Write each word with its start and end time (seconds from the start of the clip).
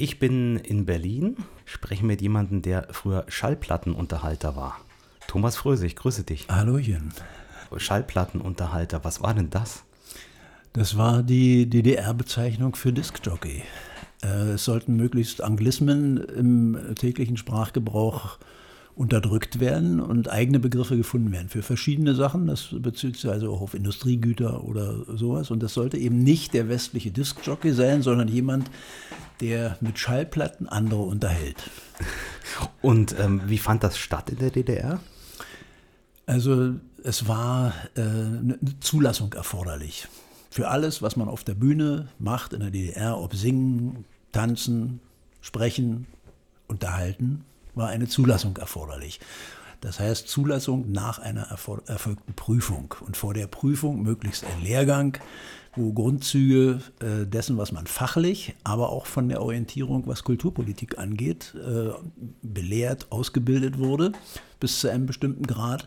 Ich 0.00 0.20
bin 0.20 0.58
in 0.58 0.86
Berlin, 0.86 1.36
spreche 1.64 2.06
mit 2.06 2.22
jemandem, 2.22 2.62
der 2.62 2.86
früher 2.92 3.24
Schallplattenunterhalter 3.26 4.54
war. 4.54 4.78
Thomas 5.26 5.56
Fröse, 5.56 5.86
ich 5.86 5.96
grüße 5.96 6.22
dich. 6.22 6.46
Hallochen. 6.48 7.12
Schallplattenunterhalter, 7.76 9.02
was 9.02 9.22
war 9.22 9.34
denn 9.34 9.50
das? 9.50 9.82
Das 10.72 10.96
war 10.96 11.24
die 11.24 11.68
DDR-Bezeichnung 11.68 12.76
für 12.76 12.92
Diskjockey. 12.92 13.64
Äh, 14.22 14.50
es 14.52 14.64
sollten 14.64 14.94
möglichst 14.94 15.42
Anglismen 15.42 16.18
im 16.18 16.94
täglichen 16.94 17.36
Sprachgebrauch 17.36 18.38
unterdrückt 18.98 19.60
werden 19.60 20.00
und 20.00 20.28
eigene 20.28 20.58
Begriffe 20.58 20.96
gefunden 20.96 21.30
werden 21.30 21.48
für 21.48 21.62
verschiedene 21.62 22.16
Sachen. 22.16 22.48
Das 22.48 22.70
bezieht 22.72 23.16
sich 23.16 23.30
also 23.30 23.52
auch 23.54 23.60
auf 23.60 23.74
Industriegüter 23.74 24.64
oder 24.64 25.04
sowas. 25.16 25.52
Und 25.52 25.62
das 25.62 25.72
sollte 25.72 25.96
eben 25.96 26.24
nicht 26.24 26.52
der 26.52 26.68
westliche 26.68 27.12
Diskjockey 27.12 27.72
sein, 27.72 28.02
sondern 28.02 28.26
jemand, 28.26 28.68
der 29.40 29.78
mit 29.80 30.00
Schallplatten 30.00 30.68
andere 30.68 31.02
unterhält. 31.02 31.70
Und 32.82 33.14
ähm, 33.20 33.42
wie 33.46 33.58
fand 33.58 33.84
das 33.84 33.98
statt 33.98 34.30
in 34.30 34.38
der 34.38 34.50
DDR? 34.50 35.00
Also 36.26 36.74
es 37.04 37.28
war 37.28 37.72
äh, 37.94 38.00
eine 38.00 38.58
Zulassung 38.80 39.32
erforderlich. 39.32 40.08
Für 40.50 40.68
alles, 40.68 41.02
was 41.02 41.14
man 41.14 41.28
auf 41.28 41.44
der 41.44 41.54
Bühne 41.54 42.08
macht 42.18 42.52
in 42.52 42.60
der 42.60 42.70
DDR, 42.70 43.16
ob 43.16 43.32
singen, 43.32 44.04
tanzen, 44.32 44.98
sprechen, 45.40 46.08
unterhalten, 46.66 47.44
war 47.78 47.88
eine 47.88 48.08
Zulassung 48.08 48.56
erforderlich. 48.56 49.20
Das 49.80 50.00
heißt 50.00 50.28
Zulassung 50.28 50.90
nach 50.90 51.18
einer 51.20 51.42
erfolgten 51.42 52.34
Prüfung 52.34 52.94
und 53.06 53.16
vor 53.16 53.32
der 53.32 53.46
Prüfung 53.46 54.02
möglichst 54.02 54.44
ein 54.44 54.62
Lehrgang, 54.62 55.16
wo 55.76 55.92
Grundzüge 55.92 56.80
äh, 57.00 57.26
dessen, 57.26 57.56
was 57.56 57.70
man 57.70 57.86
fachlich, 57.86 58.54
aber 58.64 58.90
auch 58.90 59.06
von 59.06 59.28
der 59.28 59.40
Orientierung, 59.40 60.06
was 60.06 60.24
Kulturpolitik 60.24 60.98
angeht, 60.98 61.54
äh, 61.54 61.90
belehrt, 62.42 63.06
ausgebildet 63.10 63.78
wurde, 63.78 64.12
bis 64.58 64.80
zu 64.80 64.90
einem 64.90 65.06
bestimmten 65.06 65.46
Grad. 65.46 65.86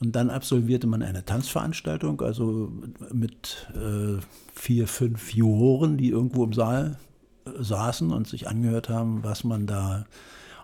Und 0.00 0.16
dann 0.16 0.30
absolvierte 0.30 0.88
man 0.88 1.04
eine 1.04 1.24
Tanzveranstaltung, 1.24 2.20
also 2.22 2.72
mit 3.12 3.68
äh, 3.76 4.20
vier, 4.52 4.88
fünf 4.88 5.32
Juroren, 5.32 5.96
die 5.96 6.08
irgendwo 6.08 6.42
im 6.42 6.52
Saal 6.52 6.98
äh, 7.44 7.50
saßen 7.62 8.10
und 8.10 8.26
sich 8.26 8.48
angehört 8.48 8.88
haben, 8.88 9.22
was 9.22 9.44
man 9.44 9.68
da 9.68 10.06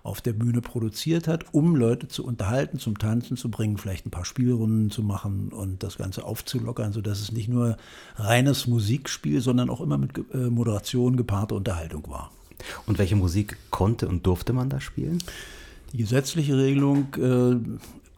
auf 0.02 0.20
der 0.20 0.32
Bühne 0.32 0.60
produziert 0.60 1.28
hat, 1.28 1.46
um 1.52 1.76
Leute 1.76 2.08
zu 2.08 2.24
unterhalten, 2.24 2.78
zum 2.78 2.98
Tanzen 2.98 3.36
zu 3.36 3.50
bringen, 3.50 3.78
vielleicht 3.78 4.06
ein 4.06 4.10
paar 4.10 4.24
Spielrunden 4.24 4.90
zu 4.90 5.02
machen 5.02 5.48
und 5.50 5.82
das 5.82 5.98
Ganze 5.98 6.24
aufzulockern, 6.24 6.92
sodass 6.92 7.20
es 7.20 7.32
nicht 7.32 7.48
nur 7.48 7.76
reines 8.16 8.66
Musikspiel, 8.66 9.40
sondern 9.40 9.70
auch 9.70 9.80
immer 9.80 9.98
mit 9.98 10.18
äh, 10.32 10.50
Moderation 10.50 11.16
gepaarte 11.16 11.54
Unterhaltung 11.54 12.08
war. 12.08 12.30
Und 12.86 12.98
welche 12.98 13.16
Musik 13.16 13.56
konnte 13.70 14.08
und 14.08 14.26
durfte 14.26 14.52
man 14.52 14.68
da 14.68 14.80
spielen? 14.80 15.22
Die 15.92 15.98
gesetzliche 15.98 16.56
Regelung, 16.56 17.14
äh, 17.16 17.56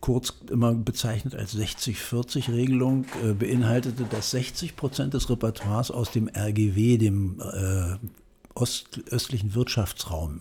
kurz 0.01 0.33
immer 0.51 0.73
bezeichnet 0.73 1.35
als 1.35 1.57
60-40-Regelung, 1.57 3.05
äh, 3.23 3.33
beinhaltete, 3.33 4.05
dass 4.05 4.31
60 4.31 4.77
Prozent 4.77 5.15
des 5.15 5.29
Repertoires 5.31 5.91
aus 5.91 6.11
dem 6.11 6.29
RGW, 6.29 6.99
dem 6.99 7.41
äh, 7.41 7.97
Ost 8.55 9.01
östlichen 9.11 9.55
Wirtschaftsraum, 9.55 10.41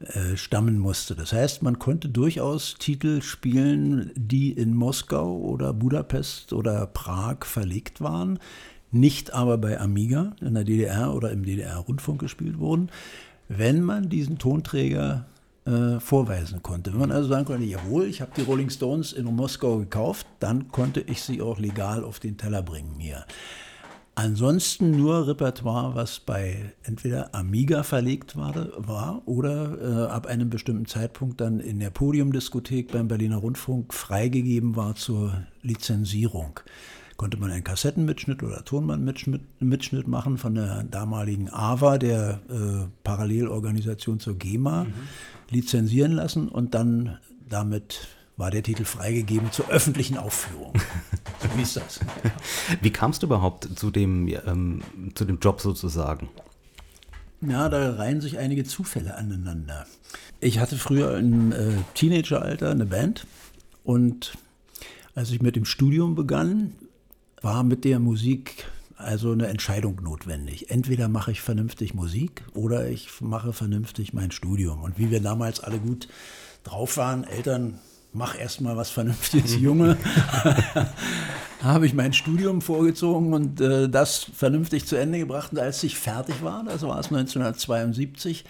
äh, 0.00 0.36
stammen 0.36 0.78
musste. 0.78 1.14
Das 1.14 1.32
heißt, 1.32 1.62
man 1.62 1.78
konnte 1.78 2.10
durchaus 2.10 2.74
Titel 2.78 3.22
spielen, 3.22 4.10
die 4.14 4.52
in 4.52 4.74
Moskau 4.74 5.38
oder 5.38 5.72
Budapest 5.72 6.52
oder 6.52 6.86
Prag 6.86 7.44
verlegt 7.44 8.02
waren, 8.02 8.38
nicht 8.90 9.32
aber 9.32 9.56
bei 9.56 9.80
Amiga 9.80 10.36
in 10.42 10.52
der 10.52 10.64
DDR 10.64 11.14
oder 11.14 11.30
im 11.30 11.44
DDR-Rundfunk 11.44 12.20
gespielt 12.20 12.58
wurden, 12.58 12.90
wenn 13.48 13.82
man 13.82 14.10
diesen 14.10 14.38
Tonträger 14.38 15.26
äh, 15.64 15.98
vorweisen 15.98 16.62
konnte. 16.62 16.92
Wenn 16.92 17.00
man 17.00 17.10
also 17.10 17.28
sagen 17.28 17.46
konnte, 17.46 17.64
jawohl, 17.64 18.04
ich 18.04 18.20
habe 18.20 18.32
die 18.36 18.42
Rolling 18.42 18.70
Stones 18.70 19.12
in 19.12 19.24
Moskau 19.24 19.78
gekauft, 19.78 20.26
dann 20.40 20.68
konnte 20.68 21.00
ich 21.00 21.22
sie 21.22 21.40
auch 21.40 21.58
legal 21.58 22.04
auf 22.04 22.20
den 22.20 22.36
Teller 22.36 22.62
bringen 22.62 22.96
hier. 22.98 23.24
Ansonsten 24.18 24.92
nur 24.92 25.26
Repertoire, 25.28 25.94
was 25.94 26.20
bei 26.20 26.72
entweder 26.84 27.34
Amiga 27.34 27.82
verlegt 27.82 28.34
war, 28.34 28.54
war 28.78 29.20
oder 29.26 30.08
äh, 30.08 30.10
ab 30.10 30.26
einem 30.26 30.48
bestimmten 30.48 30.86
Zeitpunkt 30.86 31.42
dann 31.42 31.60
in 31.60 31.80
der 31.80 31.90
Podiumdiskothek 31.90 32.92
beim 32.92 33.08
Berliner 33.08 33.36
Rundfunk 33.36 33.92
freigegeben 33.92 34.74
war 34.74 34.94
zur 34.94 35.42
Lizenzierung. 35.60 36.60
Konnte 37.18 37.36
man 37.36 37.50
einen 37.50 37.62
Kassettenmitschnitt 37.62 38.42
oder 38.42 38.64
Tonbandmitschnitt 38.64 40.08
machen 40.08 40.38
von 40.38 40.54
der 40.54 40.84
damaligen 40.84 41.50
AVA, 41.52 41.98
der 41.98 42.40
äh, 42.48 42.86
Parallelorganisation 43.04 44.18
zur 44.18 44.38
GEMA, 44.38 44.84
mhm. 44.84 44.94
lizenzieren 45.50 46.12
lassen 46.12 46.48
und 46.48 46.74
dann 46.74 47.18
damit 47.46 48.15
war 48.36 48.50
der 48.50 48.62
Titel 48.62 48.84
freigegeben 48.84 49.50
zur 49.50 49.68
öffentlichen 49.68 50.18
Aufführung. 50.18 50.74
Wie 51.56 51.62
ist 51.62 51.76
das? 51.76 52.00
Wie 52.82 52.90
kamst 52.90 53.22
du 53.22 53.26
überhaupt 53.26 53.68
zu 53.78 53.90
dem, 53.90 54.28
ähm, 54.28 54.82
zu 55.14 55.24
dem 55.24 55.38
Job 55.38 55.60
sozusagen? 55.60 56.28
Ja, 57.40 57.68
da 57.68 57.94
reihen 57.94 58.20
sich 58.20 58.38
einige 58.38 58.64
Zufälle 58.64 59.14
aneinander. 59.14 59.86
Ich 60.40 60.58
hatte 60.58 60.76
früher 60.76 61.16
im 61.18 61.52
äh, 61.52 61.72
Teenageralter 61.94 62.70
eine 62.70 62.86
Band 62.86 63.26
und 63.84 64.36
als 65.14 65.30
ich 65.30 65.40
mit 65.40 65.56
dem 65.56 65.64
Studium 65.64 66.14
begann, 66.14 66.72
war 67.40 67.62
mit 67.62 67.84
der 67.84 67.98
Musik 67.98 68.66
also 68.96 69.32
eine 69.32 69.46
Entscheidung 69.48 70.02
notwendig. 70.02 70.70
Entweder 70.70 71.08
mache 71.08 71.30
ich 71.30 71.40
vernünftig 71.40 71.94
Musik 71.94 72.42
oder 72.54 72.88
ich 72.88 73.20
mache 73.20 73.52
vernünftig 73.52 74.12
mein 74.12 74.30
Studium. 74.30 74.82
Und 74.82 74.98
wie 74.98 75.10
wir 75.10 75.20
damals 75.20 75.60
alle 75.60 75.78
gut 75.78 76.08
drauf 76.64 76.96
waren, 76.96 77.24
Eltern 77.24 77.78
mach 78.16 78.38
erstmal 78.38 78.76
was 78.76 78.90
Vernünftiges, 78.90 79.56
Junge. 79.60 79.96
habe 81.62 81.86
ich 81.86 81.94
mein 81.94 82.12
Studium 82.12 82.62
vorgezogen 82.62 83.32
und 83.32 83.60
äh, 83.60 83.88
das 83.88 84.26
vernünftig 84.34 84.86
zu 84.86 84.96
Ende 84.96 85.18
gebracht. 85.18 85.52
Und 85.52 85.58
als 85.58 85.82
ich 85.82 85.98
fertig 85.98 86.42
war, 86.42 86.64
das 86.64 86.82
war 86.82 86.98
es 86.98 87.06
1972, 87.06 88.44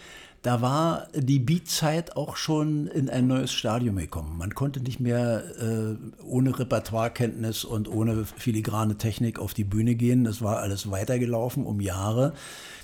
da 0.46 0.60
war 0.60 1.08
die 1.12 1.40
Beatzeit 1.40 2.16
auch 2.16 2.36
schon 2.36 2.86
in 2.86 3.10
ein 3.10 3.26
neues 3.26 3.52
Stadium 3.52 3.96
gekommen. 3.96 4.38
Man 4.38 4.54
konnte 4.54 4.78
nicht 4.78 5.00
mehr 5.00 5.42
äh, 5.60 5.96
ohne 6.22 6.56
Repertoirekenntnis 6.56 7.64
und 7.64 7.88
ohne 7.88 8.24
filigrane 8.24 8.96
Technik 8.96 9.40
auf 9.40 9.54
die 9.54 9.64
Bühne 9.64 9.96
gehen. 9.96 10.22
Das 10.22 10.42
war 10.42 10.58
alles 10.58 10.88
weitergelaufen 10.88 11.66
um 11.66 11.80
Jahre, 11.80 12.32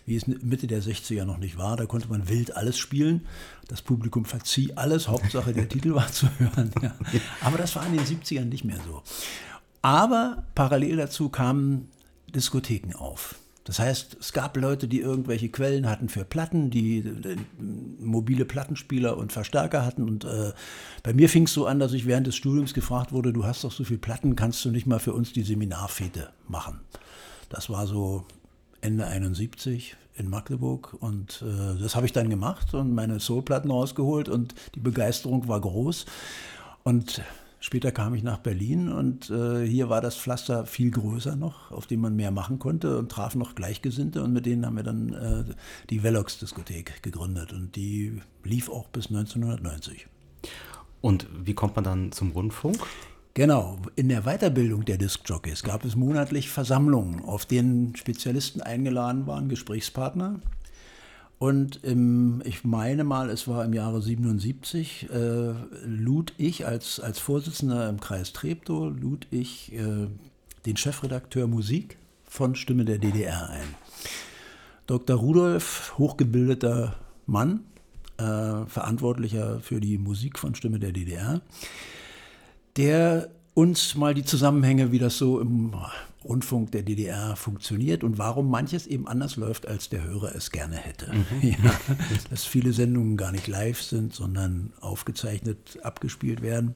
wie 0.07 0.17
es 0.17 0.27
Mitte 0.27 0.67
der 0.67 0.83
60er 0.83 1.25
noch 1.25 1.39
nicht 1.39 1.57
war. 1.57 1.77
Da 1.77 1.87
konnte 1.87 2.09
man 2.09 2.29
wild 2.29 2.57
alles 2.57 2.79
spielen. 2.79 3.29
Das 3.69 3.81
Publikum 3.81 4.25
verzieh 4.25 4.73
alles. 4.75 5.07
Hauptsache 5.07 5.53
der 5.53 5.69
Titel 5.69 5.95
war 5.95 6.11
zu 6.11 6.27
hören. 6.41 6.73
Ja. 6.83 6.97
Aber 7.43 7.59
das 7.59 7.77
war 7.77 7.87
in 7.87 7.93
den 7.93 8.05
70ern 8.05 8.47
nicht 8.47 8.65
mehr 8.65 8.81
so. 8.85 9.05
Aber 9.83 10.43
parallel 10.57 10.97
dazu 10.97 11.29
kamen 11.29 11.89
Diskotheken 12.35 12.97
auf. 12.97 13.37
Das 13.65 13.79
heißt, 13.79 14.17
es 14.19 14.33
gab 14.33 14.57
Leute, 14.57 14.89
die 14.89 15.01
irgendwelche 15.01 15.49
Quellen 15.49 15.89
hatten 15.89 16.09
für 16.09 16.25
Platten, 16.25 16.71
die 16.71 16.99
äh, 16.99 17.37
mobile 18.01 18.45
Plattenspieler 18.45 19.17
und 19.17 19.33
Verstärker 19.33 19.87
hatten. 19.87 20.03
Und 20.03 20.25
äh, 20.25 20.53
bei 21.03 21.13
mir 21.13 21.29
fing 21.29 21.45
es 21.45 21.53
so 21.53 21.67
an, 21.67 21.79
dass 21.79 21.93
ich 21.93 22.07
während 22.07 22.27
des 22.27 22.35
Studiums 22.35 22.75
gefragt 22.75 23.13
wurde, 23.13 23.33
du 23.33 23.45
hast 23.45 23.63
doch 23.63 23.73
so 23.73 23.85
viele 23.85 24.01
Platten, 24.01 24.35
kannst 24.35 24.65
du 24.65 24.71
nicht 24.71 24.87
mal 24.87 24.99
für 24.99 25.13
uns 25.13 25.33
die 25.33 25.43
Seminarfete 25.43 26.31
machen? 26.49 26.81
Das 27.51 27.71
war 27.71 27.87
so 27.87 28.27
Ende 28.81 29.07
71 29.07 29.97
in 30.17 30.29
Magdeburg 30.29 30.97
und 31.01 31.43
äh, 31.43 31.81
das 31.81 31.95
habe 31.95 32.07
ich 32.07 32.13
dann 32.13 32.29
gemacht 32.29 32.75
und 32.75 32.95
meine 32.95 33.21
Soulplatten 33.21 33.71
rausgeholt 33.71 34.29
und 34.29 34.55
die 34.75 34.81
Begeisterung 34.81 35.49
war 35.49 35.61
groß. 35.61 36.07
Und 36.83 37.23
Später 37.65 37.93
kam 37.93 38.13
ich 38.15 38.25
nach 38.25 38.39
Berlin 38.39 38.89
und 38.89 39.31
äh, 39.31 39.65
hier 39.65 39.89
war 39.89 40.01
das 40.01 40.17
Pflaster 40.17 40.67
viel 40.67 40.91
größer 40.91 41.37
noch, 41.37 41.71
auf 41.71 41.87
dem 41.87 42.01
man 42.01 42.17
mehr 42.17 42.33
machen 42.33 42.59
konnte 42.59 42.99
und 42.99 43.13
traf 43.13 43.37
noch 43.37 43.55
Gleichgesinnte 43.55 44.25
und 44.25 44.33
mit 44.33 44.47
denen 44.47 44.67
haben 44.67 44.75
wir 44.75 44.83
dann 44.83 45.13
äh, 45.13 45.45
die 45.89 46.03
Velox-Diskothek 46.03 47.05
gegründet 47.05 47.53
und 47.53 47.77
die 47.77 48.21
lief 48.43 48.69
auch 48.69 48.89
bis 48.89 49.07
1990. 49.07 50.09
Und 51.01 51.29
wie 51.45 51.55
kommt 51.55 51.77
man 51.77 51.85
dann 51.85 52.11
zum 52.11 52.33
Rundfunk? 52.33 52.79
Genau, 53.35 53.79
in 53.95 54.09
der 54.09 54.23
Weiterbildung 54.23 54.85
der 54.85 54.99
Diskjockeys 54.99 55.63
gab 55.63 55.85
es 55.85 55.95
monatlich 55.95 56.51
Versammlungen, 56.51 57.23
auf 57.23 57.47
denen 57.47 57.95
Spezialisten 57.95 58.61
eingeladen 58.61 59.29
waren, 59.29 59.49
Gesprächspartner. 59.49 60.41
Und 61.43 61.83
im, 61.83 62.41
ich 62.45 62.63
meine 62.63 63.03
mal, 63.03 63.29
es 63.29 63.49
war 63.49 63.65
im 63.65 63.73
Jahre 63.73 64.01
77, 64.01 65.11
äh, 65.11 65.55
lud 65.85 66.33
ich 66.39 66.69
als, 66.69 67.01
als 67.01 67.19
Vorsitzender 67.19 67.89
im 67.89 67.99
Kreis 67.99 68.33
Treptow, 68.33 68.93
lud 68.97 69.27
ich 69.33 69.73
äh, 69.73 70.07
den 70.67 70.77
Chefredakteur 70.77 71.49
Musik 71.49 71.99
von 72.23 72.55
Stimme 72.55 72.85
der 72.85 72.99
DDR 72.99 73.51
ein. 73.51 73.75
Dr. 74.87 75.17
Rudolf, 75.17 75.95
hochgebildeter 75.99 76.95
Mann, 77.27 77.65
äh, 78.19 78.65
Verantwortlicher 78.69 79.59
für 79.59 79.81
die 79.81 79.99
Musik 79.99 80.39
von 80.39 80.55
Stimme 80.55 80.79
der 80.79 80.93
DDR, 80.93 81.41
der 82.77 83.31
uns 83.55 83.97
mal 83.97 84.15
die 84.15 84.25
Zusammenhänge, 84.25 84.93
wie 84.93 85.01
das 85.01 85.19
so 85.19 85.41
im 85.41 85.75
Rundfunk 86.25 86.73
der 86.73 86.83
DDR 86.83 87.37
funktioniert 87.37 88.05
und 88.05 88.19
warum 88.19 88.51
manches 88.51 88.87
eben 88.87 89.07
anders 89.09 89.37
läuft, 89.37 89.67
als 89.67 89.89
der 89.89 90.05
Hörer 90.05 90.35
es 90.35 90.51
gerne 90.51 90.77
hätte. 90.77 91.13
Mhm. 91.13 91.25
Ja, 91.43 91.75
dass 92.31 92.45
viele 92.45 92.73
Sendungen 92.73 93.17
gar 93.17 93.33
nicht 93.33 93.47
live 93.47 93.83
sind, 93.83 94.15
sondern 94.15 94.73
aufgezeichnet 94.81 95.79
abgespielt 95.83 96.43
werden. 96.43 96.75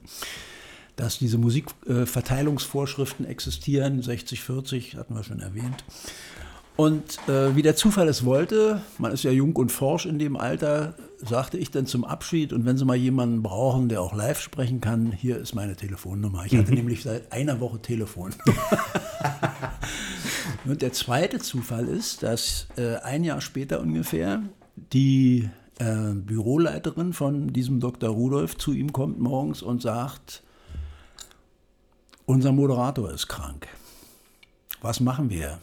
Dass 0.95 1.19
diese 1.19 1.37
Musikverteilungsvorschriften 1.37 3.25
äh, 3.25 3.29
existieren, 3.29 4.01
60-40 4.01 4.97
hatten 4.97 5.15
wir 5.15 5.23
schon 5.23 5.39
erwähnt. 5.39 5.83
Und 6.75 7.17
äh, 7.27 7.55
wie 7.55 7.63
der 7.63 7.75
Zufall 7.75 8.07
es 8.07 8.23
wollte, 8.23 8.81
man 8.99 9.11
ist 9.11 9.23
ja 9.23 9.31
jung 9.31 9.55
und 9.55 9.71
forsch 9.71 10.05
in 10.05 10.19
dem 10.19 10.37
Alter, 10.37 10.95
sagte 11.19 11.57
ich 11.57 11.71
dann 11.71 11.85
zum 11.85 12.03
Abschied, 12.03 12.53
und 12.53 12.65
wenn 12.65 12.77
Sie 12.77 12.85
mal 12.85 12.95
jemanden 12.95 13.41
brauchen, 13.41 13.89
der 13.89 14.01
auch 14.01 14.13
live 14.13 14.39
sprechen 14.39 14.81
kann, 14.81 15.11
hier 15.11 15.37
ist 15.37 15.55
meine 15.55 15.75
Telefonnummer. 15.75 16.45
Ich 16.45 16.55
hatte 16.55 16.71
mhm. 16.71 16.77
nämlich 16.77 17.03
seit 17.03 17.31
einer 17.31 17.59
Woche 17.59 17.81
Telefon. 17.81 18.33
und 20.65 20.81
der 20.81 20.93
zweite 20.93 21.39
Zufall 21.39 21.87
ist, 21.87 22.23
dass 22.23 22.67
äh, 22.77 22.97
ein 22.97 23.23
Jahr 23.23 23.41
später 23.41 23.81
ungefähr 23.81 24.43
die 24.93 25.49
äh, 25.79 26.13
Büroleiterin 26.13 27.13
von 27.13 27.53
diesem 27.53 27.79
Dr. 27.79 28.09
Rudolf 28.09 28.57
zu 28.57 28.73
ihm 28.73 28.93
kommt 28.93 29.19
morgens 29.19 29.61
und 29.61 29.81
sagt, 29.81 30.43
unser 32.25 32.51
Moderator 32.51 33.11
ist 33.11 33.27
krank. 33.27 33.67
Was 34.81 34.99
machen 34.99 35.29
wir? 35.29 35.59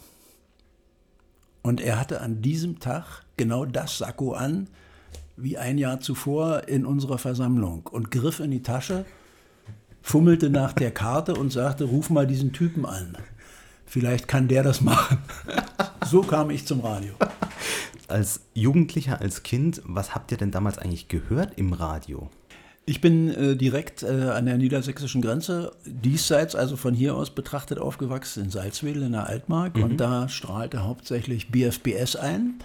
Und 1.63 1.81
er 1.81 1.99
hatte 1.99 2.21
an 2.21 2.43
diesem 2.43 2.81
Tag 2.81 3.23
genau 3.37 3.65
das 3.65 3.99
Sakko 3.99 4.33
an, 4.33 4.69
wie 5.37 5.59
ein 5.59 5.79
Jahr 5.79 6.01
zuvor 6.01 6.69
in 6.69 6.87
unserer 6.87 7.19
Versammlung 7.19 7.87
und 7.87 8.11
griff 8.11 8.41
in 8.41 8.51
die 8.51 8.63
Tasche, 8.63 9.05
fummelte 10.03 10.51
nach 10.51 10.73
der 10.73 10.91
Karte 10.91 11.35
und 11.35 11.51
sagte, 11.51 11.85
ruf 11.85 12.11
mal 12.11 12.27
diesen 12.27 12.53
Typen 12.53 12.87
an. 12.87 13.17
Vielleicht 13.87 14.29
kann 14.29 14.49
der 14.49 14.63
das 14.63 14.81
machen. 14.81 15.19
So 16.07 16.21
kam 16.21 16.51
ich 16.51 16.67
zum 16.67 16.81
Radio. 16.81 17.15
Als 18.09 18.43
Jugendlicher, 18.53 19.23
als 19.23 19.43
Kind, 19.43 19.81
was 19.87 20.15
habt 20.15 20.31
ihr 20.33 20.37
denn 20.37 20.51
damals 20.51 20.77
eigentlich 20.77 21.09
gehört 21.09 21.55
im 21.57 21.73
Radio? 21.73 22.29
Ich 22.87 23.01
bin 23.01 23.31
äh, 23.31 23.57
direkt 23.57 24.03
äh, 24.03 24.09
an 24.09 24.45
der 24.45 24.59
niedersächsischen 24.59 25.23
Grenze, 25.23 25.73
diesseits, 25.87 26.55
also 26.55 26.77
von 26.77 26.93
hier 26.93 27.15
aus 27.15 27.31
betrachtet, 27.31 27.79
aufgewachsen 27.79 28.45
in 28.45 28.51
Salzwedel 28.51 29.05
in 29.05 29.13
der 29.13 29.27
Altmark. 29.27 29.77
Mhm. 29.77 29.83
Und 29.83 29.97
da 29.97 30.29
strahlte 30.29 30.85
hauptsächlich 30.85 31.51
BFBS 31.51 32.17
ein, 32.17 32.59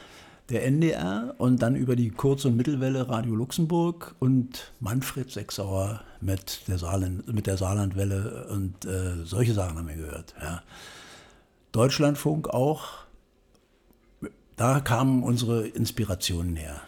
der 0.49 0.65
NDR, 0.65 1.35
und 1.37 1.61
dann 1.61 1.75
über 1.75 1.95
die 1.95 2.09
Kurz- 2.09 2.45
und 2.45 2.55
Mittelwelle 2.55 3.09
Radio 3.09 3.35
Luxemburg 3.35 4.15
und 4.19 4.71
Manfred 4.79 5.31
Sechsauer 5.31 6.01
mit 6.21 6.67
der, 6.67 6.77
Saarland, 6.77 7.31
mit 7.33 7.47
der 7.47 7.57
Saarlandwelle 7.57 8.47
und 8.49 8.85
äh, 8.85 9.23
solche 9.23 9.53
Sachen 9.53 9.77
haben 9.77 9.87
wir 9.87 9.95
gehört. 9.95 10.33
Ja. 10.41 10.61
Deutschlandfunk 11.71 12.49
auch, 12.49 13.05
da 14.55 14.79
kamen 14.79 15.23
unsere 15.23 15.67
Inspirationen 15.67 16.55
her. 16.55 16.81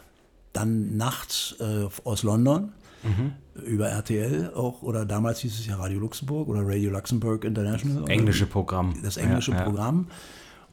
Dann 0.53 0.97
nachts 0.97 1.55
äh, 1.59 1.87
aus 2.03 2.23
London 2.23 2.73
Mhm. 3.03 3.33
Über 3.65 3.89
RTL 3.89 4.53
auch, 4.55 4.81
oder 4.81 5.05
damals 5.05 5.39
hieß 5.39 5.59
es 5.59 5.65
ja 5.65 5.75
Radio 5.75 5.99
Luxemburg 5.99 6.47
oder 6.47 6.61
Radio 6.63 6.91
Luxemburg 6.91 7.43
International. 7.43 8.09
Englische 8.09 8.45
Programm. 8.45 8.95
Das 9.03 9.17
englische 9.17 9.51
ja, 9.51 9.63
Programm. 9.63 10.07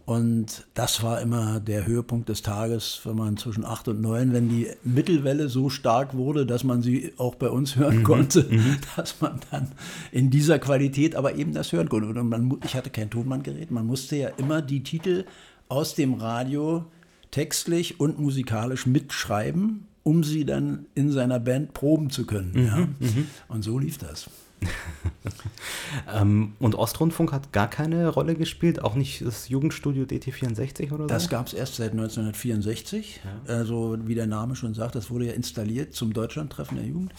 Und 0.08 0.66
das 0.72 1.02
war 1.02 1.20
immer 1.20 1.60
der 1.60 1.86
Höhepunkt 1.86 2.30
des 2.30 2.40
Tages, 2.40 3.02
wenn 3.04 3.14
man 3.14 3.36
zwischen 3.36 3.62
8 3.62 3.88
und 3.88 4.00
9, 4.00 4.32
wenn 4.32 4.48
die 4.48 4.68
Mittelwelle 4.82 5.50
so 5.50 5.68
stark 5.68 6.16
wurde, 6.16 6.46
dass 6.46 6.64
man 6.64 6.80
sie 6.80 7.12
auch 7.18 7.34
bei 7.34 7.50
uns 7.50 7.76
hören 7.76 7.98
mhm, 7.98 8.04
konnte, 8.04 8.46
mhm. 8.48 8.78
dass 8.96 9.20
man 9.20 9.38
dann 9.50 9.72
in 10.10 10.30
dieser 10.30 10.58
Qualität 10.60 11.14
aber 11.14 11.34
eben 11.34 11.52
das 11.52 11.72
hören 11.72 11.90
konnte. 11.90 12.08
Und 12.08 12.26
man, 12.26 12.58
ich 12.64 12.74
hatte 12.74 12.88
kein 12.88 13.10
Tonbandgerät, 13.10 13.70
man 13.70 13.84
musste 13.84 14.16
ja 14.16 14.28
immer 14.38 14.62
die 14.62 14.82
Titel 14.82 15.26
aus 15.68 15.94
dem 15.94 16.14
Radio 16.14 16.86
textlich 17.30 18.00
und 18.00 18.18
musikalisch 18.18 18.86
mitschreiben 18.86 19.84
um 20.04 20.24
sie 20.24 20.46
dann 20.46 20.86
in 20.94 21.12
seiner 21.12 21.38
Band 21.38 21.74
proben 21.74 22.08
zu 22.08 22.24
können. 22.24 22.52
Mhm, 22.54 22.64
ja. 22.64 22.76
Mhm. 22.78 23.26
Und 23.48 23.62
so 23.62 23.78
lief 23.78 23.98
das. 23.98 24.30
ähm, 26.14 26.54
und 26.58 26.74
Ostrundfunk 26.74 27.32
hat 27.32 27.52
gar 27.52 27.68
keine 27.68 28.08
Rolle 28.08 28.34
gespielt, 28.34 28.82
auch 28.82 28.94
nicht 28.94 29.24
das 29.24 29.48
Jugendstudio 29.48 30.04
DT64 30.04 30.92
oder 30.92 31.04
so? 31.04 31.06
Das 31.06 31.28
gab 31.28 31.46
es 31.46 31.52
erst 31.52 31.76
seit 31.76 31.92
1964. 31.92 33.20
Ja. 33.24 33.54
Also 33.54 33.98
wie 34.04 34.14
der 34.14 34.26
Name 34.26 34.56
schon 34.56 34.74
sagt, 34.74 34.94
das 34.94 35.10
wurde 35.10 35.26
ja 35.26 35.32
installiert 35.32 35.94
zum 35.94 36.12
Deutschlandtreffen 36.12 36.76
der 36.76 36.86
Jugend. 36.86 37.12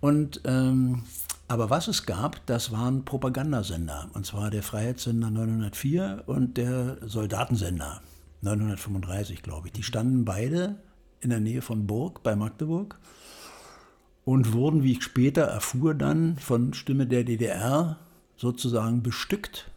Und 0.00 0.40
ähm, 0.44 1.02
aber 1.50 1.68
was 1.68 1.88
es 1.88 2.06
gab, 2.06 2.46
das 2.46 2.70
waren 2.70 3.04
Propagandasender. 3.04 4.08
Und 4.14 4.24
zwar 4.24 4.50
der 4.50 4.62
Freiheitssender 4.62 5.30
904 5.30 6.22
und 6.26 6.56
der 6.56 6.98
Soldatensender 7.04 8.00
935, 8.42 9.42
glaube 9.42 9.66
ich. 9.66 9.72
Die 9.72 9.82
standen 9.82 10.24
beide 10.24 10.76
in 11.20 11.30
der 11.30 11.40
Nähe 11.40 11.60
von 11.60 11.88
Burg 11.88 12.22
bei 12.22 12.36
Magdeburg 12.36 13.00
und 14.24 14.52
wurden, 14.52 14.82
wie 14.82 14.92
ich 14.92 15.02
später 15.02 15.42
erfuhr, 15.42 15.94
dann 15.94 16.36
von 16.38 16.74
Stimme 16.74 17.06
der 17.06 17.24
DDR 17.24 17.98
sozusagen 18.36 19.02
bestückt. 19.02 19.70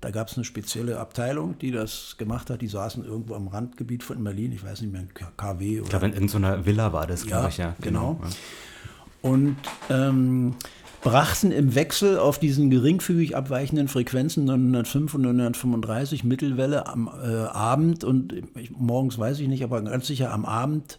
Da 0.00 0.10
gab 0.10 0.28
es 0.28 0.36
eine 0.36 0.44
spezielle 0.44 0.98
Abteilung, 1.00 1.58
die 1.58 1.72
das 1.72 2.16
gemacht 2.18 2.50
hat. 2.50 2.62
Die 2.62 2.68
saßen 2.68 3.04
irgendwo 3.04 3.34
am 3.34 3.48
Randgebiet 3.48 4.04
von 4.04 4.22
Berlin, 4.22 4.52
ich 4.52 4.64
weiß 4.64 4.80
nicht 4.82 4.92
mehr, 4.92 5.04
KW. 5.36 5.80
Oder 5.80 5.82
ich 5.82 5.90
glaube, 5.90 6.06
in, 6.06 6.12
in 6.12 6.28
so 6.28 6.38
einer 6.38 6.66
Villa 6.66 6.92
war 6.92 7.06
das, 7.06 7.26
glaube 7.26 7.44
ja, 7.44 7.48
ich, 7.48 7.56
ja. 7.58 7.76
Genau. 7.80 8.14
genau. 8.14 8.28
Und 9.20 9.56
ähm, 9.90 10.54
brachten 11.00 11.50
im 11.50 11.74
Wechsel 11.74 12.18
auf 12.18 12.38
diesen 12.38 12.70
geringfügig 12.70 13.36
abweichenden 13.36 13.88
Frequenzen 13.88 14.44
905 14.44 15.14
und 15.14 15.22
935 15.22 16.24
Mittelwelle 16.24 16.86
am 16.86 17.08
äh, 17.08 17.26
Abend 17.46 18.04
und 18.04 18.32
ich, 18.54 18.70
morgens 18.70 19.18
weiß 19.18 19.40
ich 19.40 19.48
nicht, 19.48 19.64
aber 19.64 19.82
ganz 19.82 20.06
sicher 20.06 20.32
am 20.32 20.44
Abend 20.44 20.98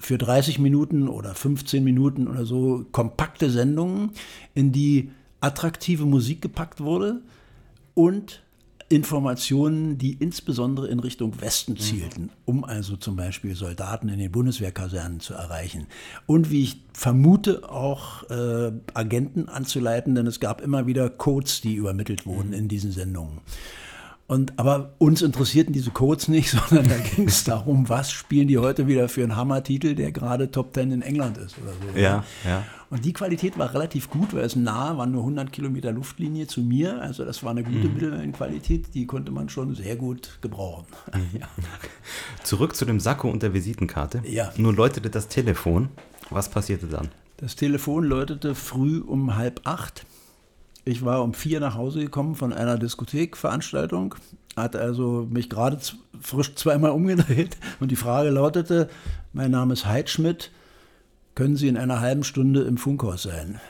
für 0.00 0.18
30 0.18 0.58
Minuten 0.58 1.08
oder 1.08 1.34
15 1.34 1.84
Minuten 1.84 2.26
oder 2.26 2.44
so 2.44 2.86
kompakte 2.90 3.50
Sendungen, 3.50 4.10
in 4.54 4.72
die 4.72 5.10
attraktive 5.40 6.06
Musik 6.06 6.42
gepackt 6.42 6.80
wurde 6.80 7.20
und 7.94 8.42
Informationen, 8.88 9.98
die 9.98 10.14
insbesondere 10.14 10.88
in 10.88 10.98
Richtung 10.98 11.40
Westen 11.40 11.74
mhm. 11.74 11.78
zielten, 11.78 12.30
um 12.44 12.64
also 12.64 12.96
zum 12.96 13.14
Beispiel 13.14 13.54
Soldaten 13.54 14.08
in 14.08 14.18
den 14.18 14.32
Bundeswehrkasernen 14.32 15.20
zu 15.20 15.34
erreichen. 15.34 15.86
Und 16.26 16.50
wie 16.50 16.64
ich 16.64 16.82
vermute, 16.92 17.70
auch 17.70 18.28
äh, 18.30 18.72
Agenten 18.92 19.48
anzuleiten, 19.48 20.16
denn 20.16 20.26
es 20.26 20.40
gab 20.40 20.60
immer 20.60 20.88
wieder 20.88 21.08
Codes, 21.08 21.60
die 21.60 21.74
übermittelt 21.74 22.26
wurden 22.26 22.48
mhm. 22.48 22.54
in 22.54 22.68
diesen 22.68 22.90
Sendungen. 22.90 23.38
Und, 24.30 24.60
aber 24.60 24.92
uns 24.98 25.22
interessierten 25.22 25.72
diese 25.72 25.90
Codes 25.90 26.28
nicht, 26.28 26.50
sondern 26.68 26.88
da 26.88 26.96
ging 26.98 27.26
es 27.26 27.42
darum, 27.42 27.88
was 27.88 28.12
spielen 28.12 28.46
die 28.46 28.58
heute 28.58 28.86
wieder 28.86 29.08
für 29.08 29.24
einen 29.24 29.34
Hammertitel, 29.34 29.96
der 29.96 30.12
gerade 30.12 30.52
Top 30.52 30.72
Ten 30.72 30.92
in 30.92 31.02
England 31.02 31.36
ist 31.36 31.56
oder 31.58 31.72
so. 31.72 31.98
Ja, 31.98 32.24
ja. 32.44 32.62
Und 32.90 33.04
die 33.04 33.12
Qualität 33.12 33.58
war 33.58 33.74
relativ 33.74 34.08
gut, 34.08 34.32
weil 34.32 34.44
es 34.44 34.54
nahe 34.54 34.96
war, 34.96 35.06
nur 35.06 35.22
100 35.22 35.50
Kilometer 35.50 35.90
Luftlinie 35.90 36.46
zu 36.46 36.60
mir. 36.60 37.00
Also 37.02 37.24
das 37.24 37.42
war 37.42 37.50
eine 37.50 37.64
gute 37.64 37.88
mhm. 37.88 37.94
Mittelwellenqualität, 37.94 38.94
die 38.94 39.04
konnte 39.04 39.32
man 39.32 39.48
schon 39.48 39.74
sehr 39.74 39.96
gut 39.96 40.38
gebrauchen. 40.40 40.86
Mhm. 41.12 41.20
Ja. 41.40 41.48
Zurück 42.44 42.76
zu 42.76 42.84
dem 42.84 43.00
Sakko 43.00 43.28
und 43.28 43.42
der 43.42 43.52
Visitenkarte. 43.52 44.22
Ja. 44.24 44.52
Nun 44.56 44.76
läutete 44.76 45.10
das 45.10 45.26
Telefon. 45.26 45.88
Was 46.28 46.48
passierte 46.48 46.86
dann? 46.86 47.08
Das 47.38 47.56
Telefon 47.56 48.04
läutete 48.04 48.54
früh 48.54 49.00
um 49.00 49.34
halb 49.34 49.62
acht. 49.64 50.04
Ich 50.84 51.04
war 51.04 51.22
um 51.22 51.34
vier 51.34 51.60
nach 51.60 51.74
Hause 51.74 52.00
gekommen 52.00 52.34
von 52.34 52.52
einer 52.52 52.78
Diskothekveranstaltung, 52.78 54.14
hatte 54.56 54.80
also 54.80 55.26
mich 55.30 55.50
gerade 55.50 55.78
frisch 56.20 56.54
zweimal 56.54 56.90
umgedreht 56.90 57.56
und 57.80 57.90
die 57.90 57.96
Frage 57.96 58.30
lautete, 58.30 58.88
mein 59.32 59.50
Name 59.50 59.74
ist 59.74 59.86
Heidschmidt, 59.86 60.50
können 61.34 61.56
Sie 61.56 61.68
in 61.68 61.76
einer 61.76 62.00
halben 62.00 62.24
Stunde 62.24 62.62
im 62.62 62.76
Funkhaus 62.76 63.22
sein. 63.22 63.60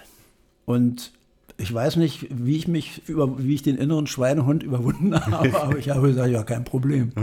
Und 0.64 1.12
ich 1.57 1.73
weiß 1.73 1.97
nicht, 1.97 2.26
wie 2.31 2.57
ich 2.57 2.69
mich 2.69 3.07
über, 3.07 3.38
wie 3.38 3.55
ich 3.55 3.62
den 3.62 3.76
inneren 3.76 4.07
Schweinehund 4.07 4.62
überwunden 4.62 5.14
habe, 5.26 5.61
aber 5.61 5.79
ich 5.79 5.90
habe 5.90 6.09
gesagt, 6.09 6.31
ja, 6.31 6.43
kein 6.43 6.64
Problem. 6.64 7.12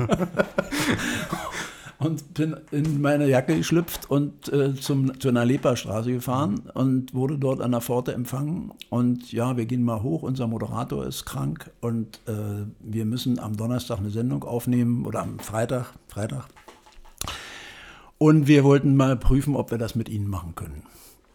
und 1.99 2.33
bin 2.35 2.55
in 2.71 3.01
meine 3.01 3.27
Jacke 3.27 3.55
geschlüpft 3.55 4.09
und 4.09 4.51
äh, 4.53 4.75
zum, 4.75 5.19
zu 5.19 5.29
einer 5.29 5.45
Leperstraße 5.45 6.11
gefahren 6.11 6.69
und 6.73 7.13
wurde 7.13 7.37
dort 7.37 7.61
an 7.61 7.71
der 7.71 7.81
Pforte 7.81 8.13
empfangen. 8.13 8.71
Und 8.89 9.31
ja, 9.31 9.57
wir 9.57 9.65
gehen 9.65 9.83
mal 9.83 10.03
hoch, 10.03 10.21
unser 10.21 10.47
Moderator 10.47 11.05
ist 11.05 11.25
krank 11.25 11.71
und 11.81 12.19
äh, 12.27 12.65
wir 12.79 13.05
müssen 13.05 13.39
am 13.39 13.57
Donnerstag 13.57 13.97
eine 13.97 14.11
Sendung 14.11 14.43
aufnehmen 14.43 15.05
oder 15.05 15.21
am 15.21 15.39
Freitag, 15.39 15.93
Freitag. 16.07 16.47
Und 18.19 18.47
wir 18.47 18.63
wollten 18.63 18.95
mal 18.95 19.15
prüfen, 19.15 19.55
ob 19.55 19.71
wir 19.71 19.77
das 19.77 19.95
mit 19.95 20.09
Ihnen 20.09 20.27
machen 20.27 20.55
können. 20.55 20.83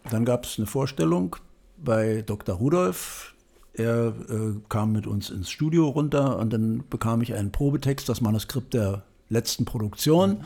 Dann 0.09 0.25
gab 0.25 0.45
es 0.45 0.57
eine 0.57 0.67
Vorstellung 0.67 1.35
bei 1.77 2.21
Dr. 2.21 2.55
Rudolf. 2.55 3.33
Er 3.73 4.13
äh, 4.29 4.55
kam 4.69 4.91
mit 4.91 5.07
uns 5.07 5.29
ins 5.29 5.49
Studio 5.49 5.87
runter 5.87 6.37
und 6.37 6.53
dann 6.53 6.83
bekam 6.89 7.21
ich 7.21 7.33
einen 7.33 7.51
Probetext, 7.51 8.07
das 8.07 8.21
Manuskript 8.21 8.73
der 8.73 9.03
letzten 9.33 9.65
Produktion. 9.65 10.43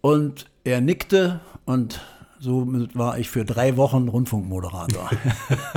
Und 0.00 0.46
er 0.64 0.80
nickte 0.80 1.40
und 1.64 2.00
so 2.40 2.66
war 2.94 3.18
ich 3.18 3.30
für 3.30 3.44
drei 3.44 3.76
Wochen 3.76 4.08
Rundfunkmoderator. 4.08 5.08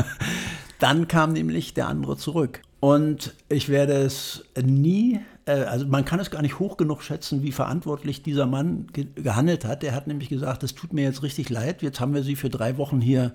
dann 0.79 1.07
kam 1.07 1.33
nämlich 1.33 1.73
der 1.73 1.87
andere 1.87 2.17
zurück 2.17 2.61
Und 2.79 3.33
ich 3.49 3.69
werde 3.69 3.93
es 3.93 4.43
nie, 4.61 5.19
äh, 5.45 5.51
also 5.51 5.87
man 5.87 6.03
kann 6.03 6.19
es 6.19 6.29
gar 6.29 6.41
nicht 6.41 6.59
hoch 6.59 6.77
genug 6.77 7.03
schätzen, 7.03 7.41
wie 7.41 7.51
verantwortlich 7.51 8.21
dieser 8.21 8.45
Mann 8.45 8.87
ge 8.91 9.07
gehandelt 9.15 9.65
hat. 9.65 9.81
Der 9.81 9.95
hat 9.95 10.07
nämlich 10.07 10.29
gesagt, 10.29 10.63
es 10.63 10.75
tut 10.75 10.93
mir 10.93 11.03
jetzt 11.03 11.23
richtig 11.23 11.49
leid, 11.49 11.81
jetzt 11.81 11.99
haben 11.99 12.13
wir 12.13 12.23
Sie 12.23 12.35
für 12.35 12.49
drei 12.49 12.77
Wochen 12.77 12.99
hier 12.99 13.33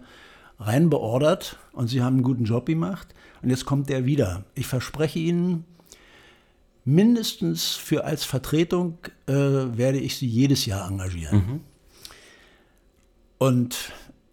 rein 0.59 0.91
beordert 0.91 1.59
und 1.73 1.89
Sie 1.89 2.03
haben 2.03 2.17
einen 2.17 2.23
guten 2.23 2.45
Job 2.45 2.67
gemacht 2.67 3.15
und 3.43 3.51
jetzt 3.51 3.65
kommt 3.65 3.89
der 3.89 4.05
wieder. 4.05 4.45
Ich 4.55 4.67
verspreche 4.67 5.19
Ihnen, 5.19 5.65
mindestens 6.85 7.75
für 7.75 8.05
als 8.05 8.25
Vertretung 8.25 8.99
äh, 9.27 9.33
werde 9.33 9.99
ich 9.99 10.17
Sie 10.17 10.27
jedes 10.27 10.67
Jahr 10.67 10.89
engagieren. 10.89 11.37
Mhm. 11.37 11.61
Und 13.39 13.77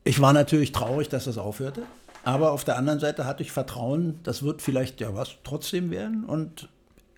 ich 0.03 0.19
war 0.21 0.33
natürlich 0.33 0.71
traurig, 0.71 1.09
dass 1.09 1.25
das 1.25 1.37
aufhörte. 1.37 1.83
Aber 2.23 2.51
auf 2.51 2.63
der 2.63 2.77
anderen 2.77 2.99
Seite 2.99 3.25
hatte 3.25 3.43
ich 3.43 3.51
Vertrauen, 3.51 4.19
das 4.23 4.43
wird 4.43 4.61
vielleicht 4.61 5.01
ja 5.01 5.15
was 5.15 5.35
trotzdem 5.43 5.89
werden. 5.89 6.25
Und 6.25 6.69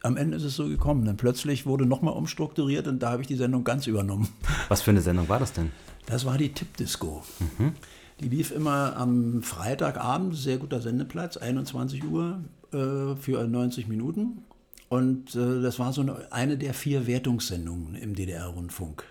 am 0.04 0.18
Ende 0.18 0.38
ist 0.38 0.44
es 0.44 0.56
so 0.56 0.68
gekommen. 0.68 1.06
Dann 1.06 1.18
plötzlich 1.18 1.66
wurde 1.66 1.86
nochmal 1.86 2.14
umstrukturiert 2.14 2.88
und 2.88 3.00
da 3.00 3.12
habe 3.12 3.22
ich 3.22 3.28
die 3.28 3.36
Sendung 3.36 3.64
ganz 3.64 3.88
übernommen. 3.88 4.30
Was 4.70 4.82
für 4.82 4.92
eine 4.92 5.02
Sendung 5.02 5.30
war 5.30 5.40
das 5.40 5.54
denn? 5.54 5.72
Das 6.06 6.26
war 6.26 6.38
die 6.38 6.54
Tippdisco. 6.54 7.24
Mhm. 7.40 7.74
Die 8.20 8.30
lief 8.30 8.52
immer 8.52 8.96
am 8.98 9.44
Freitagabend, 9.44 10.36
sehr 10.36 10.58
guter 10.58 10.82
Sendeplatz, 10.82 11.38
21 11.38 12.04
Uhr 12.04 12.40
äh, 12.72 13.16
für 13.16 13.48
90 13.48 13.88
Minuten. 13.88 14.44
Und 14.92 15.36
äh, 15.36 15.62
das 15.62 15.80
war 15.80 15.94
so 15.94 16.02
eine, 16.02 16.34
eine 16.34 16.58
der 16.58 16.74
vier 16.74 17.08
Wertungssendungen 17.08 17.96
im 17.96 18.14
DDR-Rundfunk, 18.14 19.06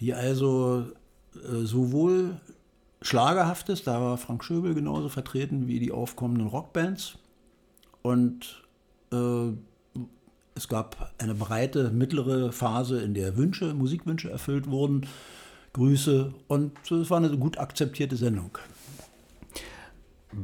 die 0.00 0.14
also 0.14 0.86
äh, 1.34 1.64
sowohl 1.64 2.40
Schlagerhaftes, 3.02 3.84
da 3.84 4.00
war 4.00 4.16
Frank 4.16 4.42
Schöbel 4.42 4.72
genauso 4.72 5.10
vertreten 5.10 5.68
wie 5.68 5.78
die 5.78 5.92
aufkommenden 5.92 6.46
Rockbands. 6.46 7.18
Und 8.00 8.62
äh, 9.12 9.50
es 10.54 10.68
gab 10.68 11.12
eine 11.18 11.34
breite 11.34 11.90
mittlere 11.90 12.50
Phase, 12.50 13.02
in 13.02 13.12
der 13.12 13.36
Wünsche, 13.36 13.74
Musikwünsche 13.74 14.30
erfüllt 14.30 14.70
wurden, 14.70 15.06
Grüße 15.74 16.32
und 16.48 16.90
es 16.90 17.10
war 17.10 17.18
eine 17.18 17.36
gut 17.36 17.58
akzeptierte 17.58 18.16
Sendung. 18.16 18.56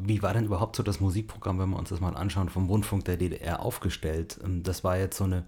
Wie 0.05 0.23
war 0.23 0.33
denn 0.33 0.45
überhaupt 0.45 0.77
so 0.77 0.83
das 0.83 1.01
Musikprogramm, 1.01 1.59
wenn 1.59 1.71
wir 1.71 1.79
uns 1.79 1.89
das 1.89 2.01
mal 2.01 2.17
anschauen, 2.17 2.49
vom 2.49 2.69
Rundfunk 2.69 3.05
der 3.05 3.17
DDR 3.17 3.61
aufgestellt? 3.61 4.39
Ähm, 4.45 4.63
das 4.63 4.85
war 4.85 4.99
jetzt 4.99 5.17
so 5.17 5.25
eine 5.25 5.45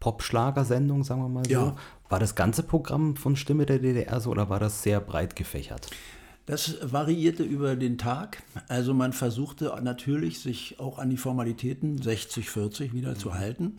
Pop-Schlagersendung, 0.00 1.04
sagen 1.04 1.22
wir 1.22 1.28
mal 1.28 1.44
so. 1.44 1.50
Ja. 1.50 1.76
War 2.08 2.18
das 2.18 2.34
ganze 2.34 2.62
Programm 2.62 3.16
von 3.16 3.36
Stimme 3.36 3.66
der 3.66 3.78
DDR 3.78 4.20
so 4.20 4.30
oder 4.30 4.50
war 4.50 4.58
das 4.58 4.82
sehr 4.82 5.00
breit 5.00 5.36
gefächert? 5.36 5.88
Das 6.46 6.78
variierte 6.82 7.44
über 7.44 7.76
den 7.76 7.98
Tag. 7.98 8.42
Also 8.66 8.94
man 8.94 9.12
versuchte 9.12 9.72
natürlich, 9.82 10.40
sich 10.40 10.80
auch 10.80 10.98
an 10.98 11.08
die 11.08 11.16
Formalitäten 11.16 12.00
60-40 12.00 12.92
wieder 12.92 13.10
mhm. 13.10 13.16
zu 13.16 13.34
halten. 13.34 13.76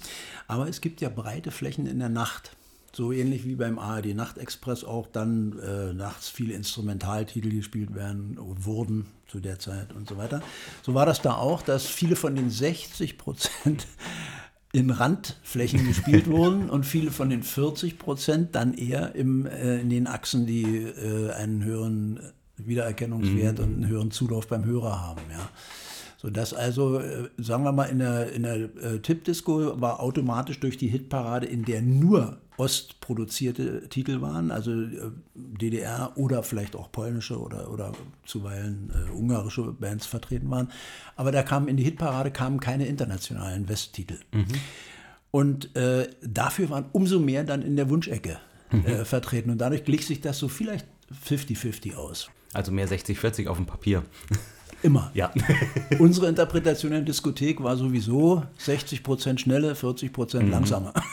Aber 0.48 0.70
es 0.70 0.80
gibt 0.80 1.02
ja 1.02 1.10
breite 1.10 1.52
Flächen 1.52 1.88
in 1.88 2.00
der 2.00 2.10
Nacht. 2.10 2.56
So 2.94 3.12
ähnlich 3.12 3.46
wie 3.46 3.56
beim 3.56 3.80
ARD 3.80 4.16
Nachtexpress 4.16 4.84
auch 4.84 5.08
dann 5.08 5.60
äh, 5.60 5.94
nachts 5.94 6.30
viele 6.30 6.54
Instrumentaltitel 6.54 7.50
gespielt 7.50 7.96
werden, 7.96 8.38
wurden 8.40 9.08
zu 9.34 9.40
der 9.40 9.58
Zeit 9.58 9.94
und 9.94 10.08
so 10.08 10.16
weiter. 10.16 10.44
So 10.84 10.94
war 10.94 11.08
das 11.08 11.24
da 11.24 11.34
auch, 11.34 11.64
dass 11.64 11.88
viele 11.88 12.16
von 12.16 12.36
den 12.36 12.52
60 12.52 13.18
Prozent 13.18 13.88
in 14.72 14.92
Randflächen 14.92 15.84
gespielt 15.88 16.30
wurden 16.30 16.70
und 16.70 16.86
viele 16.86 17.10
von 17.10 17.32
den 17.32 17.42
40 17.42 17.98
Prozent 17.98 18.54
dann 18.54 18.76
eher 18.76 19.16
im, 19.16 19.48
äh, 19.48 19.80
in 19.80 19.90
den 19.90 20.06
Achsen, 20.06 20.46
die 20.46 20.84
äh, 20.84 21.32
einen 21.32 21.64
höheren 21.64 22.20
Wiedererkennungswert 22.58 23.58
mhm. 23.58 23.64
und 23.64 23.74
einen 23.74 23.88
höheren 23.88 24.12
Zulauf 24.12 24.48
beim 24.48 24.66
Hörer 24.66 25.02
haben. 25.02 25.22
Ja. 25.32 25.50
Sodass 26.18 26.54
also, 26.54 27.00
äh, 27.00 27.30
sagen 27.38 27.64
wir 27.64 27.72
mal, 27.72 27.86
in 27.86 28.00
der, 28.00 28.32
in 28.34 28.44
der 28.44 28.56
äh, 28.56 29.00
Tippdisco 29.00 29.82
war 29.82 30.00
automatisch 30.00 30.60
durch 30.60 30.78
die 30.78 30.90
Hitparade, 30.90 31.48
in 31.48 31.66
der 31.66 31.82
nur 31.82 32.38
ostproduzierte 32.58 33.90
Titel 33.90 34.22
waren, 34.22 34.52
also 34.52 34.72
äh, 34.72 35.12
DDR 35.36 36.12
oder 36.16 36.44
vielleicht 36.44 36.76
auch 36.76 36.92
polnische 36.92 37.40
oder, 37.40 37.72
oder 37.72 37.94
zuweilen 38.26 38.92
äh, 38.94 39.12
ungarische 39.12 39.64
Bands 39.74 40.06
vertreten 40.06 40.50
waren. 40.50 40.72
Aber 41.16 41.32
da 41.32 41.44
kamen 41.44 41.68
in 41.68 41.78
die 41.78 41.84
Hitparade 41.84 42.32
kamen 42.32 42.60
keine 42.60 42.86
internationalen 42.86 43.68
Westtitel. 43.70 44.20
Mhm. 44.32 44.46
Und 45.32 45.76
äh, 45.76 46.10
dafür 46.22 46.70
waren 46.70 46.86
umso 46.92 47.20
mehr 47.20 47.44
dann 47.44 47.64
in 47.64 47.76
der 47.76 47.90
Wunschecke 47.90 48.38
mhm. 48.72 48.86
äh, 48.86 49.06
vertreten. 49.06 49.50
Und 49.50 49.58
dadurch 49.60 49.84
glich 49.84 50.06
sich 50.06 50.22
das 50.22 50.38
so 50.38 50.48
vielleicht 50.48 50.86
50-50 51.28 51.96
aus. 51.96 52.30
Also 52.54 52.72
mehr 52.72 52.88
60-40 52.88 53.48
auf 53.48 53.58
dem 53.58 53.66
Papier. 53.66 54.04
Immer. 54.84 55.12
Ja. 55.14 55.32
Unsere 56.00 56.28
Interpretation 56.28 56.92
in 56.92 57.00
der 57.00 57.06
Diskothek 57.06 57.64
war 57.64 57.76
sowieso 57.78 58.44
60% 58.60 59.40
schnelle, 59.40 59.74
40% 59.74 60.42
mhm. 60.42 60.52
langsamer. 60.52 60.94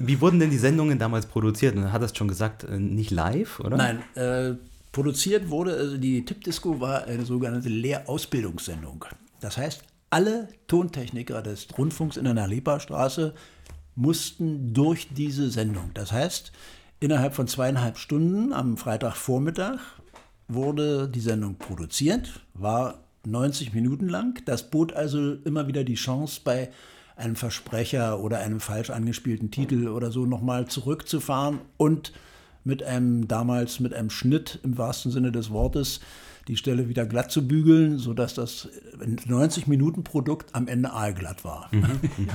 Wie 0.00 0.20
wurden 0.20 0.40
denn 0.40 0.50
die 0.50 0.58
Sendungen 0.58 0.98
damals 0.98 1.26
produziert? 1.26 1.76
Du 1.76 1.92
hattest 1.92 2.16
schon 2.16 2.26
gesagt, 2.28 2.64
äh, 2.64 2.78
nicht 2.78 3.10
live, 3.10 3.60
oder? 3.60 3.76
Nein, 3.76 4.02
äh, 4.14 4.54
produziert 4.90 5.50
wurde, 5.50 5.74
also 5.74 5.98
die 5.98 6.24
Tippdisco 6.24 6.80
war 6.80 7.04
eine 7.04 7.24
sogenannte 7.24 7.68
Lehrausbildungssendung. 7.68 9.04
Das 9.40 9.56
heißt, 9.58 9.82
alle 10.10 10.48
Tontechniker 10.66 11.42
des 11.42 11.68
Rundfunks 11.76 12.16
in 12.16 12.24
der 12.24 12.34
Nalepa-Straße 12.34 13.34
mussten 13.94 14.72
durch 14.72 15.08
diese 15.14 15.50
Sendung. 15.50 15.90
Das 15.92 16.12
heißt, 16.12 16.52
Innerhalb 17.00 17.34
von 17.34 17.46
zweieinhalb 17.46 17.96
Stunden 17.96 18.52
am 18.52 18.76
Freitagvormittag 18.76 19.78
wurde 20.48 21.08
die 21.08 21.20
Sendung 21.20 21.56
produziert, 21.56 22.40
war 22.54 23.04
90 23.24 23.74
Minuten 23.74 24.08
lang. 24.08 24.42
Das 24.46 24.70
bot 24.70 24.92
also 24.92 25.34
immer 25.44 25.66
wieder 25.68 25.84
die 25.84 25.94
Chance, 25.94 26.40
bei 26.42 26.70
einem 27.16 27.36
Versprecher 27.36 28.20
oder 28.20 28.38
einem 28.38 28.60
falsch 28.60 28.90
angespielten 28.90 29.50
Titel 29.50 29.88
oder 29.88 30.10
so 30.10 30.24
nochmal 30.24 30.66
zurückzufahren 30.66 31.60
und 31.76 32.12
mit 32.64 32.82
einem 32.82 33.28
damals 33.28 33.80
mit 33.80 33.94
einem 33.94 34.10
Schnitt 34.10 34.60
im 34.62 34.78
wahrsten 34.78 35.10
Sinne 35.10 35.32
des 35.32 35.50
Wortes 35.50 36.00
die 36.48 36.56
Stelle 36.56 36.88
wieder 36.88 37.06
glatt 37.06 37.30
zu 37.30 37.46
bügeln, 37.46 37.98
sodass 37.98 38.34
das 38.34 38.68
90 39.26 39.66
Minuten 39.66 40.02
Produkt 40.02 40.54
am 40.54 40.66
Ende 40.66 40.92
aalglatt 40.92 41.44
war. 41.44 41.68
Mhm, 41.72 42.00
mhm. 42.16 42.28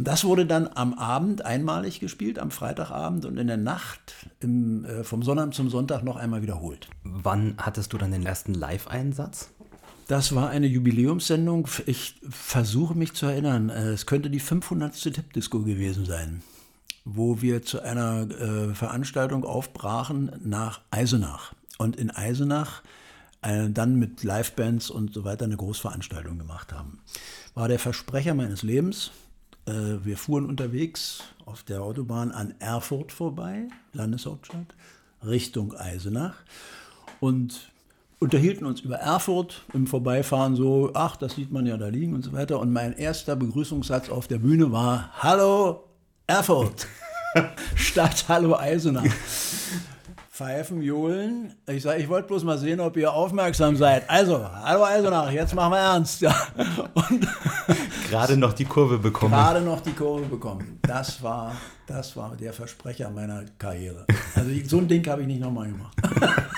Und 0.00 0.08
das 0.08 0.24
wurde 0.24 0.46
dann 0.46 0.66
am 0.76 0.94
Abend 0.94 1.44
einmalig 1.44 2.00
gespielt, 2.00 2.38
am 2.38 2.50
Freitagabend 2.50 3.26
und 3.26 3.36
in 3.36 3.48
der 3.48 3.58
Nacht 3.58 4.14
im, 4.40 4.86
äh, 4.86 5.04
vom 5.04 5.22
Sonnabend 5.22 5.54
zum 5.54 5.68
Sonntag 5.68 6.04
noch 6.04 6.16
einmal 6.16 6.40
wiederholt. 6.40 6.88
Wann 7.04 7.52
hattest 7.58 7.92
du 7.92 7.98
dann 7.98 8.10
den 8.10 8.24
ersten 8.24 8.54
Live-Einsatz? 8.54 9.50
Das 10.08 10.34
war 10.34 10.48
eine 10.48 10.68
Jubiläumssendung. 10.68 11.68
Ich 11.84 12.18
versuche 12.30 12.94
mich 12.94 13.12
zu 13.12 13.26
erinnern. 13.26 13.68
Äh, 13.68 13.90
es 13.90 14.06
könnte 14.06 14.30
die 14.30 14.40
500. 14.40 14.94
Tippdisco 14.94 15.60
gewesen 15.64 16.06
sein, 16.06 16.42
wo 17.04 17.42
wir 17.42 17.60
zu 17.60 17.82
einer 17.82 18.22
äh, 18.22 18.74
Veranstaltung 18.74 19.44
aufbrachen 19.44 20.32
nach 20.42 20.80
Eisenach. 20.90 21.52
Und 21.76 21.96
in 21.96 22.10
Eisenach 22.10 22.80
äh, 23.42 23.68
dann 23.68 23.96
mit 23.96 24.22
Livebands 24.22 24.88
und 24.88 25.12
so 25.12 25.24
weiter 25.24 25.44
eine 25.44 25.58
Großveranstaltung 25.58 26.38
gemacht 26.38 26.72
haben. 26.72 27.00
War 27.52 27.68
der 27.68 27.78
Versprecher 27.78 28.32
meines 28.32 28.62
Lebens. 28.62 29.10
Äh, 29.70 30.04
wir 30.04 30.16
fuhren 30.16 30.46
unterwegs 30.46 31.22
auf 31.46 31.62
der 31.62 31.82
Autobahn 31.82 32.32
an 32.32 32.54
Erfurt 32.58 33.12
vorbei, 33.12 33.68
Landeshauptstadt, 33.92 34.74
Richtung 35.24 35.74
Eisenach 35.74 36.34
und 37.20 37.70
unterhielten 38.18 38.66
uns 38.66 38.80
über 38.80 38.96
Erfurt 38.96 39.62
im 39.72 39.86
Vorbeifahren 39.86 40.56
so, 40.56 40.90
ach, 40.94 41.16
das 41.16 41.34
sieht 41.34 41.52
man 41.52 41.66
ja 41.66 41.76
da 41.76 41.88
liegen 41.88 42.14
und 42.14 42.22
so 42.22 42.32
weiter. 42.32 42.58
Und 42.58 42.72
mein 42.72 42.92
erster 42.92 43.36
Begrüßungssatz 43.36 44.10
auf 44.10 44.26
der 44.26 44.38
Bühne 44.38 44.72
war, 44.72 45.10
Hallo 45.18 45.84
Erfurt, 46.26 46.86
statt 47.76 48.24
Hallo 48.28 48.56
Eisenach. 48.56 49.04
Pfeifen, 50.40 50.80
Johlen. 50.80 51.54
Ich 51.68 51.82
sage, 51.82 52.00
ich 52.00 52.08
wollte 52.08 52.28
bloß 52.28 52.44
mal 52.44 52.56
sehen, 52.56 52.80
ob 52.80 52.96
ihr 52.96 53.12
aufmerksam 53.12 53.76
seid. 53.76 54.08
Also, 54.08 54.42
hallo 54.64 54.84
Eisenach, 54.84 55.30
jetzt 55.30 55.54
machen 55.54 55.72
wir 55.72 55.80
ernst. 55.80 56.22
Ja. 56.22 56.34
Und 56.94 57.28
gerade 58.10 58.36
noch 58.36 58.52
die 58.52 58.64
Kurve 58.64 58.98
bekommen. 58.98 59.32
Gerade 59.32 59.60
noch 59.60 59.80
die 59.80 59.92
Kurve 59.92 60.26
bekommen. 60.26 60.78
Das 60.82 61.22
war, 61.22 61.56
das 61.86 62.16
war 62.16 62.36
der 62.36 62.52
Versprecher 62.52 63.10
meiner 63.10 63.44
Karriere. 63.58 64.06
Also 64.34 64.50
so 64.66 64.78
ein 64.78 64.88
Ding 64.88 65.06
habe 65.06 65.22
ich 65.22 65.28
nicht 65.28 65.40
nochmal 65.40 65.68
gemacht. 65.68 65.96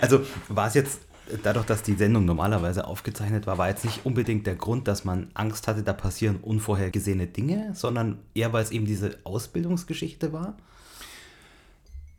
Also 0.00 0.20
war 0.48 0.68
es 0.68 0.74
jetzt 0.74 1.00
dadurch, 1.42 1.66
dass 1.66 1.82
die 1.82 1.94
Sendung 1.94 2.24
normalerweise 2.24 2.86
aufgezeichnet 2.86 3.46
war, 3.46 3.58
war 3.58 3.68
jetzt 3.68 3.84
nicht 3.84 4.04
unbedingt 4.04 4.46
der 4.46 4.56
Grund, 4.56 4.88
dass 4.88 5.04
man 5.04 5.30
Angst 5.34 5.68
hatte, 5.68 5.82
da 5.82 5.92
passieren 5.92 6.36
unvorhergesehene 6.36 7.26
Dinge, 7.26 7.72
sondern 7.74 8.18
eher, 8.34 8.52
weil 8.52 8.62
es 8.62 8.70
eben 8.70 8.86
diese 8.86 9.18
Ausbildungsgeschichte 9.24 10.32
war? 10.32 10.56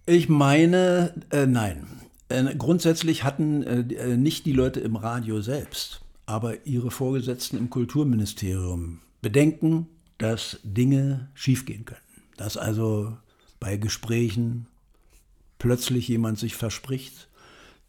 Ich 0.06 0.30
meine, 0.30 1.14
äh, 1.32 1.46
nein. 1.46 1.88
Äh, 2.30 2.56
grundsätzlich 2.56 3.24
hatten 3.24 3.64
äh, 3.64 3.80
äh, 3.94 4.18
nicht 4.18 4.46
die 4.46 4.54
Leute 4.54 4.80
im 4.80 4.96
Radio 4.96 5.42
selbst, 5.42 6.01
aber 6.32 6.66
ihre 6.66 6.92
Vorgesetzten 6.92 7.58
im 7.58 7.70
Kulturministerium 7.70 9.02
Bedenken, 9.22 9.88
dass 10.18 10.60
Dinge 10.64 11.30
schiefgehen 11.34 11.84
können. 11.84 12.00
Dass 12.38 12.56
also 12.56 13.18
bei 13.60 13.76
Gesprächen 13.76 14.68
plötzlich 15.60 16.08
jemand 16.08 16.40
sich 16.40 16.56
verspricht, 16.56 17.28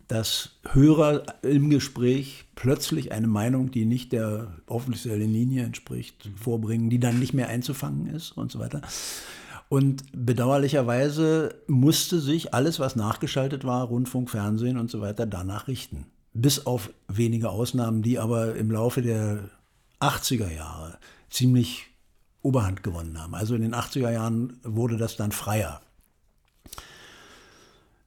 dass 0.09 0.57
Hörer 0.73 1.25
im 1.43 1.71
Gespräch 1.71 2.45
plötzlich 2.57 3.13
eine 3.13 3.29
Meinung, 3.29 3.71
die 3.71 3.85
nicht 3.85 4.13
der 4.13 4.57
offiziellen 4.67 5.33
Linie 5.33 5.63
entspricht, 5.63 6.29
vorbringen, 6.35 6.91
die 6.91 6.99
dann 6.99 7.21
nicht 7.21 7.35
mehr 7.35 7.49
einzufangen 7.49 8.09
ist 8.09 8.33
und 8.33 8.51
so 8.51 8.59
weiter. 8.59 8.83
Und 9.69 10.03
bedauerlicherweise 10.13 11.55
musste 11.69 12.21
sich 12.21 12.53
alles, 12.53 12.81
was 12.81 12.97
nachgeschaltet 12.97 13.65
war, 13.65 13.85
Rundfunk, 13.85 14.31
Fernsehen 14.31 14.77
und 14.77 14.91
so 14.91 15.01
weiter, 15.01 15.27
danach 15.27 15.69
richten. 15.69 16.07
Bis 16.35 16.67
auf 16.67 16.91
wenige 17.09 17.51
Ausnahmen, 17.51 18.03
die 18.03 18.19
aber 18.19 18.57
im 18.57 18.71
Laufe 18.71 19.03
der 19.03 19.51
80er 20.01 20.51
Jahre 20.51 20.99
ziemlich 21.31 21.87
Oberhand 22.43 22.83
gewonnen 22.83 23.21
haben. 23.21 23.35
Also 23.35 23.55
in 23.55 23.63
den 23.63 23.75
80er 23.75 24.11
Jahren 24.11 24.59
wurde 24.63 24.97
das 24.97 25.17
dann 25.17 25.33
freier. 25.33 25.81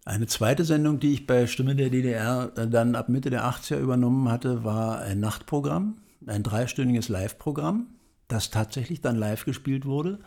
Eine 0.03 0.27
zweite 0.27 0.65
Sendung, 0.65 0.99
die 0.99 1.13
ich 1.13 1.25
bei 1.25 1.47
Stimme 1.47 1.75
der 1.75 1.89
DDR 1.89 2.51
äh, 2.55 2.67
dann 2.67 2.95
ab 2.95 3.09
Mitte 3.09 3.31
der 3.31 3.45
80er 3.45 3.79
übernommen 3.79 4.29
hatte, 4.29 4.63
war 4.63 4.99
ein 4.99 5.19
Nachtprogramm, 5.19 5.97
ein 6.27 6.43
dreistündiges 6.43 7.09
Live-Programm, 7.09 7.87
das 8.27 8.51
tatsächlich 8.51 9.01
dann 9.01 9.15
live 9.15 9.45
gespielt 9.45 9.85
wurde. 9.85 10.19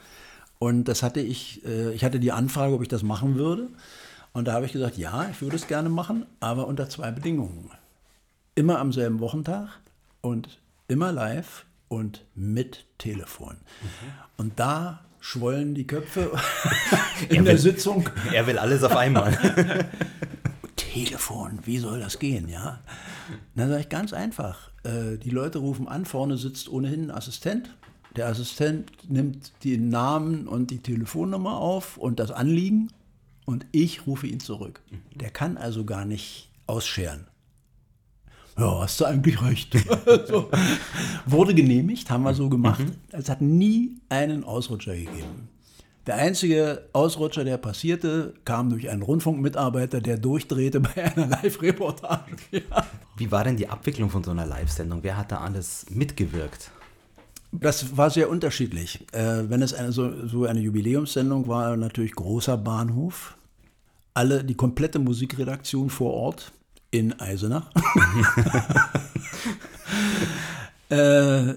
Und 0.58 0.88
das 0.88 1.04
hatte 1.04 1.20
ich, 1.20 1.64
äh, 1.64 1.92
ich 1.92 2.02
hatte 2.02 2.18
die 2.18 2.32
Anfrage, 2.32 2.74
ob 2.74 2.82
ich 2.82 2.88
das 2.88 3.04
machen 3.04 3.36
würde. 3.36 3.68
Und 4.32 4.48
da 4.48 4.54
habe 4.54 4.66
ich 4.66 4.72
gesagt, 4.72 4.98
ja, 4.98 5.28
ich 5.30 5.40
würde 5.42 5.54
es 5.54 5.68
gerne 5.68 5.88
machen, 5.88 6.26
aber 6.40 6.66
unter 6.66 6.88
zwei 6.88 7.12
Bedingungen. 7.12 7.70
Immer 8.58 8.80
am 8.80 8.92
selben 8.92 9.20
Wochentag 9.20 9.68
und 10.20 10.58
immer 10.88 11.12
live 11.12 11.64
und 11.86 12.24
mit 12.34 12.86
Telefon. 12.98 13.54
Mhm. 13.54 14.08
Und 14.36 14.58
da 14.58 15.04
schwollen 15.20 15.76
die 15.76 15.86
Köpfe 15.86 16.32
in 17.28 17.44
der 17.44 17.56
Sitzung. 17.56 18.10
Er 18.32 18.48
will 18.48 18.58
alles 18.58 18.82
auf 18.82 18.96
einmal. 18.96 19.38
Telefon, 20.74 21.60
wie 21.66 21.78
soll 21.78 22.00
das 22.00 22.18
gehen, 22.18 22.48
ja? 22.48 22.80
Dann 23.54 23.68
sage 23.68 23.82
ich 23.82 23.88
ganz 23.90 24.12
einfach, 24.12 24.72
äh, 24.82 25.18
die 25.18 25.30
Leute 25.30 25.60
rufen 25.60 25.86
an, 25.86 26.04
vorne 26.04 26.36
sitzt 26.36 26.68
ohnehin 26.68 27.04
ein 27.04 27.10
Assistent. 27.12 27.72
Der 28.16 28.26
Assistent 28.26 28.90
nimmt 29.08 29.52
den 29.62 29.88
Namen 29.88 30.48
und 30.48 30.72
die 30.72 30.82
Telefonnummer 30.82 31.58
auf 31.58 31.96
und 31.96 32.18
das 32.18 32.32
Anliegen 32.32 32.90
und 33.44 33.66
ich 33.70 34.08
rufe 34.08 34.26
ihn 34.26 34.40
zurück. 34.40 34.80
Der 35.14 35.30
kann 35.30 35.56
also 35.56 35.84
gar 35.84 36.04
nicht 36.04 36.50
ausscheren 36.66 37.28
ja, 38.58 38.80
hast 38.80 39.00
du 39.00 39.04
eigentlich 39.04 39.40
recht. 39.42 39.76
so. 40.28 40.50
Wurde 41.26 41.54
genehmigt, 41.54 42.10
haben 42.10 42.24
wir 42.24 42.34
so 42.34 42.48
gemacht. 42.48 42.80
Mhm. 42.80 42.92
Es 43.12 43.28
hat 43.28 43.40
nie 43.40 43.98
einen 44.08 44.44
Ausrutscher 44.44 44.94
gegeben. 44.94 45.48
Der 46.08 46.16
einzige 46.16 46.88
Ausrutscher, 46.94 47.44
der 47.44 47.58
passierte, 47.58 48.32
kam 48.46 48.70
durch 48.70 48.88
einen 48.88 49.02
Rundfunkmitarbeiter, 49.02 50.00
der 50.00 50.16
durchdrehte 50.16 50.80
bei 50.80 51.04
einer 51.04 51.26
Live-Reportage. 51.26 52.36
Ja. 52.50 52.86
Wie 53.18 53.30
war 53.30 53.44
denn 53.44 53.56
die 53.56 53.68
Abwicklung 53.68 54.08
von 54.08 54.24
so 54.24 54.30
einer 54.30 54.46
Live-Sendung? 54.46 55.00
Wer 55.02 55.18
hat 55.18 55.32
da 55.32 55.40
alles 55.40 55.84
mitgewirkt? 55.90 56.70
Das 57.52 57.96
war 57.96 58.08
sehr 58.08 58.30
unterschiedlich. 58.30 59.06
Äh, 59.12 59.50
wenn 59.50 59.60
es 59.60 59.74
eine, 59.74 59.92
so, 59.92 60.26
so 60.26 60.46
eine 60.46 60.60
Jubiläumssendung 60.60 61.46
war, 61.46 61.76
natürlich 61.76 62.14
großer 62.14 62.56
Bahnhof. 62.56 63.36
Alle, 64.14 64.44
die 64.44 64.54
komplette 64.54 64.98
Musikredaktion 64.98 65.90
vor 65.90 66.14
Ort, 66.14 66.52
in 66.90 67.18
Eisenach. 67.20 67.70
äh, 70.88 71.54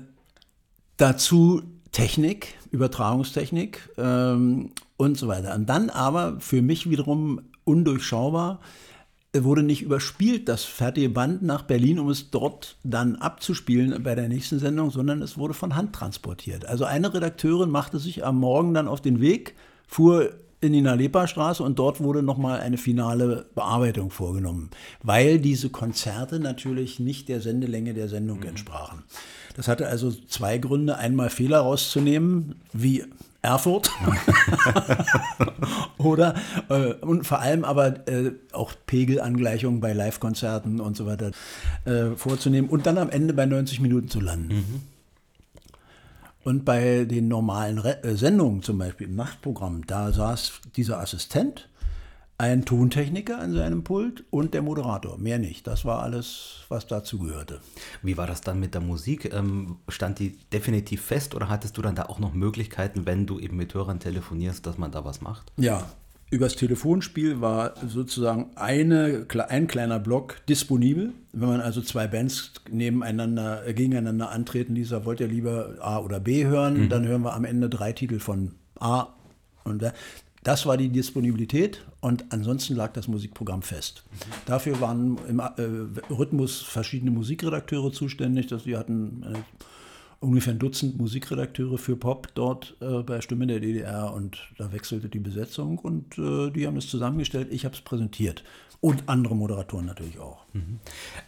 dazu 0.98 1.62
Technik, 1.92 2.56
Übertragungstechnik 2.72 3.90
ähm, 3.98 4.72
und 4.98 5.18
so 5.18 5.28
weiter. 5.28 5.56
Und 5.56 5.68
dann 5.68 5.90
aber 5.90 6.40
für 6.40 6.62
mich 6.62 6.90
wiederum 6.90 7.42
undurchschaubar, 7.64 8.60
wurde 9.34 9.64
nicht 9.64 9.82
überspielt, 9.82 10.50
das 10.50 10.66
fertige 10.66 11.10
Band 11.10 11.42
nach 11.42 11.62
Berlin, 11.62 12.00
um 12.00 12.10
es 12.10 12.32
dort 12.32 12.76
dann 12.84 13.16
abzuspielen 13.16 14.04
bei 14.04 14.14
der 14.14 14.28
nächsten 14.28 14.60
Sendung, 14.60 14.92
sondern 14.92 15.22
es 15.22 15.38
wurde 15.38 15.54
von 15.54 15.76
Hand 15.76 15.94
transportiert. 15.94 16.66
Also 16.66 16.84
eine 16.84 17.14
Redakteurin 17.14 17.70
machte 17.70 17.98
sich 17.98 18.26
am 18.26 18.38
Morgen 18.38 18.74
dann 18.74 18.90
auf 18.90 19.00
den 19.00 19.22
Weg, 19.22 19.56
fuhr 19.88 20.32
in 20.62 20.74
die 20.74 20.82
Nalepa-Straße 20.82 21.64
und 21.64 21.80
dort 21.80 22.02
wurde 22.02 22.22
nochmal 22.22 22.60
eine 22.60 22.78
finale 22.78 23.48
Bearbeitung 23.56 24.12
vorgenommen, 24.12 24.70
weil 25.02 25.40
diese 25.40 25.70
Konzerte 25.70 26.40
natürlich 26.40 27.00
nicht 27.00 27.30
der 27.30 27.42
Sendelänge 27.42 27.94
der 27.94 28.08
Sendung 28.08 28.40
mhm. 28.40 28.48
entsprachen. 28.48 29.04
Das 29.56 29.68
hatte 29.68 29.88
also 29.88 30.12
zwei 30.12 30.58
Gründe. 30.60 30.98
Einmal 30.98 31.30
Fehler 31.30 31.60
rauszunehmen, 31.60 32.56
wie 32.74 33.04
Erfurt. 33.42 33.92
Oder 35.98 36.36
äh, 36.70 36.94
und 36.94 37.26
vor 37.26 37.40
allem 37.40 37.66
aber 37.66 38.08
äh, 38.08 38.34
auch 38.52 38.74
Pegelangleichungen 38.86 39.82
bei 39.82 39.94
Live-Konzerten 39.94 40.80
und 40.80 40.96
so 40.96 41.06
weiter 41.06 41.32
äh, 41.86 42.16
vorzunehmen 42.16 42.70
und 42.70 42.86
dann 42.86 42.98
am 42.98 43.10
Ende 43.10 43.34
bei 43.34 43.46
90 43.46 43.82
Minuten 43.82 44.10
zu 44.10 44.20
landen. 44.20 44.56
Mhm. 44.56 44.82
Und 46.44 46.66
bei 46.66 47.06
den 47.06 47.28
normalen 47.28 47.78
Re 47.78 48.04
äh, 48.04 48.16
Sendungen, 48.16 48.64
zum 48.64 48.78
Beispiel 48.78 49.08
im 49.08 49.16
Nachtprogramm, 49.16 49.86
da 49.86 50.12
saß 50.12 50.54
dieser 50.76 51.00
Assistent, 51.00 51.70
ein 52.38 52.66
Tontechniker 52.66 53.38
an 53.38 53.54
seinem 53.54 53.84
Pult 53.84 54.24
und 54.32 54.56
der 54.56 54.64
Moderator. 54.64 55.20
Mehr 55.20 55.38
nicht. 55.38 55.68
Das 55.68 55.86
war 55.86 56.02
alles, 56.02 56.66
was 56.70 56.88
dazu 56.88 57.20
gehörte. 57.20 57.62
Wie 58.02 58.18
war 58.18 58.26
das 58.26 58.42
dann 58.42 58.60
mit 58.60 58.74
der 58.74 58.82
Musik? 58.82 59.32
Ähm, 59.32 59.78
stand 59.88 60.18
die 60.18 60.40
definitiv 60.52 61.04
fest 61.04 61.36
oder 61.36 61.50
hattest 61.50 61.78
du 61.78 61.84
dann 61.84 61.94
da 61.94 62.08
auch 62.08 62.18
noch 62.18 62.34
Möglichkeiten, 62.34 63.06
wenn 63.06 63.28
du 63.28 63.40
eben 63.40 63.58
mit 63.58 63.76
Hörern 63.76 64.00
telefonierst, 64.00 64.66
dass 64.66 64.80
man 64.80 64.92
da 64.92 65.06
was 65.06 65.22
macht? 65.22 65.52
Ja, 65.58 65.88
Übers 66.32 66.56
Telefonspiel 66.56 67.42
war 67.42 67.74
sozusagen 67.86 68.52
eine, 68.56 69.28
ein 69.50 69.68
kleiner 69.68 70.00
Block 70.00 70.38
disponibel. 70.48 71.12
Wenn 71.34 71.50
man 71.50 71.60
also 71.60 71.82
zwei 71.82 72.08
Bands 72.08 72.54
nebeneinander, 72.70 73.68
äh, 73.68 73.74
gegeneinander 73.74 74.32
antreten, 74.32 74.74
dieser 74.74 75.04
wollt 75.04 75.20
ihr 75.20 75.28
lieber 75.28 75.76
A 75.82 76.00
oder 76.00 76.22
B 76.22 76.46
hören, 76.46 76.86
mhm. 76.86 76.90
dann 76.90 77.06
hören 77.06 77.24
wir 77.24 77.34
am 77.34 77.44
Ende 77.44 77.70
drei 77.70 77.92
Titel 77.92 78.20
von 78.20 78.54
A 78.80 79.08
und 79.66 79.84
Das 80.44 80.66
war 80.66 80.78
die 80.78 80.88
Disponibilität 80.88 81.86
und 82.00 82.24
ansonsten 82.30 82.76
lag 82.76 82.94
das 82.94 83.10
Musikprogramm 83.10 83.62
fest. 83.62 84.06
Mhm. 84.10 84.18
Dafür 84.46 84.80
waren 84.80 85.18
im 85.28 85.40
äh, 85.40 86.14
Rhythmus 86.14 86.62
verschiedene 86.62 87.12
Musikredakteure 87.12 87.92
zuständig, 87.92 88.48
dass 88.48 88.64
die 88.64 88.78
hatten 88.78 89.24
äh, 89.24 89.38
ungefähr 90.22 90.54
ein 90.54 90.60
Dutzend 90.60 90.98
Musikredakteure 90.98 91.78
für 91.78 91.98
Pop 91.98 92.30
dort 92.36 92.78
äh, 92.80 93.02
bei 93.04 93.20
Stimme 93.22 93.48
der 93.48 93.60
DDR 93.60 94.14
und 94.14 94.38
da 94.58 94.72
wechselte 94.72 95.10
die 95.10 95.20
Besetzung 95.20 95.80
und 95.80 96.18
äh, 96.18 96.52
die 96.52 96.66
haben 96.66 96.78
es 96.78 96.88
zusammengestellt, 96.88 97.50
ich 97.52 97.66
habe 97.66 97.76
es 97.76 97.82
präsentiert. 97.82 98.44
Und 98.80 99.08
andere 99.08 99.36
Moderatoren 99.36 99.86
natürlich 99.86 100.18
auch. 100.18 100.44
Mhm. 100.54 100.80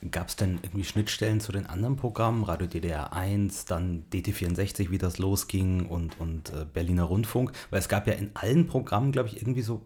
Gab 0.10 0.30
es 0.30 0.36
denn 0.36 0.58
irgendwie 0.64 0.84
Schnittstellen 0.84 1.40
zu 1.40 1.52
den 1.52 1.68
anderen 1.68 1.98
Programmen, 1.98 2.44
Radio 2.44 2.66
DDR 2.66 3.14
1, 3.14 3.66
dann 3.66 4.06
DT64, 4.12 4.90
wie 4.90 4.98
das 4.98 5.20
losging 5.20 5.86
und, 5.86 6.20
und 6.20 6.50
äh, 6.50 6.66
Berliner 6.72 7.04
Rundfunk? 7.04 7.52
Weil 7.70 7.78
es 7.78 7.90
gab 7.90 8.08
ja 8.08 8.14
in 8.14 8.32
allen 8.34 8.66
Programmen, 8.66 9.12
glaube 9.12 9.30
ich, 9.30 9.38
irgendwie 9.38 9.62
so 9.62 9.86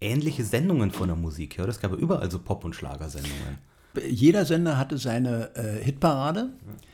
ähnliche 0.00 0.42
Sendungen 0.42 0.90
von 0.90 1.08
der 1.08 1.16
Musik. 1.16 1.58
Ja? 1.58 1.66
Es 1.66 1.80
gab 1.80 1.92
ja 1.92 1.98
überall 1.98 2.30
so 2.30 2.38
Pop- 2.38 2.64
und 2.64 2.74
Schlagersendungen. 2.74 3.58
Jeder 4.08 4.46
Sender 4.46 4.78
hatte 4.78 4.96
seine 4.96 5.54
äh, 5.54 5.84
Hitparade. 5.84 6.44
Mhm. 6.44 6.91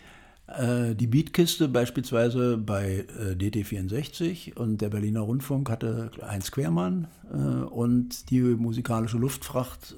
Äh, 0.49 0.95
die 0.95 1.07
Beatkiste 1.07 1.69
beispielsweise 1.69 2.57
bei 2.57 3.05
äh, 3.21 3.35
DT64 3.35 4.55
und 4.55 4.81
der 4.81 4.89
Berliner 4.89 5.21
Rundfunk 5.21 5.69
hatte 5.69 6.11
Heinz 6.27 6.51
Quermann 6.51 7.07
äh, 7.31 7.37
und 7.37 8.31
die 8.31 8.41
musikalische 8.41 9.19
Luftfracht 9.19 9.95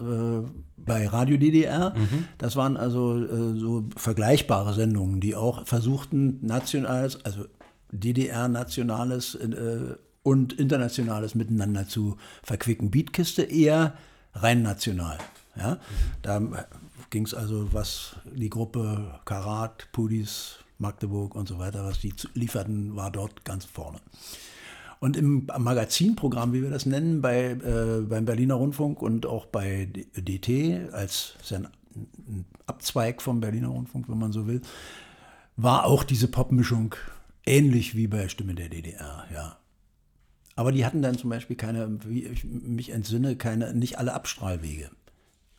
bei 0.77 1.07
Radio 1.07 1.37
DDR. 1.37 1.95
Mhm. 1.97 2.25
Das 2.39 2.57
waren 2.57 2.77
also 2.77 3.55
so 3.57 3.85
vergleichbare 3.97 4.75
Sendungen, 4.75 5.21
die 5.21 5.37
auch 5.37 5.67
versuchten, 5.67 6.39
nationales, 6.45 7.25
also 7.25 7.45
DDR-nationales 7.93 9.39
und 10.23 10.53
internationales 10.55 11.35
miteinander 11.35 11.87
zu 11.87 12.17
verquicken. 12.43 12.91
Beatkiste 12.91 13.43
eher 13.43 13.95
rein 14.33 14.63
national. 14.63 15.19
Ja? 15.57 15.79
Da 16.23 16.41
ging 17.11 17.27
es 17.27 17.35
also, 17.35 17.73
was 17.73 18.17
die 18.33 18.51
Gruppe 18.51 19.21
Karat, 19.25 19.89
Pudis, 19.93 20.59
Magdeburg 20.79 21.35
und 21.35 21.49
so 21.49 21.59
weiter, 21.59 21.85
was 21.85 22.01
die 22.01 22.15
lieferten, 22.35 22.97
war 22.97 23.11
dort 23.11 23.45
ganz 23.45 23.65
vorne. 23.65 24.01
Und 25.01 25.17
im 25.17 25.47
Magazinprogramm, 25.59 26.53
wie 26.53 26.63
wir 26.63 26.71
das 26.71 26.87
nennen, 26.87 27.23
bei, 27.23 27.53
äh, 27.53 28.03
beim 28.03 28.27
Berliner 28.27 28.55
Rundfunk 28.55 29.01
und 29.01 29.27
auch 29.27 29.47
bei 29.47 29.89
DT, 30.15 30.93
als 30.93 31.35
ein 31.53 31.69
Abzweig 32.67 33.23
vom 33.23 33.41
Berliner 33.41 33.69
Rundfunk, 33.69 34.09
wenn 34.09 34.19
man 34.19 34.33
so 34.33 34.47
will, 34.47 34.61
war 35.57 35.85
auch 35.87 36.05
diese 36.05 36.29
Popmischung 36.29 36.95
ähnlich 37.47 37.97
wie 37.97 38.07
bei 38.07 38.29
Stimme 38.29 38.55
der 38.55 38.69
DDR, 38.69 39.25
ja. 39.33 39.57
Aber 40.55 40.73
die 40.73 40.85
hatten 40.85 41.01
dann 41.01 41.17
zum 41.17 41.31
Beispiel 41.31 41.57
keine, 41.57 41.99
wie 42.05 42.27
ich 42.27 42.45
mich 42.45 42.91
entsinne, 42.91 43.37
keine, 43.37 43.73
nicht 43.73 43.99
alle 43.99 44.13
Abstrahlwege. 44.13 44.91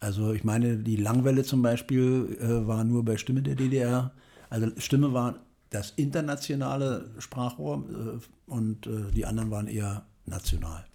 Also 0.02 0.34
ich 0.34 0.44
meine, 0.44 0.78
die 0.78 0.96
Langwelle 0.96 1.44
zum 1.44 1.62
Beispiel 1.62 2.38
äh, 2.42 2.68
war 2.68 2.84
nur 2.84 3.06
bei 3.06 3.18
Stimme 3.18 3.44
der 3.44 3.56
DDR. 3.56 4.12
Also 4.50 4.68
Stimme 4.78 5.14
war 5.14 5.36
das 5.70 5.92
internationale 5.92 7.12
Sprachrohr 7.20 7.86
äh, 7.88 8.52
und 8.52 8.88
äh, 8.88 9.12
die 9.16 9.26
anderen 9.26 9.52
waren 9.52 9.68
eher 9.68 10.06
national. 10.26 10.86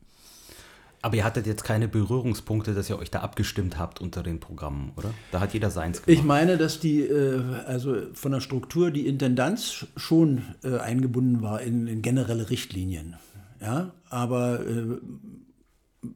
Aber 1.03 1.15
ihr 1.15 1.25
hattet 1.25 1.47
jetzt 1.47 1.63
keine 1.63 1.87
Berührungspunkte, 1.87 2.75
dass 2.75 2.91
ihr 2.91 2.99
euch 2.99 3.13
da 3.13 3.21
abgestimmt 3.21 3.79
habt 3.79 4.01
unter 4.01 4.25
den 4.25 4.41
Programmen, 4.41 4.91
oder? 4.97 5.15
Da 5.31 5.39
hat 5.39 5.55
jeder 5.55 5.71
seins 5.71 6.03
gemacht. 6.03 6.19
Ich 6.19 6.25
meine, 6.25 6.57
dass 6.57 6.81
die, 6.81 7.03
äh, 7.03 7.41
also 7.65 7.97
von 8.13 8.33
der 8.33 8.41
Struktur, 8.41 8.91
die 8.91 9.07
Intendanz 9.07 9.87
schon 9.97 10.43
äh, 10.65 10.79
eingebunden 10.79 11.43
war 11.43 11.63
in, 11.63 11.87
in, 11.87 12.03
generelle 12.03 12.51
Richtlinien. 12.51 13.15
Ja, 13.61 13.93
aber 14.11 14.67
äh, 14.67 14.99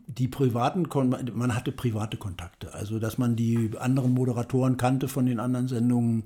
die 0.07 0.29
privaten, 0.29 0.89
man 1.35 1.55
hatte 1.55 1.73
private 1.73 2.17
Kontakte. 2.17 2.75
Also, 2.75 2.99
dass 2.99 3.19
man 3.19 3.37
die 3.37 3.71
anderen 3.79 4.13
Moderatoren 4.13 4.77
kannte 4.77 5.09
von 5.09 5.27
den 5.27 5.41
anderen 5.41 5.69
Sendungen. 5.69 6.25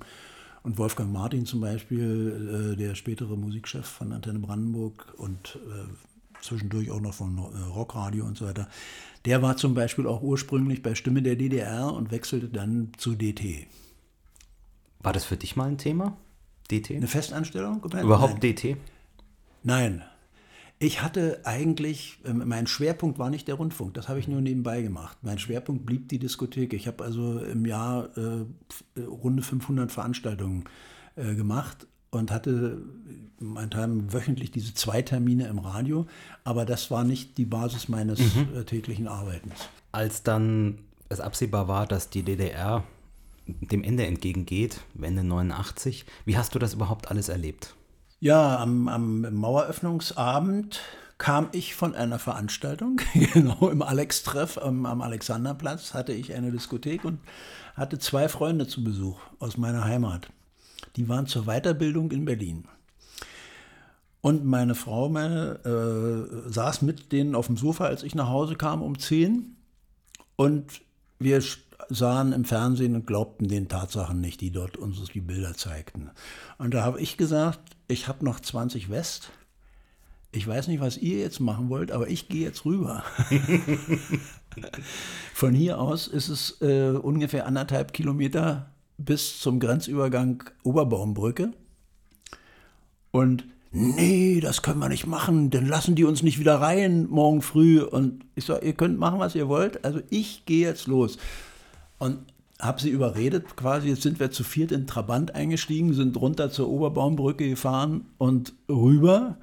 Und 0.63 0.79
Wolfgang 0.79 1.13
Martin 1.13 1.45
zum 1.45 1.61
Beispiel, 1.61 2.73
äh, 2.73 2.75
der 2.75 2.95
spätere 2.95 3.35
Musikchef 3.37 3.85
von 3.85 4.11
Antenne 4.11 4.39
Brandenburg 4.39 5.13
und 5.17 5.59
äh, 5.67 6.41
zwischendurch 6.41 6.89
auch 6.89 7.01
noch 7.01 7.13
von 7.13 7.37
äh, 7.37 7.71
Rockradio 7.71 8.25
und 8.25 8.37
so 8.37 8.45
weiter. 8.45 8.67
Der 9.25 9.41
war 9.41 9.57
zum 9.57 9.73
Beispiel 9.75 10.07
auch 10.07 10.21
ursprünglich 10.21 10.81
bei 10.81 10.95
Stimme 10.95 11.21
der 11.21 11.35
DDR 11.35 11.93
und 11.93 12.11
wechselte 12.11 12.47
dann 12.47 12.91
zu 12.97 13.15
DT. 13.15 13.67
War 14.99 15.13
das 15.13 15.25
für 15.25 15.37
dich 15.37 15.55
mal 15.55 15.67
ein 15.67 15.77
Thema? 15.77 16.17
DT? 16.71 16.95
Eine 16.95 17.07
Festanstellung? 17.07 17.83
Überhaupt 17.83 18.41
Nein. 18.41 18.55
DT? 18.55 18.77
Nein. 19.63 20.03
Ich 20.77 21.01
hatte 21.01 21.41
eigentlich, 21.45 22.19
ähm, 22.25 22.43
mein 22.45 22.67
Schwerpunkt 22.67 23.17
war 23.17 23.29
nicht 23.29 23.47
der 23.47 23.55
Rundfunk, 23.55 23.93
das 23.93 24.09
habe 24.09 24.19
ich 24.19 24.27
nur 24.27 24.41
nebenbei 24.41 24.81
gemacht. 24.81 25.17
Mein 25.21 25.39
Schwerpunkt 25.39 25.85
blieb 25.85 26.09
die 26.09 26.19
Diskothek. 26.19 26.73
Ich 26.73 26.87
habe 26.87 27.03
also 27.03 27.39
im 27.39 27.65
Jahr 27.65 28.09
äh, 28.17 29.01
runde 29.01 29.41
500 29.41 29.91
Veranstaltungen 29.91 30.65
äh, 31.15 31.33
gemacht 31.33 31.87
und 32.11 32.31
hatte 32.31 32.81
meinethalben 33.39 34.13
wöchentlich 34.13 34.51
diese 34.51 34.73
zwei 34.73 35.01
Termine 35.01 35.47
im 35.47 35.59
Radio, 35.59 36.07
aber 36.43 36.65
das 36.65 36.91
war 36.91 37.03
nicht 37.03 37.37
die 37.37 37.45
Basis 37.45 37.89
meines 37.89 38.19
mhm. 38.19 38.55
Äh, 38.55 38.63
täglichen 38.63 39.07
Arbeitens. 39.07 39.69
Als 39.91 40.23
dann 40.23 40.79
es 41.09 41.19
absehbar 41.19 41.67
war, 41.67 41.87
dass 41.87 42.09
die 42.09 42.23
DDR 42.23 42.83
dem 43.47 43.83
Ende 43.83 44.05
entgegengeht, 44.05 44.81
Wende 44.93 45.23
89, 45.23 46.05
wie 46.25 46.37
hast 46.37 46.55
du 46.55 46.59
das 46.59 46.73
überhaupt 46.73 47.11
alles 47.11 47.29
erlebt? 47.29 47.75
Ja, 48.25 48.57
am, 48.57 48.87
am 48.87 49.35
Maueröffnungsabend 49.35 50.81
kam 51.19 51.49
ich 51.51 51.75
von 51.75 51.93
einer 51.93 52.17
Veranstaltung, 52.17 52.99
genau 53.33 53.69
im 53.69 53.83
Alex-Treff 53.83 54.57
am, 54.57 54.87
am 54.87 55.03
Alexanderplatz, 55.03 55.93
hatte 55.93 56.11
ich 56.11 56.33
eine 56.33 56.51
Diskothek 56.51 57.05
und 57.05 57.19
hatte 57.75 57.99
zwei 57.99 58.27
Freunde 58.27 58.65
zu 58.65 58.83
Besuch 58.83 59.19
aus 59.37 59.57
meiner 59.57 59.83
Heimat. 59.83 60.29
Die 60.95 61.07
waren 61.07 61.27
zur 61.27 61.43
Weiterbildung 61.43 62.09
in 62.09 62.25
Berlin. 62.25 62.65
Und 64.21 64.43
meine 64.43 64.73
Frau 64.73 65.07
meine, 65.07 65.59
äh, 65.63 66.49
saß 66.51 66.81
mit 66.81 67.11
denen 67.11 67.35
auf 67.35 67.45
dem 67.45 67.57
Sofa, 67.57 67.85
als 67.85 68.01
ich 68.01 68.15
nach 68.15 68.29
Hause 68.29 68.55
kam 68.55 68.81
um 68.81 68.97
10. 68.97 69.55
Und 70.35 70.81
wir 71.19 71.43
sahen 71.89 72.33
im 72.33 72.45
Fernsehen 72.45 72.95
und 72.95 73.07
glaubten 73.07 73.47
den 73.47 73.67
Tatsachen 73.67 74.21
nicht, 74.21 74.41
die 74.41 74.51
dort 74.51 74.77
uns 74.77 75.03
die 75.13 75.21
Bilder 75.21 75.53
zeigten. 75.53 76.09
Und 76.57 76.73
da 76.73 76.83
habe 76.83 76.99
ich 76.99 77.17
gesagt, 77.17 77.59
ich 77.87 78.07
habe 78.07 78.25
noch 78.25 78.39
20 78.39 78.89
West. 78.89 79.31
Ich 80.31 80.47
weiß 80.47 80.67
nicht, 80.67 80.81
was 80.81 80.97
ihr 80.97 81.19
jetzt 81.19 81.39
machen 81.39 81.69
wollt, 81.69 81.91
aber 81.91 82.09
ich 82.09 82.27
gehe 82.27 82.45
jetzt 82.45 82.65
rüber. 82.65 83.03
Von 85.33 85.53
hier 85.53 85.79
aus 85.79 86.07
ist 86.07 86.29
es 86.29 86.61
äh, 86.61 86.91
ungefähr 86.91 87.45
anderthalb 87.45 87.93
Kilometer 87.93 88.69
bis 88.97 89.39
zum 89.39 89.59
Grenzübergang 89.59 90.43
Oberbaumbrücke. 90.63 91.53
Und 93.11 93.45
nee, 93.71 94.41
das 94.41 94.61
können 94.61 94.79
wir 94.79 94.89
nicht 94.89 95.07
machen, 95.07 95.51
dann 95.51 95.67
lassen 95.67 95.95
die 95.95 96.03
uns 96.03 96.21
nicht 96.21 96.39
wieder 96.39 96.59
rein 96.59 97.07
morgen 97.07 97.41
früh. 97.41 97.81
Und 97.81 98.25
ich 98.35 98.45
sage, 98.45 98.65
ihr 98.65 98.73
könnt 98.73 98.99
machen, 98.99 99.19
was 99.19 99.35
ihr 99.35 99.47
wollt. 99.47 99.85
Also 99.85 100.01
ich 100.09 100.45
gehe 100.45 100.67
jetzt 100.67 100.87
los. 100.87 101.17
Und 101.97 102.19
habe 102.59 102.81
sie 102.81 102.89
überredet, 102.89 103.57
quasi, 103.57 103.89
jetzt 103.89 104.03
sind 104.03 104.19
wir 104.19 104.31
zu 104.31 104.43
viert 104.43 104.71
in 104.71 104.87
Trabant 104.87 105.35
eingestiegen, 105.35 105.93
sind 105.93 106.17
runter 106.17 106.49
zur 106.49 106.69
Oberbaumbrücke 106.69 107.49
gefahren 107.49 108.05
und 108.17 108.53
rüber 108.69 109.37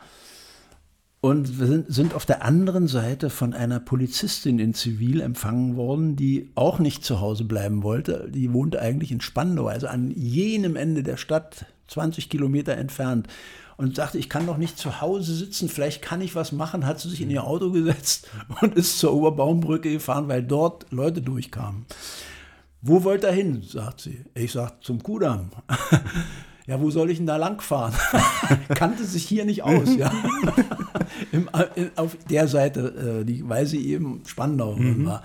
und 1.24 1.60
wir 1.60 1.68
sind, 1.68 1.86
sind 1.94 2.14
auf 2.14 2.26
der 2.26 2.44
anderen 2.44 2.88
Seite 2.88 3.30
von 3.30 3.54
einer 3.54 3.78
Polizistin 3.78 4.58
in 4.58 4.74
Zivil 4.74 5.20
empfangen 5.20 5.76
worden, 5.76 6.16
die 6.16 6.50
auch 6.56 6.80
nicht 6.80 7.04
zu 7.04 7.20
Hause 7.20 7.44
bleiben 7.44 7.84
wollte. 7.84 8.28
Die 8.28 8.52
wohnte 8.52 8.82
eigentlich 8.82 9.12
in 9.12 9.20
Spandau, 9.20 9.68
also 9.68 9.86
an 9.86 10.10
jenem 10.10 10.74
Ende 10.74 11.04
der 11.04 11.16
Stadt, 11.16 11.66
20 11.86 12.28
Kilometer 12.28 12.76
entfernt. 12.76 13.28
Und 13.76 13.94
sagte, 13.94 14.18
ich 14.18 14.28
kann 14.28 14.46
doch 14.46 14.56
nicht 14.56 14.78
zu 14.78 15.00
Hause 15.00 15.32
sitzen, 15.36 15.68
vielleicht 15.68 16.02
kann 16.02 16.20
ich 16.20 16.34
was 16.34 16.50
machen. 16.50 16.86
Hat 16.86 16.98
sie 16.98 17.08
sich 17.08 17.20
in 17.20 17.30
ihr 17.30 17.44
Auto 17.44 17.70
gesetzt 17.70 18.28
und 18.60 18.74
ist 18.74 18.98
zur 18.98 19.14
Oberbaumbrücke 19.14 19.92
gefahren, 19.92 20.26
weil 20.26 20.42
dort 20.42 20.90
Leute 20.90 21.22
durchkamen. 21.22 21.86
Wo 22.82 23.04
wollt 23.04 23.24
ihr 23.24 23.30
hin? 23.30 23.62
sagt 23.62 24.00
sie. 24.00 24.24
Ich 24.34 24.50
sage, 24.50 24.72
zum 24.80 25.00
Kudamm. 25.00 25.50
ja, 26.66 26.80
wo 26.80 26.90
soll 26.90 27.10
ich 27.10 27.18
denn 27.18 27.28
da 27.28 27.36
langfahren? 27.36 27.94
Kannte 28.74 29.04
sich 29.04 29.24
hier 29.24 29.44
nicht 29.44 29.62
aus, 29.62 29.94
ja. 29.96 30.12
Im, 31.32 31.48
in, 31.76 31.90
auf 31.94 32.16
der 32.28 32.48
Seite, 32.48 33.20
äh, 33.20 33.24
die, 33.24 33.48
weil 33.48 33.66
sie 33.66 33.86
eben 33.86 34.22
Spandau 34.26 34.74
mhm. 34.74 35.06
war. 35.06 35.22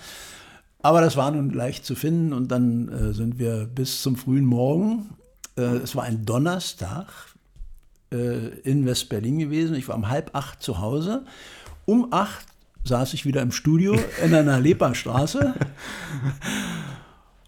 Aber 0.84 1.02
das 1.02 1.18
war 1.18 1.32
nun 1.32 1.50
leicht 1.50 1.84
zu 1.84 1.96
finden 1.96 2.32
und 2.32 2.52
dann 2.52 2.90
äh, 2.90 3.14
sind 3.14 3.40
wir 3.40 3.66
bis 3.66 4.04
zum 4.04 4.18
frühen 4.18 4.46
Morgen. 4.46 5.10
Äh, 5.58 5.78
es 5.78 5.96
war 5.96 6.04
ein 6.04 6.26
Donnerstag 6.26 7.08
äh, 8.14 8.50
in 8.60 8.86
West-Berlin 8.86 9.40
gewesen. 9.40 9.76
Ich 9.76 9.88
war 9.88 9.96
um 9.96 10.10
halb 10.10 10.36
acht 10.36 10.62
zu 10.62 10.80
Hause. 10.80 11.26
Um 11.86 12.14
acht 12.14 12.46
saß 12.84 13.16
ich 13.16 13.26
wieder 13.26 13.42
im 13.42 13.52
Studio 13.52 13.98
in 14.24 14.36
einer 14.36 14.60
Leperstraße. 14.60 15.56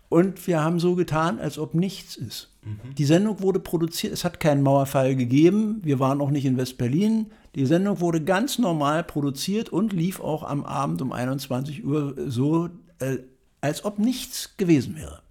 Und 0.10 0.48
wir 0.48 0.62
haben 0.62 0.80
so 0.80 0.96
getan, 0.96 1.40
als 1.40 1.60
ob 1.60 1.76
nichts 1.76 2.16
ist. 2.16 2.50
Mhm. 2.64 2.96
Die 2.96 3.06
Sendung 3.06 3.42
wurde 3.42 3.60
produziert, 3.60 4.12
es 4.12 4.24
hat 4.24 4.40
keinen 4.40 4.64
Mauerfall 4.64 5.16
gegeben, 5.16 5.80
wir 5.84 6.00
waren 6.00 6.20
auch 6.20 6.32
nicht 6.32 6.46
in 6.46 6.58
West-Berlin. 6.58 7.28
Die 7.56 7.66
Sendung 7.66 8.00
wurde 8.00 8.22
ganz 8.22 8.60
normal 8.60 9.04
produziert 9.04 9.70
und 9.70 9.94
lief 9.94 10.20
auch 10.20 10.44
am 10.44 10.66
Abend 10.66 11.02
um 11.02 11.12
21 11.12 11.86
Uhr 11.86 12.16
so, 12.28 12.70
äh, 13.00 13.18
als 13.62 13.86
ob 13.86 14.00
nichts 14.00 14.56
gewesen 14.58 14.96
wäre. 14.96 15.22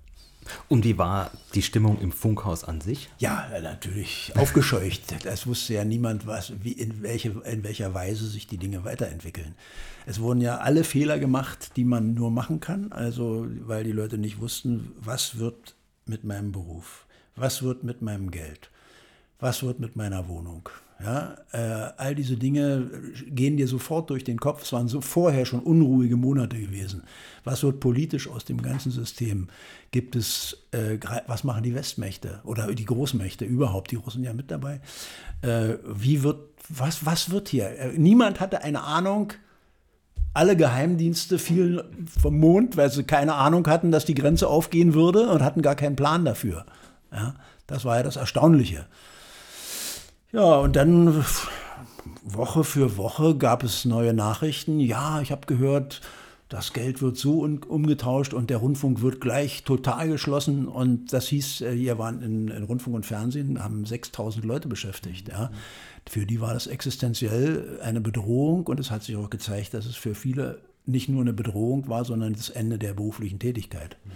Und 0.69 0.85
wie 0.85 0.99
war 0.99 1.31
die 1.55 1.63
Stimmung 1.63 2.01
im 2.01 2.13
Funkhaus 2.13 2.65
an 2.65 2.81
sich? 2.81 3.09
Ja, 3.19 3.49
natürlich 3.63 4.33
aufgescheucht. 4.37 5.25
Es 5.25 5.47
wusste 5.47 5.75
ja 5.75 5.85
niemand, 5.85 6.27
was, 6.27 6.53
wie, 6.63 6.73
in, 6.73 7.03
welche, 7.03 7.31
in 7.45 7.65
welcher 7.65 7.95
Weise 7.95 8.27
sich 8.27 8.47
die 8.47 8.59
Dinge 8.59 8.85
weiterentwickeln. 8.85 9.55
Es 10.07 10.21
wurden 10.21 10.41
ja 10.41 10.59
alle 10.59 10.85
Fehler 10.85 11.19
gemacht, 11.19 11.77
die 11.77 11.85
man 11.85 12.15
nur 12.15 12.31
machen 12.31 12.61
kann, 12.61 12.93
also 12.93 13.47
weil 13.61 13.85
die 13.85 13.93
Leute 13.93 14.19
nicht 14.19 14.41
wussten, 14.41 14.93
was 14.99 15.39
wird 15.39 15.75
mit 16.07 16.25
meinem 16.25 16.53
Beruf, 16.53 17.07
was 17.37 17.63
wird 17.63 17.85
mit 17.85 18.03
meinem 18.03 18.31
Geld, 18.31 18.71
was 19.39 19.63
wird 19.63 19.81
mit 19.81 19.97
meiner 19.97 20.29
Wohnung, 20.29 20.69
ja, 21.01 21.37
äh, 21.53 21.93
all 21.97 22.17
diese 22.17 22.37
Dinge 22.37 22.91
gehen 23.29 23.57
dir 23.57 23.69
sofort 23.69 24.11
durch 24.11 24.25
den 24.25 24.41
Kopf. 24.41 24.63
Es 24.63 24.73
waren 24.73 24.89
so 24.89 25.01
vorher 25.01 25.47
schon 25.47 25.61
unruhige 25.61 26.17
Monate 26.17 26.59
gewesen. 26.59 27.05
Was 27.45 27.63
wird 27.63 27.79
politisch 27.79 28.29
aus 28.29 28.45
dem 28.45 28.61
ganzen 28.61 28.91
System? 28.91 29.47
Gibt 29.93 30.17
es, 30.17 30.65
äh, 30.73 30.99
was 31.29 31.45
machen 31.45 31.63
die 31.63 31.75
Westmächte 31.75 32.41
oder 32.43 32.75
die 32.75 32.85
Großmächte 32.85 33.45
überhaupt? 33.45 33.93
Die 33.93 33.97
Russen 33.97 34.25
ja 34.25 34.33
mit 34.33 34.51
dabei. 34.51 34.81
Äh, 35.43 35.75
wie 35.87 36.25
wird, 36.25 36.41
was, 36.69 37.07
was 37.07 37.31
wird 37.31 37.49
hier? 37.49 37.69
Äh, 37.79 37.97
niemand 37.97 38.41
hatte 38.41 38.63
eine 38.65 38.83
Ahnung. 38.83 39.33
Alle 40.35 40.57
Geheimdienste 40.57 41.39
fielen 41.39 41.81
vom 42.21 42.39
Mond, 42.39 42.77
weil 42.77 42.91
sie 42.91 43.05
keine 43.05 43.35
Ahnung 43.35 43.67
hatten, 43.69 43.93
dass 43.93 44.05
die 44.05 44.15
Grenze 44.15 44.49
aufgehen 44.49 44.95
würde 44.95 45.29
und 45.29 45.43
hatten 45.43 45.63
gar 45.63 45.77
keinen 45.77 45.97
Plan 45.97 46.25
dafür. 46.25 46.67
Ja, 47.13 47.37
das 47.69 47.85
war 47.85 47.97
ja 47.97 48.03
das 48.03 48.17
Erstaunliche. 48.17 48.87
Ja, 50.33 50.59
und 50.59 50.77
dann 50.77 51.25
Woche 52.23 52.65
für 52.65 52.97
Woche 52.97 53.37
gab 53.37 53.63
es 53.63 53.85
neue 53.85 54.13
Nachrichten. 54.13 54.79
Ja, 54.81 55.21
ich 55.23 55.33
habe 55.33 55.47
gehört, 55.47 56.03
das 56.49 56.73
Geld 56.73 57.01
wird 57.01 57.17
so 57.17 57.41
umgetauscht 57.41 58.35
und 58.35 58.51
der 58.51 58.59
Rundfunk 58.59 59.01
wird 59.01 59.21
gleich 59.21 59.65
total 59.65 60.09
geschlossen. 60.09 60.69
Und 60.69 61.13
das 61.13 61.29
hieß, 61.29 61.63
äh, 61.63 61.75
hier 61.75 61.99
waren 61.99 62.23
in, 62.23 62.49
in 62.49 62.63
Rundfunk 62.65 62.97
und 62.97 63.07
Fernsehen, 63.07 63.63
haben 63.63 63.85
6000 63.85 64.45
Leute 64.45 64.69
beschäftigt. 64.69 65.29
Ja. 65.29 65.51
Für 66.09 66.27
die 66.27 66.41
war 66.41 66.55
das 66.55 66.67
existenziell 66.67 67.81
eine 67.83 68.01
Bedrohung 68.01 68.67
und 68.67 68.81
es 68.81 68.91
hat 68.91 69.03
sich 69.03 69.17
auch 69.17 69.31
gezeigt, 69.31 69.75
dass 69.75 69.87
es 69.87 69.97
für 69.97 70.15
viele 70.15 70.61
nicht 70.87 71.09
nur 71.09 71.21
eine 71.21 71.35
Bedrohung 71.35 71.89
war, 71.89 72.05
sondern 72.05 72.33
das 72.33 72.49
Ende 72.49 72.79
der 72.79 72.95
beruflichen 72.95 73.39
Tätigkeit. 73.39 73.99
Mhm. 74.05 74.11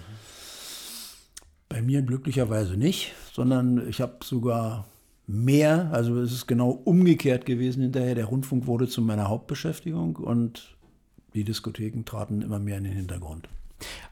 Bei 1.68 1.82
mir 1.82 2.02
glücklicherweise 2.02 2.76
nicht, 2.76 3.12
sondern 3.32 3.88
ich 3.88 4.00
habe 4.00 4.16
sogar 4.24 4.86
mehr, 5.32 5.88
also 5.92 6.20
es 6.20 6.32
ist 6.32 6.46
genau 6.46 6.70
umgekehrt 6.70 7.46
gewesen 7.46 7.82
hinterher. 7.82 8.14
Der 8.14 8.26
Rundfunk 8.26 8.66
wurde 8.66 8.86
zu 8.86 9.00
meiner 9.00 9.28
Hauptbeschäftigung 9.28 10.16
und 10.16 10.76
die 11.34 11.44
Diskotheken 11.44 12.04
traten 12.04 12.42
immer 12.42 12.58
mehr 12.58 12.78
in 12.78 12.84
den 12.84 12.92
Hintergrund. 12.92 13.48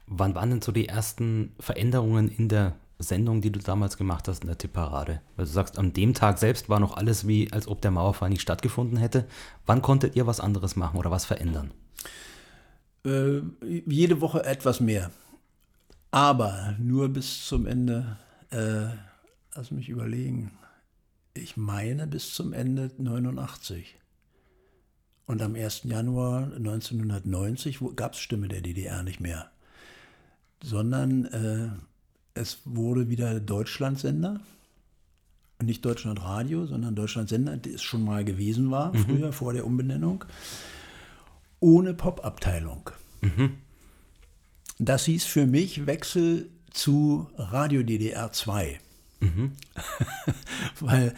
Wann 0.07 0.35
waren 0.35 0.51
denn 0.51 0.63
so 0.63 0.73
die 0.73 0.89
ersten 0.89 1.53
Veränderungen 1.61 2.29
in 2.29 2.49
der 2.49 2.75
Sendung, 2.99 3.43
die 3.43 3.53
du 3.53 3.61
damals 3.61 3.99
gemacht 3.99 4.29
hast 4.29 4.43
in 4.43 4.49
der 4.49 4.59
Tipparade? 4.59 5.21
Weil 5.37 5.45
du 5.45 5.51
sagst, 5.51 5.79
an 5.79 5.93
dem 5.93 6.15
Tag 6.15 6.39
selbst 6.39 6.69
war 6.71 6.81
noch 6.81 6.97
alles 6.97 7.29
wie, 7.29 7.53
als 7.53 7.69
ob 7.69 7.83
der 7.83 7.91
Mauerfall 7.91 8.31
nicht 8.31 8.43
stattgefunden 8.43 8.97
hätte. 8.97 9.27
Wann 9.67 9.83
konntet 9.83 10.17
ihr 10.17 10.27
was 10.27 10.41
anderes 10.41 10.75
machen 10.75 10.99
oder 10.99 11.11
was 11.11 11.27
verändern? 11.27 11.71
Äh, 13.05 13.41
jede 13.87 14.21
Woche 14.23 14.45
etwas 14.45 14.81
mehr. 14.81 15.11
Aber 16.11 16.75
nur 16.79 17.11
bis 17.11 17.47
zum 17.47 17.67
Ende, 17.67 18.17
äh, 18.51 18.87
lass 19.55 19.71
mich 19.71 19.89
überlegen, 19.89 20.53
ich 21.35 21.57
meine 21.57 22.07
bis 22.07 22.35
zum 22.35 22.53
Ende 22.53 22.91
89. 22.99 23.97
Und 25.27 25.43
am 25.43 25.55
1. 25.55 25.83
Januar 25.85 26.53
1990 26.57 27.79
gab 27.95 28.15
es 28.15 28.19
Stimme 28.19 28.49
der 28.49 28.63
DDR 28.63 29.03
nicht 29.05 29.21
mehr, 29.21 29.51
sondern 30.63 31.25
äh, 31.27 31.69
es 32.35 32.59
wurde 32.65 33.09
wieder 33.09 33.39
Deutschlandsender. 33.39 34.41
Nicht 35.63 35.85
Deutschlandradio, 35.85 36.67
sondern 36.67 36.95
Deutschlandsender, 36.97 37.59
die 37.59 37.75
es 37.75 37.83
schon 37.83 38.03
mal 38.03 38.25
gewesen 38.25 38.71
war, 38.71 38.93
mhm. 38.93 38.99
früher, 39.05 39.33
vor 39.33 39.53
der 39.53 39.67
Umbenennung. 39.67 40.25
Ohne 41.61 41.95
Pop-Abteilung. 41.95 42.91
Mhm. 43.21 43.59
Das 44.79 45.05
hieß 45.05 45.27
für 45.27 45.47
mich 45.47 45.87
Wechsel 45.87 46.49
zu 46.71 47.29
Radio 47.37 47.83
DDR 47.83 48.33
2. 48.33 48.81
Mhm. 49.21 49.53
Weil 50.81 51.15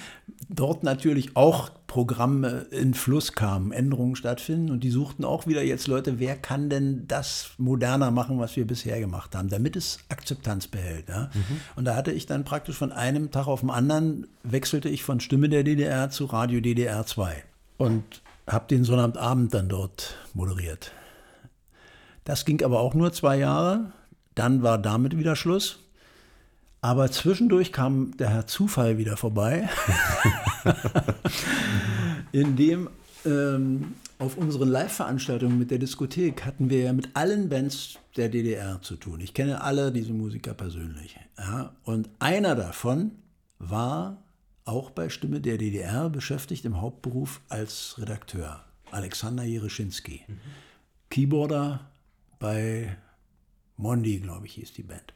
dort 0.49 0.83
natürlich 0.83 1.37
auch 1.37 1.71
Programme 1.87 2.67
in 2.71 2.95
Fluss 2.95 3.33
kamen, 3.33 3.71
Änderungen 3.71 4.17
stattfinden 4.17 4.71
und 4.71 4.83
die 4.83 4.91
suchten 4.91 5.25
auch 5.25 5.47
wieder 5.47 5.63
jetzt 5.63 5.87
Leute, 5.89 6.19
wer 6.19 6.37
kann 6.37 6.71
denn 6.71 7.07
das 7.07 7.51
moderner 7.59 8.11
machen, 8.11 8.39
was 8.39 8.57
wir 8.57 8.67
bisher 8.67 8.99
gemacht 8.99 9.35
haben, 9.35 9.49
damit 9.49 9.77
es 9.77 9.99
Akzeptanz 10.09 10.69
behält. 10.69 11.09
Ja? 11.09 11.31
Mhm. 11.35 11.61
Und 11.77 11.85
da 11.85 11.95
hatte 11.95 12.13
ich 12.13 12.27
dann 12.27 12.45
praktisch 12.45 12.77
von 12.77 12.93
einem 12.93 13.31
Tag 13.31 13.47
auf 13.47 13.61
den 13.61 13.71
anderen, 13.71 14.27
wechselte 14.43 14.89
ich 14.89 15.03
von 15.03 15.21
Stimme 15.21 15.49
der 15.49 15.65
DDR 15.65 16.11
zu 16.11 16.25
Radio 16.25 16.61
DDR 16.61 17.05
2 17.05 17.45
und 17.77 18.23
habe 18.47 18.67
den 18.69 18.85
Sonnabendabend 18.85 19.53
dann 19.53 19.69
dort 19.69 20.17
moderiert. 20.35 20.93
Das 22.25 22.45
ging 22.45 22.63
aber 22.65 22.81
auch 22.81 22.95
nur 22.95 23.13
zwei 23.13 23.37
Jahre. 23.37 23.93
Dann 24.35 24.63
war 24.63 24.79
damit 24.79 25.19
wieder 25.19 25.37
Schluss. 25.37 25.82
Aber 26.83 27.11
zwischendurch 27.13 27.73
kam 27.73 28.17
der 28.17 28.31
Herr 28.31 28.49
Zufall 28.49 28.99
wieder 28.99 29.17
vorbei, 29.17 29.69
in 32.33 32.57
dem 32.57 32.91
ähm, 33.25 33.95
auf 34.19 34.37
unseren 34.37 34.69
Live-Veranstaltungen 34.69 35.61
mit 35.61 35.71
der 35.71 35.79
Diskothek 35.79 36.45
hatten 36.45 36.71
wir 36.71 36.83
ja 36.83 36.93
mit 36.93 37.11
allen 37.15 37.49
Bands 37.49 38.01
der 38.17 38.29
DDR 38.29 38.83
zu 38.83 38.97
tun. 38.97 39.21
Ich 39.21 39.33
kenne 39.33 39.61
alle 39.61 39.93
diese 39.93 40.13
Musiker 40.13 40.55
persönlich. 40.55 41.17
Ja? 41.39 41.73
Und 41.85 42.09
einer 42.19 42.57
davon 42.57 43.13
war 43.61 44.21
auch 44.65 44.91
bei 44.91 45.09
Stimme 45.09 45.41
der 45.41 45.59
DDR 45.59 46.11
beschäftigt 46.11 46.65
im 46.65 46.81
Hauptberuf 46.81 47.41
als 47.49 47.95
Redakteur. 47.99 48.65
Alexander 48.91 49.45
Jereschinski. 49.45 50.23
Mhm. 50.27 50.41
Keyboarder, 51.11 51.93
bei 52.41 52.97
Mondi, 53.77 54.19
glaube 54.19 54.47
ich, 54.47 54.55
hieß 54.55 54.73
die 54.73 54.83
Band. 54.83 55.15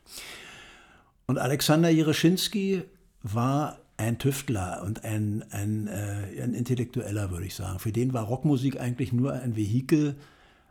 Und 1.27 1.39
Alexander 1.39 1.89
Jereschinski 1.89 2.85
war 3.23 3.81
ein 3.97 4.19
Tüftler 4.19 4.83
und 4.85 5.05
ein, 5.05 5.45
ein, 5.51 5.89
äh, 5.89 6.41
ein 6.41 6.55
Intellektueller, 6.55 7.31
würde 7.31 7.47
ich 7.47 7.55
sagen. 7.55 7.79
Für 7.79 7.93
den 7.93 8.13
war 8.13 8.25
Rockmusik 8.25 8.79
eigentlich 8.79 9.13
nur 9.13 9.33
ein 9.33 9.57
Vehikel, 9.57 10.17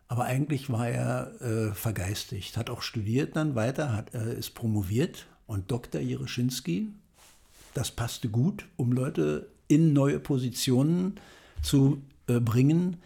aber 0.07 0.25
eigentlich 0.25 0.69
war 0.69 0.87
er 0.87 1.41
äh, 1.41 1.73
vergeistigt, 1.73 2.55
hat 2.55 2.69
auch 2.69 2.81
studiert 2.81 3.35
dann 3.35 3.55
weiter, 3.55 3.93
hat, 3.93 4.13
äh, 4.13 4.37
ist 4.37 4.51
promoviert 4.51 5.25
und 5.47 5.71
Dr. 5.71 5.99
Jereschinski, 5.99 6.89
das 7.73 7.91
passte 7.91 8.29
gut, 8.29 8.65
um 8.77 8.91
Leute 8.91 9.49
in 9.67 9.91
neue 9.91 10.19
Positionen 10.19 11.19
zu 11.61 12.01
äh, 12.27 12.39
bringen, 12.39 12.97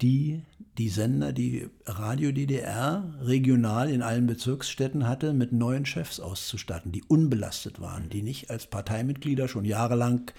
die 0.00 0.42
die 0.78 0.88
Sender, 0.88 1.32
die 1.32 1.68
Radio 1.84 2.32
DDR 2.32 3.14
regional 3.20 3.90
in 3.90 4.02
allen 4.02 4.26
Bezirksstädten 4.26 5.06
hatte, 5.06 5.34
mit 5.34 5.52
neuen 5.52 5.84
Chefs 5.84 6.18
auszustatten, 6.18 6.92
die 6.92 7.04
unbelastet 7.04 7.80
waren, 7.80 8.08
die 8.08 8.22
nicht 8.22 8.50
als 8.50 8.66
Parteimitglieder 8.66 9.48
schon 9.48 9.64
jahrelang 9.64 10.30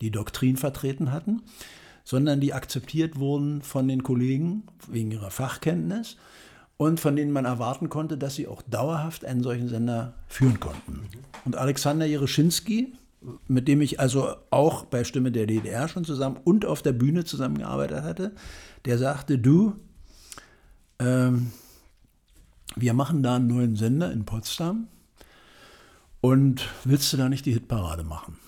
die 0.00 0.10
Doktrin 0.10 0.56
vertreten 0.56 1.12
hatten, 1.12 1.42
sondern 2.04 2.40
die 2.40 2.52
akzeptiert 2.52 3.18
wurden 3.18 3.62
von 3.62 3.86
den 3.86 4.02
Kollegen 4.02 4.64
wegen 4.88 5.12
ihrer 5.12 5.30
Fachkenntnis 5.30 6.16
und 6.76 6.98
von 6.98 7.14
denen 7.14 7.30
man 7.30 7.44
erwarten 7.44 7.90
konnte, 7.90 8.18
dass 8.18 8.34
sie 8.34 8.48
auch 8.48 8.62
dauerhaft 8.62 9.24
einen 9.24 9.42
solchen 9.42 9.68
Sender 9.68 10.14
führen 10.26 10.58
konnten. 10.58 11.02
Und 11.44 11.54
Alexander 11.54 12.06
Jereschinski, 12.06 12.94
mit 13.48 13.68
dem 13.68 13.80
ich 13.80 14.00
also 14.00 14.36
auch 14.50 14.84
bei 14.84 15.04
Stimme 15.04 15.30
der 15.32 15.46
DDR 15.46 15.88
schon 15.88 16.04
zusammen 16.04 16.38
und 16.44 16.64
auf 16.64 16.82
der 16.82 16.92
Bühne 16.92 17.24
zusammengearbeitet 17.24 18.02
hatte, 18.02 18.34
der 18.84 18.98
sagte, 18.98 19.38
du, 19.38 19.76
ähm, 20.98 21.52
wir 22.76 22.94
machen 22.94 23.22
da 23.22 23.36
einen 23.36 23.48
neuen 23.48 23.76
Sender 23.76 24.12
in 24.12 24.24
Potsdam 24.24 24.88
und 26.20 26.68
willst 26.84 27.12
du 27.12 27.16
da 27.16 27.28
nicht 27.28 27.46
die 27.46 27.52
Hitparade 27.52 28.04
machen? 28.04 28.38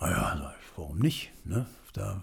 Naja, 0.00 0.54
warum 0.76 0.98
nicht? 0.98 1.30
Ne? 1.44 1.66
Da 1.92 2.22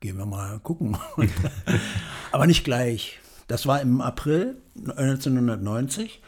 gehen 0.00 0.18
wir 0.18 0.26
mal 0.26 0.58
gucken. 0.60 0.96
Aber 2.32 2.46
nicht 2.46 2.64
gleich. 2.64 3.20
Das 3.46 3.66
war 3.66 3.80
im 3.80 4.00
April 4.00 4.56
1990 4.76 6.22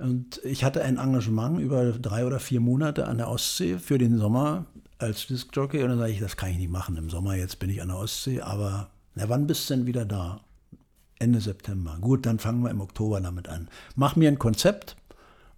und 0.00 0.40
ich 0.44 0.64
hatte 0.64 0.82
ein 0.82 0.98
Engagement 0.98 1.60
über 1.60 1.92
drei 1.92 2.24
oder 2.24 2.40
vier 2.40 2.60
Monate 2.60 3.06
an 3.06 3.18
der 3.18 3.28
Ostsee 3.28 3.78
für 3.78 3.98
den 3.98 4.18
Sommer 4.18 4.66
als 4.98 5.26
Discjockey 5.26 5.82
und 5.82 5.90
dann 5.90 5.98
sage 5.98 6.12
ich, 6.12 6.20
das 6.20 6.36
kann 6.36 6.50
ich 6.50 6.58
nicht 6.58 6.70
machen 6.70 6.96
im 6.96 7.10
Sommer, 7.10 7.34
jetzt 7.34 7.58
bin 7.58 7.70
ich 7.70 7.80
an 7.80 7.88
der 7.88 7.98
Ostsee, 7.98 8.40
aber 8.40 8.90
na, 9.14 9.28
wann 9.28 9.46
bist 9.46 9.68
du 9.68 9.74
denn 9.74 9.86
wieder 9.86 10.04
da? 10.04 10.40
Ende 11.18 11.40
September. 11.40 11.98
Gut, 12.00 12.24
dann 12.24 12.38
fangen 12.38 12.62
wir 12.62 12.70
im 12.70 12.80
Oktober 12.80 13.20
damit 13.20 13.48
an. 13.48 13.68
Mach 13.94 14.16
mir 14.16 14.28
ein 14.28 14.38
Konzept 14.38 14.96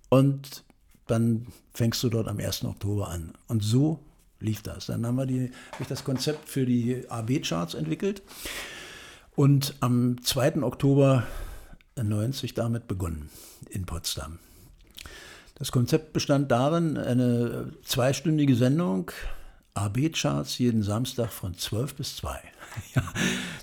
und 0.08 0.64
dann 1.06 1.46
fängst 1.72 2.02
du 2.02 2.08
dort 2.08 2.26
am 2.26 2.38
1. 2.38 2.64
Oktober 2.64 3.08
an. 3.08 3.32
Und 3.46 3.62
so 3.62 4.00
lief 4.40 4.62
das. 4.62 4.86
Dann 4.86 5.06
haben 5.06 5.16
wir 5.16 5.26
die, 5.26 5.52
habe 5.72 5.82
ich 5.82 5.86
das 5.86 6.04
Konzept 6.04 6.48
für 6.48 6.66
die 6.66 7.08
AB-Charts 7.08 7.74
entwickelt 7.74 8.22
und 9.36 9.74
am 9.80 10.22
2. 10.22 10.62
Oktober 10.62 11.24
90 11.96 12.54
damit 12.54 12.88
begonnen 12.88 13.30
in 13.70 13.86
Potsdam. 13.86 14.38
Das 15.54 15.70
Konzept 15.70 16.12
bestand 16.12 16.50
darin, 16.50 16.96
eine 16.96 17.72
zweistündige 17.84 18.56
Sendung, 18.56 19.10
AB-Charts 19.74 20.58
jeden 20.58 20.82
Samstag 20.82 21.30
von 21.30 21.56
12 21.56 21.94
bis 21.94 22.16
2. 22.16 22.40
ja, 22.94 23.02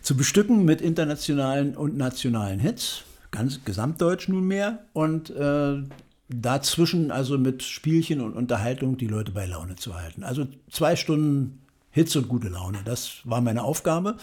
zu 0.01 0.15
bestücken 0.15 0.65
mit 0.65 0.81
internationalen 0.81 1.75
und 1.75 1.97
nationalen 1.97 2.59
Hits, 2.59 3.03
ganz 3.31 3.63
gesamtdeutsch 3.65 4.27
nunmehr 4.27 4.85
und 4.93 5.29
äh, 5.31 5.83
dazwischen 6.29 7.11
also 7.11 7.37
mit 7.37 7.63
Spielchen 7.63 8.21
und 8.21 8.33
Unterhaltung 8.33 8.97
die 8.97 9.07
Leute 9.07 9.31
bei 9.31 9.45
Laune 9.45 9.75
zu 9.75 9.95
halten. 9.95 10.23
Also 10.23 10.47
zwei 10.69 10.95
Stunden 10.95 11.61
Hits 11.91 12.15
und 12.15 12.27
gute 12.27 12.49
Laune, 12.49 12.79
das 12.85 13.17
war 13.23 13.41
meine 13.41 13.63
Aufgabe. 13.63 14.17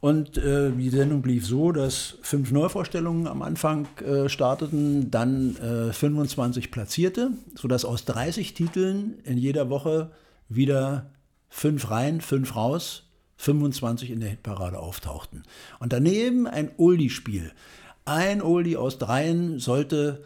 Und 0.00 0.36
äh, 0.36 0.70
die 0.70 0.90
Sendung 0.90 1.24
lief 1.24 1.46
so, 1.46 1.72
dass 1.72 2.18
fünf 2.22 2.52
Neuvorstellungen 2.52 3.26
am 3.26 3.42
Anfang 3.42 3.88
äh, 4.04 4.28
starteten, 4.28 5.10
dann 5.10 5.56
äh, 5.56 5.92
25 5.92 6.70
Platzierte, 6.70 7.30
sodass 7.54 7.84
aus 7.84 8.04
30 8.04 8.54
Titeln 8.54 9.18
in 9.24 9.38
jeder 9.38 9.70
Woche 9.70 10.10
wieder 10.48 11.10
fünf 11.48 11.90
rein, 11.90 12.20
fünf 12.20 12.54
raus 12.54 13.04
25 13.38 14.10
in 14.10 14.20
der 14.20 14.30
Hitparade 14.30 14.78
auftauchten. 14.78 15.42
Und 15.78 15.92
daneben 15.92 16.46
ein 16.46 16.70
Oldie-Spiel. 16.78 17.52
Ein 18.04 18.40
Oldie 18.42 18.76
aus 18.76 18.98
dreien 18.98 19.58
sollte 19.58 20.24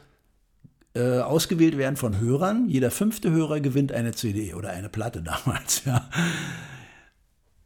äh, 0.95 1.21
ausgewählt 1.21 1.79
werden 1.79 1.97
von 1.97 2.21
Hörern. 2.21 2.69
Jeder 2.69 2.91
fünfte 2.91 3.31
Hörer 3.31 3.61
gewinnt 3.61 3.93
eine 3.93 4.13
CD 4.13 4.55
oder 4.55 4.71
eine 4.71 4.89
Platte 4.89 5.23
damals. 5.45 5.85
Ja. 5.85 6.09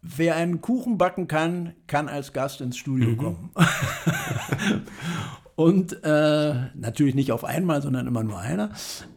Wer 0.07 0.37
einen 0.37 0.61
Kuchen 0.61 0.99
backen 0.99 1.29
kann, 1.29 1.73
kann 1.87 2.09
als 2.09 2.35
Gast 2.35 2.61
ins 2.61 2.77
Studio 2.77 3.11
mhm. 3.11 3.17
kommen. 3.17 3.51
Und 5.57 6.03
äh, 6.03 6.55
natürlich 6.75 7.15
nicht 7.15 7.31
auf 7.31 7.45
einmal, 7.45 7.81
sondern 7.81 8.09
immer 8.09 8.25
nur 8.25 8.39
einer. 8.39 8.71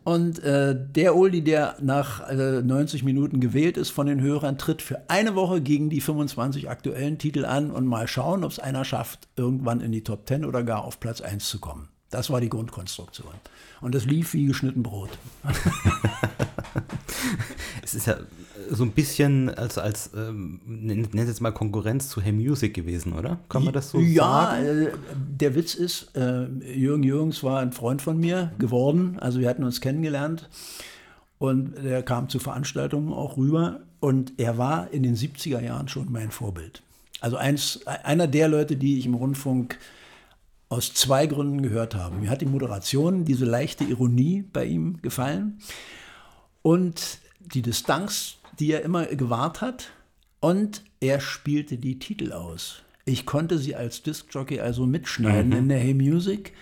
Und 0.03 0.37
äh, 0.43 0.75
der 0.77 1.15
Oldie, 1.15 1.43
der 1.43 1.75
nach 1.81 2.29
äh, 2.29 2.61
90 2.61 3.03
Minuten 3.03 3.39
gewählt 3.39 3.75
ist 3.75 3.89
von 3.89 4.05
den 4.05 4.21
Hörern, 4.21 4.57
tritt 4.57 4.83
für 4.83 5.09
eine 5.09 5.35
Woche 5.35 5.61
gegen 5.61 5.89
die 5.89 5.99
25 5.99 6.69
aktuellen 6.69 7.17
Titel 7.17 7.43
an 7.43 7.71
und 7.71 7.87
mal 7.87 8.07
schauen, 8.07 8.43
ob 8.43 8.51
es 8.51 8.59
einer 8.59 8.85
schafft, 8.85 9.27
irgendwann 9.35 9.81
in 9.81 9.91
die 9.91 10.03
Top 10.03 10.27
10 10.27 10.45
oder 10.45 10.63
gar 10.63 10.83
auf 10.83 10.99
Platz 10.99 11.21
1 11.21 11.49
zu 11.49 11.59
kommen. 11.59 11.89
Das 12.09 12.29
war 12.29 12.39
die 12.39 12.49
Grundkonstruktion. 12.49 13.33
Und 13.81 13.93
das 13.93 14.05
lief 14.05 14.33
wie 14.33 14.45
geschnitten 14.45 14.81
Brot. 14.81 15.09
es 17.83 17.93
ist 17.93 18.07
ja 18.07 18.17
so 18.69 18.83
ein 18.83 18.91
bisschen 18.91 19.49
als, 19.49 19.77
als 19.77 20.11
ähm, 20.15 20.61
nennt 20.65 21.13
jetzt 21.13 21.41
mal 21.41 21.51
Konkurrenz 21.51 22.09
zu 22.09 22.21
Hey 22.21 22.31
Music 22.31 22.73
gewesen, 22.73 23.13
oder? 23.13 23.39
Kann 23.49 23.63
man 23.63 23.73
das 23.73 23.91
so 23.91 23.99
ja, 23.99 24.23
sagen? 24.23 24.65
Ja, 24.65 24.71
äh, 24.71 24.91
der 25.15 25.55
Witz 25.55 25.75
ist, 25.75 26.15
äh, 26.15 26.45
Jürgen 26.73 27.03
Jürgens 27.03 27.43
war 27.43 27.59
ein 27.59 27.71
Freund 27.71 28.01
von 28.01 28.17
mir 28.17 28.51
geworden. 28.57 29.17
Also 29.19 29.39
wir 29.39 29.49
hatten 29.49 29.63
uns 29.63 29.81
kennengelernt 29.81 30.49
und 31.39 31.77
er 31.77 32.03
kam 32.03 32.29
zu 32.29 32.39
Veranstaltungen 32.39 33.13
auch 33.13 33.37
rüber 33.37 33.81
und 33.99 34.33
er 34.37 34.57
war 34.57 34.91
in 34.91 35.03
den 35.03 35.15
70er 35.15 35.61
Jahren 35.61 35.87
schon 35.87 36.11
mein 36.11 36.31
Vorbild. 36.31 36.81
Also 37.19 37.37
eins, 37.37 37.85
einer 37.85 38.27
der 38.27 38.47
Leute, 38.47 38.75
die 38.75 38.99
ich 38.99 39.05
im 39.05 39.15
Rundfunk 39.15 39.77
aus 40.69 40.93
zwei 40.93 41.27
Gründen 41.27 41.61
gehört 41.61 41.95
habe. 41.95 42.15
Mir 42.15 42.29
hat 42.29 42.41
die 42.41 42.45
Moderation, 42.45 43.25
diese 43.25 43.45
leichte 43.45 43.83
Ironie 43.83 44.43
bei 44.51 44.65
ihm 44.65 45.01
gefallen 45.01 45.59
und 46.61 47.19
die 47.39 47.61
Distanz, 47.61 48.37
die 48.59 48.71
er 48.71 48.81
immer 48.81 49.05
gewahrt 49.05 49.61
hat 49.61 49.91
und 50.39 50.83
er 50.99 51.19
spielte 51.19 51.77
die 51.77 51.99
Titel 51.99 52.33
aus. 52.33 52.81
Ich 53.05 53.25
konnte 53.25 53.57
sie 53.57 53.75
als 53.75 54.03
Discjockey 54.03 54.59
also 54.59 54.85
mitschneiden 54.85 55.51
mhm. 55.51 55.57
in 55.57 55.69
der 55.69 55.79
Hey 55.79 55.93
Music, 55.93 56.53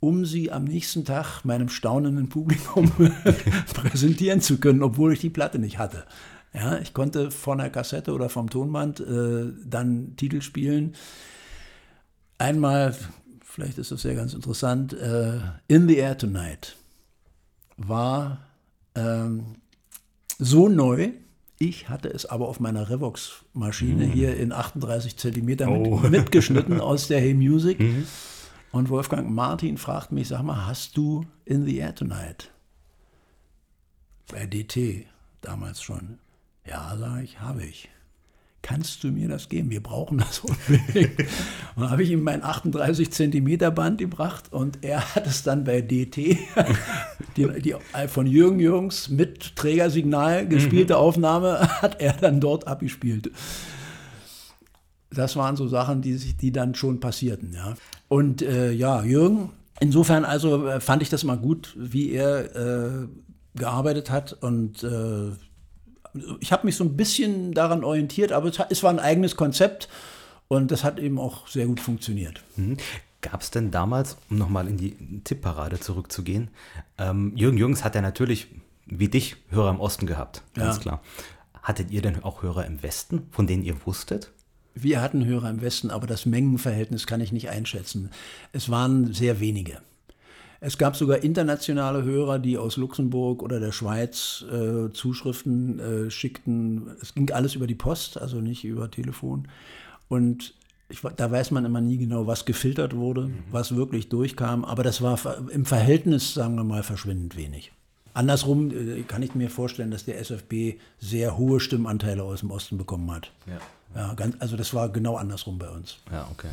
um 0.00 0.26
sie 0.26 0.52
am 0.52 0.64
nächsten 0.64 1.06
Tag 1.06 1.44
meinem 1.44 1.70
staunenden 1.70 2.28
Publikum 2.28 2.92
präsentieren 3.72 4.42
zu 4.42 4.58
können, 4.58 4.82
obwohl 4.82 5.14
ich 5.14 5.20
die 5.20 5.30
Platte 5.30 5.58
nicht 5.58 5.78
hatte. 5.78 6.04
Ja, 6.52 6.78
ich 6.78 6.92
konnte 6.92 7.30
von 7.30 7.58
der 7.58 7.70
Kassette 7.70 8.12
oder 8.12 8.28
vom 8.28 8.50
Tonband 8.50 9.00
äh, 9.00 9.46
dann 9.64 10.14
Titel 10.16 10.42
spielen. 10.42 10.94
Einmal, 12.38 12.94
vielleicht 13.54 13.78
ist 13.78 13.92
das 13.92 14.02
ja 14.02 14.14
ganz 14.14 14.34
interessant, 14.34 14.92
äh, 14.94 15.38
In 15.68 15.86
the 15.86 15.96
Air 15.96 16.18
Tonight 16.18 16.74
war 17.76 18.38
ähm, 18.96 19.54
so 20.38 20.68
neu, 20.68 21.12
ich 21.60 21.88
hatte 21.88 22.08
es 22.08 22.26
aber 22.26 22.48
auf 22.48 22.58
meiner 22.58 22.90
Revox-Maschine 22.90 24.08
mm. 24.08 24.10
hier 24.10 24.36
in 24.36 24.50
38 24.50 25.16
Zentimeter 25.16 25.70
oh. 25.70 25.98
mit, 25.98 26.10
mitgeschnitten 26.10 26.80
aus 26.80 27.06
der 27.06 27.20
Hey 27.20 27.32
Music. 27.32 27.78
Mm. 27.78 28.02
Und 28.72 28.88
Wolfgang 28.88 29.30
Martin 29.30 29.78
fragt 29.78 30.10
mich, 30.10 30.26
sag 30.26 30.42
mal, 30.42 30.66
hast 30.66 30.96
du 30.96 31.24
In 31.44 31.64
the 31.64 31.76
Air 31.76 31.94
Tonight? 31.94 32.50
Bei 34.32 34.46
DT 34.46 35.06
damals 35.42 35.80
schon. 35.80 36.18
Ja, 36.66 36.96
sage 36.96 37.22
ich, 37.22 37.40
habe 37.40 37.62
ich 37.62 37.88
kannst 38.64 39.04
du 39.04 39.08
mir 39.08 39.28
das 39.28 39.50
geben? 39.50 39.70
Wir 39.70 39.82
brauchen 39.82 40.18
das 40.18 40.40
unbedingt. 40.40 41.18
und 41.76 41.82
dann 41.82 41.90
habe 41.90 42.02
ich 42.02 42.10
ihm 42.10 42.22
mein 42.22 42.42
38 42.42 43.12
Zentimeter 43.12 43.70
Band 43.70 43.98
gebracht 43.98 44.52
und 44.52 44.78
er 44.82 45.14
hat 45.14 45.26
es 45.26 45.42
dann 45.42 45.64
bei 45.64 45.82
DT, 45.82 46.16
die, 47.36 47.46
die 47.60 47.76
von 48.08 48.26
Jürgen 48.26 48.58
Jürgens 48.58 49.10
mit 49.10 49.54
Trägersignal 49.54 50.48
gespielte 50.48 50.94
mhm. 50.94 50.98
Aufnahme, 51.00 51.60
hat 51.82 52.00
er 52.00 52.14
dann 52.14 52.40
dort 52.40 52.66
abgespielt. 52.66 53.30
Das 55.10 55.36
waren 55.36 55.56
so 55.56 55.68
Sachen, 55.68 56.00
die, 56.00 56.14
sich, 56.14 56.36
die 56.36 56.50
dann 56.50 56.74
schon 56.74 57.00
passierten. 57.00 57.52
Ja. 57.52 57.74
Und 58.08 58.40
äh, 58.40 58.72
ja, 58.72 59.04
Jürgen, 59.04 59.50
insofern 59.78 60.24
also 60.24 60.66
äh, 60.66 60.80
fand 60.80 61.02
ich 61.02 61.10
das 61.10 61.22
mal 61.22 61.36
gut, 61.36 61.76
wie 61.76 62.12
er 62.12 62.56
äh, 62.56 63.08
gearbeitet 63.54 64.10
hat 64.10 64.32
und 64.32 64.82
äh, 64.82 65.32
ich 66.40 66.52
habe 66.52 66.66
mich 66.66 66.76
so 66.76 66.84
ein 66.84 66.96
bisschen 66.96 67.52
daran 67.52 67.84
orientiert, 67.84 68.32
aber 68.32 68.48
es, 68.48 68.58
es, 68.70 68.82
war 68.82 68.90
ein 68.90 68.98
eigenes 68.98 69.36
Konzept 69.36 69.88
und 70.48 70.70
das 70.70 70.84
hat 70.84 70.98
eben 70.98 71.18
auch 71.18 71.48
sehr 71.48 71.66
gut 71.66 71.80
funktioniert. 71.80 72.42
Mhm. 72.56 72.76
Gab 73.20 73.40
es 73.40 73.50
denn 73.50 73.70
damals, 73.70 74.18
um 74.28 74.38
nochmal 74.38 74.68
in 74.68 74.76
die 74.76 74.96
Tippparade 75.24 75.80
zurückzugehen, 75.80 76.48
ähm, 76.98 77.32
Jürgen 77.34 77.56
Jürgens 77.56 77.82
hat 77.82 77.94
ja 77.94 78.02
natürlich, 78.02 78.48
wie 78.86 79.08
dich, 79.08 79.36
Hörer 79.50 79.70
im 79.70 79.80
Osten 79.80 80.06
gehabt, 80.06 80.42
ganz 80.54 80.76
ja. 80.76 80.82
klar. 80.82 81.02
Hattet 81.62 81.90
ihr 81.90 82.02
denn 82.02 82.22
auch 82.22 82.42
Hörer 82.42 82.66
im 82.66 82.82
Westen, 82.82 83.26
von 83.30 83.46
denen 83.46 83.62
ihr 83.62 83.74
wusstet? 83.86 84.30
Wir 84.74 85.00
hatten 85.00 85.24
Hörer 85.24 85.48
im 85.48 85.62
Westen, 85.62 85.90
aber 85.90 86.06
das 86.06 86.26
Mengenverhältnis 86.26 87.06
kann 87.06 87.20
ich 87.20 87.32
nicht 87.32 87.48
einschätzen. 87.48 88.10
Es 88.52 88.68
waren 88.68 89.14
sehr 89.14 89.40
wenige. 89.40 89.80
Es 90.66 90.78
gab 90.78 90.96
sogar 90.96 91.22
internationale 91.22 92.04
Hörer, 92.04 92.38
die 92.38 92.56
aus 92.56 92.78
Luxemburg 92.78 93.42
oder 93.42 93.60
der 93.60 93.70
Schweiz 93.70 94.46
äh, 94.50 94.90
Zuschriften 94.94 95.78
äh, 95.78 96.10
schickten. 96.10 96.86
Es 97.02 97.14
ging 97.14 97.30
alles 97.32 97.54
über 97.54 97.66
die 97.66 97.74
Post, 97.74 98.18
also 98.18 98.40
nicht 98.40 98.64
über 98.64 98.90
Telefon. 98.90 99.46
Und 100.08 100.54
ich, 100.88 101.02
da 101.02 101.30
weiß 101.30 101.50
man 101.50 101.66
immer 101.66 101.82
nie 101.82 101.98
genau, 101.98 102.26
was 102.26 102.46
gefiltert 102.46 102.96
wurde, 102.96 103.26
mhm. 103.26 103.44
was 103.50 103.76
wirklich 103.76 104.08
durchkam. 104.08 104.64
Aber 104.64 104.82
das 104.82 105.02
war 105.02 105.18
im 105.50 105.66
Verhältnis, 105.66 106.32
sagen 106.32 106.54
wir 106.54 106.64
mal, 106.64 106.82
verschwindend 106.82 107.36
wenig. 107.36 107.70
Andersrum 108.14 108.70
äh, 108.70 109.02
kann 109.02 109.22
ich 109.22 109.34
mir 109.34 109.50
vorstellen, 109.50 109.90
dass 109.90 110.06
der 110.06 110.18
SFB 110.18 110.78
sehr 110.98 111.36
hohe 111.36 111.60
Stimmanteile 111.60 112.22
aus 112.22 112.40
dem 112.40 112.50
Osten 112.50 112.78
bekommen 112.78 113.10
hat. 113.10 113.30
Ja. 113.46 113.58
ja 114.00 114.14
ganz, 114.14 114.36
also 114.38 114.56
das 114.56 114.72
war 114.72 114.88
genau 114.88 115.16
andersrum 115.16 115.58
bei 115.58 115.68
uns. 115.68 115.98
Ja, 116.10 116.26
okay. 116.32 116.48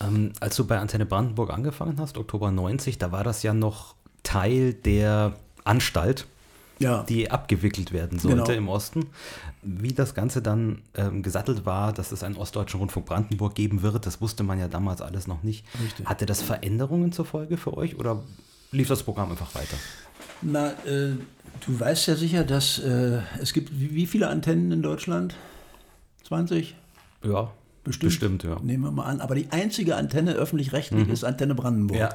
Ähm, 0.00 0.32
als 0.40 0.56
du 0.56 0.66
bei 0.66 0.78
Antenne 0.78 1.06
Brandenburg 1.06 1.50
angefangen 1.50 1.98
hast, 2.00 2.16
Oktober 2.16 2.50
90, 2.50 2.98
da 2.98 3.12
war 3.12 3.24
das 3.24 3.42
ja 3.42 3.52
noch 3.54 3.94
Teil 4.22 4.74
der 4.74 5.34
Anstalt, 5.64 6.26
ja. 6.78 7.02
die 7.02 7.30
abgewickelt 7.30 7.92
werden 7.92 8.18
sollte 8.18 8.36
genau. 8.36 8.52
im 8.52 8.68
Osten. 8.68 9.06
Wie 9.62 9.92
das 9.92 10.14
Ganze 10.14 10.40
dann 10.40 10.80
ähm, 10.94 11.22
gesattelt 11.22 11.66
war, 11.66 11.92
dass 11.92 12.12
es 12.12 12.22
einen 12.22 12.36
Ostdeutschen 12.36 12.80
Rundfunk 12.80 13.06
Brandenburg 13.06 13.54
geben 13.54 13.82
wird, 13.82 14.06
das 14.06 14.20
wusste 14.20 14.42
man 14.42 14.58
ja 14.58 14.68
damals 14.68 15.02
alles 15.02 15.26
noch 15.26 15.42
nicht. 15.42 15.66
Richtig. 15.82 16.06
Hatte 16.06 16.24
das 16.24 16.40
Veränderungen 16.40 17.12
zur 17.12 17.26
Folge 17.26 17.58
für 17.58 17.76
euch 17.76 17.98
oder 17.98 18.22
lief 18.72 18.88
das 18.88 19.02
Programm 19.02 19.30
einfach 19.30 19.54
weiter? 19.54 19.76
Na, 20.40 20.70
äh, 20.86 21.16
du 21.66 21.80
weißt 21.80 22.06
ja 22.06 22.16
sicher, 22.16 22.44
dass 22.44 22.78
äh, 22.78 23.20
es 23.40 23.52
gibt 23.52 23.78
wie, 23.78 23.94
wie 23.94 24.06
viele 24.06 24.28
Antennen 24.28 24.72
in 24.72 24.82
Deutschland? 24.82 25.36
20? 26.24 26.74
Ja, 27.22 27.52
Bestimmt. 27.98 28.42
Bestimmt, 28.42 28.44
ja. 28.44 28.60
Nehmen 28.60 28.84
wir 28.84 28.90
mal 28.90 29.04
an. 29.04 29.20
Aber 29.20 29.34
die 29.34 29.50
einzige 29.50 29.96
Antenne 29.96 30.32
öffentlich-rechtlich 30.32 31.06
mhm. 31.06 31.12
ist 31.12 31.24
Antenne 31.24 31.54
Brandenburg. 31.54 31.98
Ja. 31.98 32.14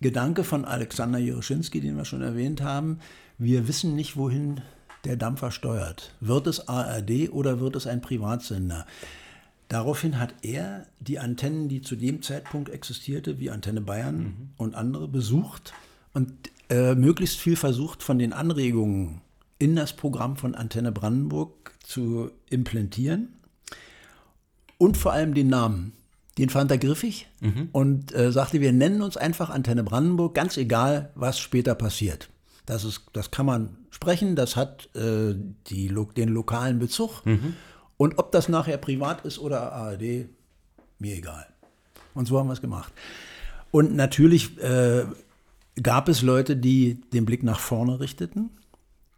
Gedanke 0.00 0.44
von 0.44 0.64
Alexander 0.64 1.18
Jeroschinski, 1.18 1.80
den 1.80 1.96
wir 1.96 2.04
schon 2.04 2.22
erwähnt 2.22 2.60
haben. 2.62 2.98
Wir 3.38 3.68
wissen 3.68 3.94
nicht, 3.94 4.16
wohin 4.16 4.60
der 5.04 5.16
Dampfer 5.16 5.50
steuert. 5.50 6.12
Wird 6.20 6.46
es 6.46 6.68
ARD 6.68 7.30
oder 7.30 7.60
wird 7.60 7.76
es 7.76 7.86
ein 7.86 8.00
Privatsender? 8.00 8.86
Daraufhin 9.68 10.18
hat 10.18 10.34
er 10.42 10.86
die 11.00 11.18
Antennen, 11.18 11.68
die 11.68 11.80
zu 11.80 11.96
dem 11.96 12.20
Zeitpunkt 12.20 12.68
existierte, 12.68 13.38
wie 13.38 13.50
Antenne 13.50 13.80
Bayern 13.80 14.18
mhm. 14.18 14.50
und 14.58 14.74
andere, 14.74 15.08
besucht 15.08 15.72
und 16.12 16.32
äh, 16.68 16.94
möglichst 16.94 17.38
viel 17.38 17.56
versucht, 17.56 18.02
von 18.02 18.18
den 18.18 18.32
Anregungen 18.32 19.22
in 19.58 19.76
das 19.76 19.94
Programm 19.94 20.36
von 20.36 20.54
Antenne 20.54 20.92
Brandenburg 20.92 21.72
zu 21.82 22.30
implantieren 22.50 23.28
und 24.82 24.96
vor 24.96 25.12
allem 25.12 25.32
den 25.32 25.46
Namen. 25.46 25.92
Den 26.38 26.48
fand 26.48 26.72
er 26.72 26.78
griffig 26.78 27.28
mhm. 27.40 27.68
und 27.70 28.12
äh, 28.16 28.32
sagte, 28.32 28.60
wir 28.60 28.72
nennen 28.72 29.00
uns 29.00 29.16
einfach 29.16 29.48
Antenne 29.48 29.84
Brandenburg, 29.84 30.34
ganz 30.34 30.56
egal, 30.56 31.10
was 31.14 31.38
später 31.38 31.76
passiert. 31.76 32.30
Das, 32.66 32.82
ist, 32.82 33.02
das 33.12 33.30
kann 33.30 33.46
man 33.46 33.76
sprechen, 33.90 34.34
das 34.34 34.56
hat 34.56 34.88
äh, 34.96 35.36
die, 35.68 35.94
den 36.16 36.28
lokalen 36.30 36.80
Bezug. 36.80 37.24
Mhm. 37.24 37.54
Und 37.96 38.18
ob 38.18 38.32
das 38.32 38.48
nachher 38.48 38.76
privat 38.76 39.24
ist 39.24 39.38
oder 39.38 39.72
ARD, 39.72 40.26
mir 40.98 41.14
egal. 41.14 41.46
Und 42.14 42.26
so 42.26 42.36
haben 42.40 42.48
wir 42.48 42.54
es 42.54 42.60
gemacht. 42.60 42.92
Und 43.70 43.94
natürlich 43.94 44.58
äh, 44.58 45.04
gab 45.80 46.08
es 46.08 46.22
Leute, 46.22 46.56
die 46.56 47.00
den 47.12 47.24
Blick 47.24 47.44
nach 47.44 47.60
vorne 47.60 48.00
richteten, 48.00 48.50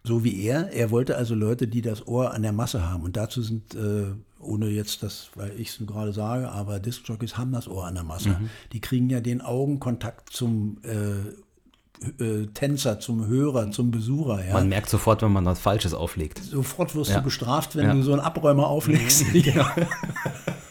so 0.02 0.24
wie 0.24 0.42
er. 0.42 0.74
Er 0.74 0.90
wollte 0.90 1.16
also 1.16 1.34
Leute, 1.34 1.68
die 1.68 1.80
das 1.80 2.06
Ohr 2.06 2.34
an 2.34 2.42
der 2.42 2.52
Masse 2.52 2.86
haben. 2.86 3.02
Und 3.02 3.16
dazu 3.16 3.40
sind 3.40 3.74
äh, 3.74 4.12
ohne 4.44 4.68
jetzt 4.68 5.02
das, 5.02 5.30
weil 5.34 5.58
ich 5.58 5.68
es 5.68 5.86
gerade 5.86 6.12
sage, 6.12 6.48
aber 6.50 6.78
Discjockeys 6.78 7.36
haben 7.36 7.52
das 7.52 7.68
Ohr 7.68 7.86
an 7.86 7.94
der 7.94 8.04
Masse. 8.04 8.30
Mhm. 8.30 8.50
Die 8.72 8.80
kriegen 8.80 9.10
ja 9.10 9.20
den 9.20 9.40
Augenkontakt 9.40 10.30
zum 10.30 10.78
äh, 10.82 12.22
äh, 12.22 12.46
Tänzer, 12.48 13.00
zum 13.00 13.26
Hörer, 13.26 13.70
zum 13.70 13.90
Besucher. 13.90 14.44
Ja. 14.44 14.54
Man 14.54 14.68
merkt 14.68 14.90
sofort, 14.90 15.22
wenn 15.22 15.32
man 15.32 15.44
was 15.44 15.60
Falsches 15.60 15.94
auflegt. 15.94 16.42
Sofort 16.42 16.94
wirst 16.94 17.10
ja. 17.10 17.18
du 17.18 17.24
bestraft, 17.24 17.76
wenn 17.76 17.86
ja. 17.86 17.94
du 17.94 18.02
so 18.02 18.12
einen 18.12 18.20
Abräumer 18.20 18.66
auflegst. 18.66 19.32
Mhm. 19.32 19.42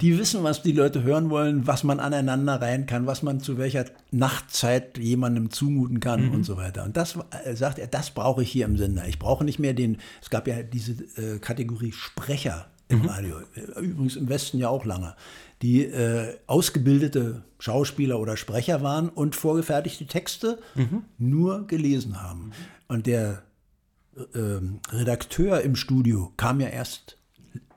Die 0.00 0.18
wissen, 0.18 0.44
was 0.44 0.62
die 0.62 0.72
Leute 0.72 1.02
hören 1.02 1.30
wollen, 1.30 1.66
was 1.66 1.84
man 1.84 2.00
aneinander 2.00 2.60
rein 2.60 2.86
kann, 2.86 3.06
was 3.06 3.22
man 3.22 3.40
zu 3.40 3.58
welcher 3.58 3.86
Nachtzeit 4.10 4.98
jemandem 4.98 5.50
zumuten 5.50 6.00
kann 6.00 6.26
mhm. 6.26 6.34
und 6.34 6.44
so 6.44 6.56
weiter. 6.56 6.84
Und 6.84 6.96
das 6.96 7.18
äh, 7.44 7.54
sagt 7.54 7.78
er, 7.78 7.86
das 7.86 8.10
brauche 8.10 8.42
ich 8.42 8.50
hier 8.50 8.66
im 8.66 8.76
Sender. 8.76 9.06
Ich 9.08 9.18
brauche 9.18 9.44
nicht 9.44 9.58
mehr 9.58 9.74
den, 9.74 9.98
es 10.22 10.30
gab 10.30 10.46
ja 10.46 10.62
diese 10.62 10.92
äh, 11.16 11.38
Kategorie 11.38 11.92
Sprecher 11.92 12.68
im 12.88 13.00
mhm. 13.00 13.06
Radio, 13.06 13.36
äh, 13.54 13.80
übrigens 13.80 14.16
im 14.16 14.28
Westen 14.28 14.58
ja 14.58 14.68
auch 14.68 14.84
lange, 14.84 15.14
die 15.62 15.84
äh, 15.84 16.36
ausgebildete 16.46 17.42
Schauspieler 17.58 18.20
oder 18.20 18.36
Sprecher 18.36 18.82
waren 18.82 19.08
und 19.08 19.34
vorgefertigte 19.34 20.06
Texte 20.06 20.58
mhm. 20.74 21.04
nur 21.18 21.66
gelesen 21.66 22.22
haben. 22.22 22.52
Und 22.86 23.06
der 23.06 23.42
äh, 24.16 24.38
ähm, 24.38 24.80
Redakteur 24.90 25.60
im 25.62 25.76
Studio 25.76 26.32
kam 26.36 26.60
ja 26.60 26.68
erst 26.68 27.17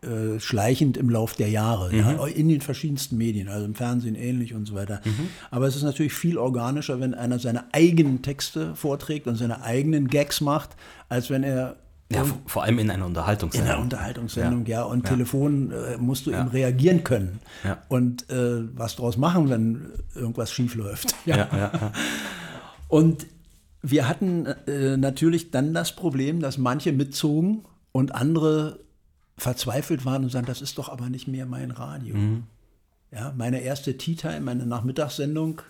äh, 0.04 0.40
schleichend 0.40 0.98
im 0.98 1.10
Lauf 1.10 1.36
der 1.36 1.50
Jahre, 1.50 1.92
mhm. 1.92 2.00
ja, 2.00 2.26
in 2.26 2.50
den 2.50 2.62
verschiedensten 2.62 3.18
Medien, 3.18 3.48
also 3.48 3.66
im 3.66 3.76
Fernsehen 3.76 4.16
ähnlich 4.16 4.56
und 4.56 4.66
so 4.66 4.74
weiter. 4.74 5.00
Mhm. 5.06 5.30
Aber 5.52 5.68
es 5.68 5.76
ist 5.76 5.84
natürlich 5.84 6.14
viel 6.14 6.40
organischer, 6.40 7.00
wenn 7.00 7.14
einer 7.14 7.38
seine 7.38 7.72
eigenen 7.72 8.24
Texte 8.24 8.76
vorträgt 8.76 9.28
und 9.28 9.36
seine 9.36 9.62
eigenen 9.62 10.08
Gags 10.08 10.42
macht, 10.42 10.72
als 11.08 11.30
wenn 11.30 11.44
er 11.44 11.76
ja, 12.12 12.26
vor 12.46 12.64
allem 12.64 12.80
in 12.80 12.90
einer 12.90 13.06
Unterhaltungssendung. 13.06 13.68
In 13.68 13.74
einer 13.74 13.84
Unterhaltungssendung, 13.84 14.66
ja. 14.66 14.80
ja. 14.80 14.84
Und 14.84 15.04
ja. 15.04 15.10
Telefon 15.12 15.72
äh, 15.72 15.98
musst 15.98 16.26
du 16.26 16.32
ja. 16.32 16.42
eben 16.42 16.50
reagieren 16.50 17.04
können. 17.04 17.40
Und 17.88 18.30
äh, 18.30 18.64
was 18.76 18.96
draus 18.96 19.18
machen, 19.18 19.50
wenn 19.50 19.92
irgendwas 20.16 20.52
schief 20.52 20.76
läuft. 20.76 21.16
Ja. 21.26 21.38
Ja, 21.38 21.92
Und 22.88 23.28
wir 23.84 24.08
hatten 24.08 24.48
äh, 24.48 24.98
natürlich 24.98 25.52
dann 25.52 25.74
das 25.74 25.96
Problem, 25.96 26.40
dass 26.40 26.58
manche 26.58 26.92
mitzogen 26.92 27.66
und 27.92 28.16
andere 28.16 28.80
verzweifelt 29.38 30.06
waren 30.06 30.24
und 30.24 30.30
sagen, 30.30 30.46
das 30.46 30.62
ist 30.62 30.78
doch 30.78 30.90
aber 30.90 31.10
nicht 31.10 31.28
mehr 31.28 31.46
mein 31.46 31.72
Radio. 31.72 32.16
Mhm. 32.16 32.44
Ja, 33.12 33.34
meine 33.36 33.62
erste 33.62 33.98
Tea 33.98 34.16
Time, 34.16 34.42
meine 34.42 34.66
Nachmittagssendung, 34.66 35.62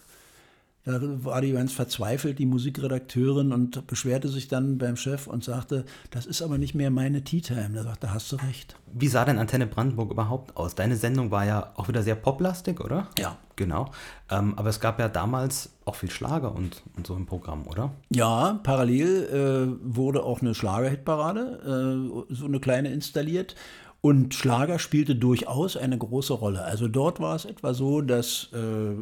da 0.83 0.99
war 1.01 1.41
die 1.41 1.51
ganz 1.51 1.73
verzweifelt, 1.73 2.39
die 2.39 2.45
Musikredakteurin, 2.45 3.51
und 3.51 3.85
beschwerte 3.87 4.29
sich 4.29 4.47
dann 4.47 4.77
beim 4.77 4.95
Chef 4.95 5.27
und 5.27 5.43
sagte, 5.43 5.85
das 6.09 6.25
ist 6.25 6.41
aber 6.41 6.57
nicht 6.57 6.73
mehr 6.73 6.89
meine 6.89 7.23
Tea 7.23 7.41
Time. 7.41 7.71
Da 7.73 7.83
sagte, 7.83 8.13
hast 8.13 8.31
du 8.31 8.37
recht. 8.37 8.75
Wie 8.91 9.07
sah 9.07 9.23
denn 9.23 9.37
Antenne 9.37 9.67
Brandenburg 9.67 10.11
überhaupt 10.11 10.57
aus? 10.57 10.73
Deine 10.73 10.95
Sendung 10.95 11.29
war 11.29 11.45
ja 11.45 11.71
auch 11.75 11.87
wieder 11.87 12.01
sehr 12.01 12.15
poplastig, 12.15 12.79
oder? 12.79 13.07
Ja. 13.17 13.37
Genau. 13.57 13.91
Ähm, 14.31 14.53
aber 14.57 14.69
es 14.69 14.79
gab 14.79 14.99
ja 14.99 15.07
damals 15.07 15.73
auch 15.85 15.93
viel 15.93 16.09
Schlager 16.09 16.55
und, 16.55 16.81
und 16.97 17.05
so 17.05 17.15
im 17.15 17.27
Programm, 17.27 17.67
oder? 17.67 17.91
Ja, 18.09 18.59
parallel 18.63 19.77
äh, 19.77 19.95
wurde 19.95 20.23
auch 20.23 20.41
eine 20.41 20.55
Schlagerhitparade, 20.55 22.23
äh, 22.29 22.33
so 22.33 22.45
eine 22.45 22.59
kleine 22.59 22.91
installiert. 22.91 23.55
Und 24.01 24.33
Schlager 24.33 24.79
spielte 24.79 25.15
durchaus 25.15 25.77
eine 25.77 25.95
große 25.95 26.33
Rolle. 26.33 26.63
Also 26.63 26.87
dort 26.87 27.19
war 27.19 27.35
es 27.35 27.45
etwa 27.45 27.75
so, 27.75 28.01
dass 28.01 28.49
äh, 28.51 28.95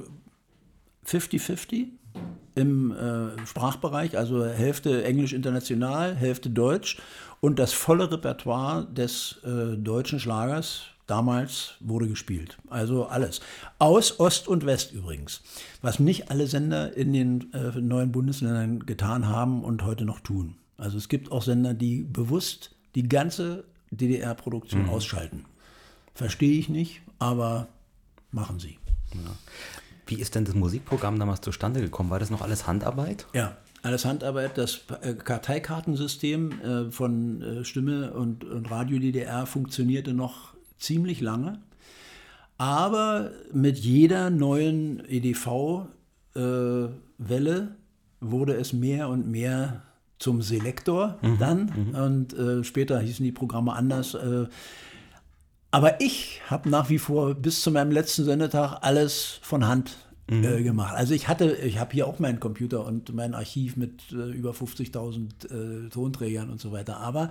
50-50 1.09 1.87
im 2.55 2.91
äh, 2.91 3.45
Sprachbereich, 3.45 4.17
also 4.17 4.45
Hälfte 4.45 5.03
Englisch 5.03 5.33
international, 5.33 6.15
Hälfte 6.15 6.49
Deutsch 6.49 6.97
und 7.41 7.59
das 7.59 7.73
volle 7.73 8.11
Repertoire 8.11 8.85
des 8.85 9.39
äh, 9.43 9.77
deutschen 9.77 10.19
Schlagers 10.19 10.83
damals 11.07 11.75
wurde 11.79 12.07
gespielt. 12.07 12.57
Also 12.69 13.07
alles. 13.07 13.41
Aus 13.79 14.19
Ost 14.19 14.47
und 14.47 14.65
West 14.65 14.93
übrigens. 14.93 15.41
Was 15.81 15.99
nicht 15.99 16.29
alle 16.29 16.47
Sender 16.47 16.95
in 16.95 17.13
den 17.13 17.53
äh, 17.53 17.79
neuen 17.79 18.11
Bundesländern 18.11 18.85
getan 18.85 19.27
haben 19.27 19.63
und 19.63 19.83
heute 19.83 20.05
noch 20.05 20.19
tun. 20.19 20.55
Also 20.77 20.97
es 20.97 21.09
gibt 21.09 21.31
auch 21.31 21.41
Sender, 21.41 21.73
die 21.73 22.03
bewusst 22.03 22.75
die 22.95 23.07
ganze 23.07 23.63
DDR-Produktion 23.91 24.83
mhm. 24.83 24.89
ausschalten. 24.89 25.45
Verstehe 26.13 26.59
ich 26.59 26.69
nicht, 26.69 27.01
aber 27.17 27.67
machen 28.31 28.59
sie. 28.59 28.77
Ja. 29.13 29.31
Wie 30.09 30.15
ist 30.15 30.35
denn 30.35 30.45
das 30.45 30.55
Musikprogramm 30.55 31.19
damals 31.19 31.41
zustande 31.41 31.81
gekommen? 31.81 32.09
War 32.09 32.19
das 32.19 32.31
noch 32.31 32.41
alles 32.41 32.65
Handarbeit? 32.67 33.27
Ja, 33.33 33.57
alles 33.83 34.05
Handarbeit. 34.05 34.57
Das 34.57 34.81
äh, 35.01 35.13
Karteikartensystem 35.13 36.51
äh, 36.61 36.89
von 36.91 37.41
äh, 37.41 37.63
Stimme 37.63 38.11
und, 38.13 38.43
und 38.43 38.71
Radio 38.71 38.97
DDR 38.99 39.45
funktionierte 39.45 40.13
noch 40.13 40.55
ziemlich 40.79 41.21
lange. 41.21 41.59
Aber 42.57 43.31
mit 43.53 43.77
jeder 43.77 44.29
neuen 44.31 45.03
EDV-Welle 45.07 45.87
wurde 48.19 48.53
es 48.55 48.73
mehr 48.73 49.07
und 49.09 49.27
mehr 49.27 49.83
zum 50.17 50.41
Selektor 50.41 51.17
mhm, 51.21 51.37
dann. 51.39 51.71
Mhm. 51.75 51.95
Und 51.95 52.33
äh, 52.33 52.63
später 52.63 52.99
hießen 52.99 53.23
die 53.23 53.31
Programme 53.31 53.73
anders. 53.73 54.15
Äh, 54.15 54.47
aber 55.71 56.01
ich 56.01 56.41
habe 56.47 56.69
nach 56.69 56.89
wie 56.89 56.97
vor 56.97 57.35
bis 57.35 57.61
zu 57.61 57.71
meinem 57.71 57.91
letzten 57.91 58.25
Sendetag 58.25 58.79
alles 58.81 59.39
von 59.41 59.67
Hand 59.67 59.97
mhm. 60.29 60.43
äh, 60.43 60.63
gemacht. 60.63 60.95
Also 60.95 61.13
ich 61.13 61.27
hatte, 61.27 61.55
ich 61.55 61.79
habe 61.79 61.93
hier 61.93 62.07
auch 62.07 62.19
meinen 62.19 62.39
Computer 62.39 62.85
und 62.85 63.13
mein 63.13 63.33
Archiv 63.33 63.77
mit 63.77 64.11
äh, 64.11 64.31
über 64.31 64.51
50.000 64.51 65.85
äh, 65.85 65.89
Tonträgern 65.89 66.49
und 66.49 66.59
so 66.59 66.71
weiter. 66.71 66.97
Aber 66.97 67.29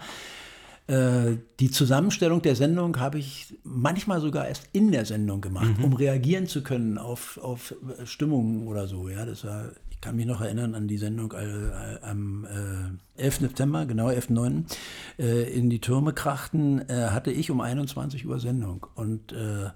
äh, 0.86 1.36
die 1.61 1.70
Zusammenstellung 1.70 2.41
der 2.43 2.57
Sendung 2.57 2.99
habe 3.01 3.18
ich 3.18 3.59
manchmal 3.64 4.20
sogar 4.20 4.49
erst 4.49 4.68
in 4.72 4.93
der 4.93 5.05
Sendung 5.05 5.41
gemacht, 5.41 5.78
mhm. 5.78 5.84
um 5.84 5.93
reagieren 5.93 6.47
zu 6.47 6.62
können 6.62 6.97
auf, 6.97 7.39
auf 7.43 7.74
Stimmungen 8.05 8.68
oder 8.68 8.86
so. 8.86 9.09
Ja, 9.09 9.26
das 9.26 9.45
war 9.45 9.72
ich 9.99 10.03
kann 10.03 10.14
mich 10.14 10.26
noch 10.26 10.40
erinnern 10.40 10.76
an 10.76 10.86
die 10.86 10.96
Sendung 10.96 11.32
äh, 11.32 11.44
äh 11.44 12.01
am 12.03 12.46
äh, 13.16 13.20
11. 13.20 13.38
September, 13.40 13.84
genau 13.84 14.07
11.9. 14.07 14.62
Äh, 15.18 15.53
in 15.53 15.70
die 15.70 15.80
Türme 15.80 16.12
krachten, 16.12 16.88
äh, 16.88 17.09
hatte 17.11 17.32
ich 17.32 17.51
um 17.51 17.61
21 17.61 18.24
Uhr 18.24 18.38
Sendung. 18.38 18.86
Und 18.94 19.32
äh, 19.32 19.70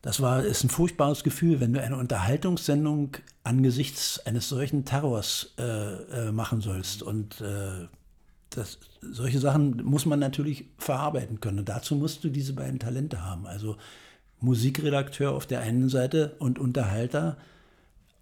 das 0.00 0.22
war, 0.22 0.42
ist 0.42 0.64
ein 0.64 0.70
furchtbares 0.70 1.22
Gefühl, 1.22 1.60
wenn 1.60 1.74
du 1.74 1.82
eine 1.82 1.98
Unterhaltungssendung 1.98 3.18
angesichts 3.44 4.24
eines 4.24 4.48
solchen 4.48 4.86
Terrors 4.86 5.54
machen 6.32 6.62
sollst. 6.62 7.02
Und 7.02 7.44
das, 8.48 8.78
solche 9.02 9.38
Sachen 9.38 9.84
muss 9.84 10.06
man 10.06 10.18
natürlich 10.18 10.64
verarbeiten 10.78 11.40
können. 11.40 11.58
Und 11.58 11.68
dazu 11.68 11.96
musst 11.96 12.24
du 12.24 12.30
diese 12.30 12.54
beiden 12.54 12.78
Talente 12.78 13.22
haben. 13.22 13.46
Also 13.46 13.76
Musikredakteur 14.40 15.32
auf 15.32 15.46
der 15.46 15.60
einen 15.60 15.90
Seite 15.90 16.34
und 16.38 16.58
Unterhalter 16.58 17.36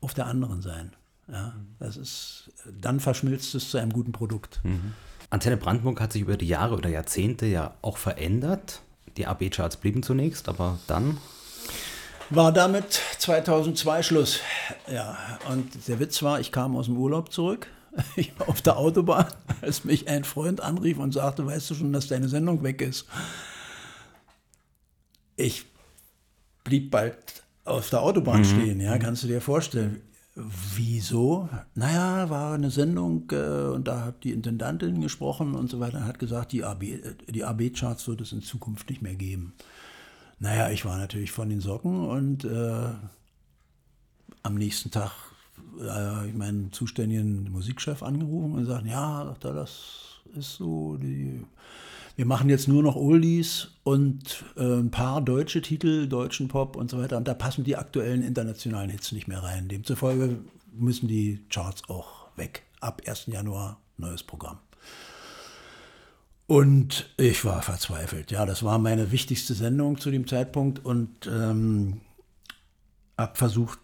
auf 0.01 0.15
der 0.15 0.27
anderen 0.27 0.63
sein. 0.63 0.93
Ja, 1.31 1.55
das 1.79 1.97
ist, 1.97 2.53
dann 2.81 3.01
verschmilzt 3.01 3.55
es 3.55 3.71
zu 3.71 3.79
einem 3.79 3.93
guten 3.93 4.13
Produkt. 4.13 4.61
Mhm. 4.65 4.95
Antenne 5.31 5.59
Brandenburg 5.59 6.01
hat 6.01 6.13
sich 6.13 6.23
über 6.23 6.37
die 6.39 6.49
Jahre 6.49 6.75
oder 6.75 6.89
Jahrzehnte 6.89 7.47
ja 7.47 7.75
auch 7.83 7.99
verändert. 7.99 8.81
Die 9.19 9.27
AB-Charts 9.27 9.77
blieben 9.77 10.03
zunächst, 10.03 10.49
aber 10.49 10.79
dann 10.87 11.19
war 12.31 12.53
damit 12.53 13.01
2002 13.19 14.03
Schluss. 14.03 14.41
Ja, 14.91 15.19
und 15.51 15.89
der 15.89 15.99
Witz 15.99 16.23
war, 16.23 16.41
ich 16.41 16.53
kam 16.53 16.77
aus 16.77 16.87
dem 16.87 16.97
Urlaub 16.97 17.33
zurück. 17.33 17.67
Ich 18.17 18.39
war 18.39 18.49
auf 18.49 18.61
der 18.63 18.77
Autobahn, 18.77 19.27
als 19.61 19.83
mich 19.83 20.09
ein 20.09 20.23
Freund 20.23 20.61
anrief 20.61 20.99
und 20.99 21.13
sagte, 21.13 21.47
weißt 21.47 21.71
du 21.71 21.75
schon, 21.75 21.93
dass 21.93 22.07
deine 22.07 22.29
Sendung 22.29 22.63
weg 22.63 22.81
ist? 22.81 23.07
Ich 25.37 25.65
blieb 26.65 26.91
bald 26.91 27.17
auf 27.69 27.91
der 27.91 28.03
Autobahn 28.03 28.41
mhm. 28.41 28.45
stehen, 28.45 28.81
ja, 28.81 28.99
kannst 28.99 29.23
du 29.23 29.29
dir 29.29 29.41
vorstellen. 29.41 30.01
Wieso? 30.75 31.49
Naja, 31.75 32.31
war 32.31 32.55
eine 32.55 32.71
Sendung 32.71 33.29
äh, 33.33 33.73
und 33.73 33.89
da 33.89 34.05
hat 34.05 34.23
die 34.23 34.31
Intendantin 34.31 35.01
gesprochen 35.01 35.55
und 35.55 35.69
so 35.69 35.81
weiter, 35.81 36.05
hat 36.05 36.21
gesagt, 36.21 36.53
die 36.53 36.63
AB, 36.63 36.85
AB-Charts 37.43 38.07
wird 38.07 38.21
es 38.21 38.33
in 38.33 38.43
Zukunft 38.43 38.89
nicht 38.89 39.03
mehr 39.03 39.17
geben. 39.17 39.55
Naja, 40.39 40.71
ich 40.71 40.85
war 40.85 40.97
natürlich 40.97 41.33
von 41.33 41.49
den 41.49 41.61
Socken 41.61 42.07
und 42.07 42.45
äh, 42.45 42.91
am 44.45 44.55
nächsten 44.55 44.93
Tag 44.93 45.11
äh, 45.81 46.29
ich 46.29 46.35
meinen 46.35 46.73
zuständigen 46.73 47.51
Musikchef 47.51 48.05
angerufen 48.05 48.53
und 48.53 48.61
gesagt, 48.61 48.87
ja, 48.87 49.35
das 49.41 50.21
ist 50.37 50.55
so 50.55 50.97
die 50.97 51.45
wir 52.19 52.27
machen 52.27 52.51
jetzt 52.51 52.67
nur 52.67 52.83
noch 52.83 52.97
Oldies 52.97 53.69
und 53.85 54.45
äh, 54.57 54.81
ein 54.81 54.91
paar 54.91 55.21
deutsche 55.21 55.63
Titel, 55.63 56.09
deutschen 56.09 56.49
Pop 56.49 56.75
und 56.75 56.91
so 56.91 56.99
weiter. 56.99 57.17
Und 57.17 57.29
da 57.29 57.33
passen 57.33 57.63
die 57.63 57.77
aktuellen 57.77 58.25
internationalen 58.25 58.91
Hits 58.91 59.13
nicht 59.13 59.29
mehr 59.29 59.41
rein. 59.41 59.69
Demzufolge 59.69 60.41
müssen 60.73 61.07
die 61.07 61.45
Charts 61.49 61.89
auch 61.89 62.27
weg. 62.35 62.65
Ab 62.81 63.03
1. 63.07 63.27
Januar 63.27 63.79
neues 63.99 64.25
Programm. 64.25 64.59
Und 66.49 67.09
ich 67.19 67.45
war 67.45 67.63
verzweifelt. 67.63 68.33
Ja, 68.33 68.47
das 68.47 68.65
war 68.65 68.81
meine 68.81 69.13
wichtigste 69.13 69.55
Sendung 69.55 69.99
zu 69.99 70.11
dem 70.11 70.27
Zeitpunkt 70.27 70.85
und 70.85 71.31
ähm, 71.33 72.01
habe 73.17 73.37
versucht, 73.37 73.79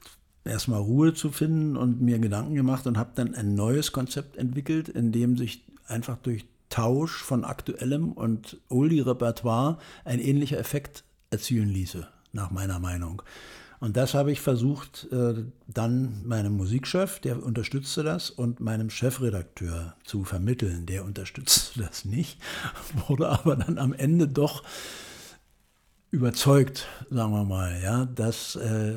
erstmal 0.44 0.80
Ruhe 0.80 1.14
zu 1.14 1.30
finden 1.30 1.76
und 1.76 2.00
mir 2.00 2.18
Gedanken 2.18 2.56
gemacht 2.56 2.88
und 2.88 2.98
habe 2.98 3.12
dann 3.14 3.36
ein 3.36 3.54
neues 3.54 3.92
Konzept 3.92 4.36
entwickelt, 4.36 4.88
in 4.88 5.12
dem 5.12 5.36
sich 5.36 5.62
einfach 5.86 6.16
durch 6.16 6.46
Tausch 6.74 7.22
von 7.22 7.44
aktuellem 7.44 8.10
und 8.10 8.56
Oldie-Repertoire 8.68 9.78
ein 10.04 10.18
ähnlicher 10.18 10.58
Effekt 10.58 11.04
erzielen 11.30 11.68
ließe, 11.68 12.08
nach 12.32 12.50
meiner 12.50 12.80
Meinung. 12.80 13.22
Und 13.78 13.96
das 13.96 14.12
habe 14.12 14.32
ich 14.32 14.40
versucht, 14.40 15.06
äh, 15.12 15.44
dann 15.68 16.26
meinem 16.26 16.56
Musikchef, 16.56 17.20
der 17.20 17.40
unterstützte 17.40 18.02
das, 18.02 18.28
und 18.28 18.58
meinem 18.58 18.90
Chefredakteur 18.90 19.94
zu 20.02 20.24
vermitteln. 20.24 20.84
Der 20.86 21.04
unterstützte 21.04 21.78
das 21.84 22.04
nicht, 22.04 22.40
wurde 23.06 23.28
aber 23.28 23.54
dann 23.54 23.78
am 23.78 23.92
Ende 23.92 24.26
doch 24.26 24.64
überzeugt, 26.10 26.88
sagen 27.08 27.30
wir 27.30 27.44
mal, 27.44 27.80
ja, 27.80 28.06
dass 28.06 28.56
äh, 28.56 28.94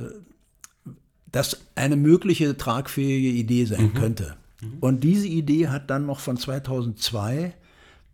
das 1.32 1.60
eine 1.76 1.96
mögliche 1.96 2.58
tragfähige 2.58 3.30
Idee 3.30 3.66
sein 3.66 3.92
mhm. 3.92 3.94
könnte. 3.94 4.36
Mhm. 4.62 4.78
Und 4.80 5.04
diese 5.04 5.28
Idee 5.28 5.68
hat 5.68 5.92
dann 5.92 6.08
noch 6.08 6.22
von 6.22 6.38
2002 6.38 7.54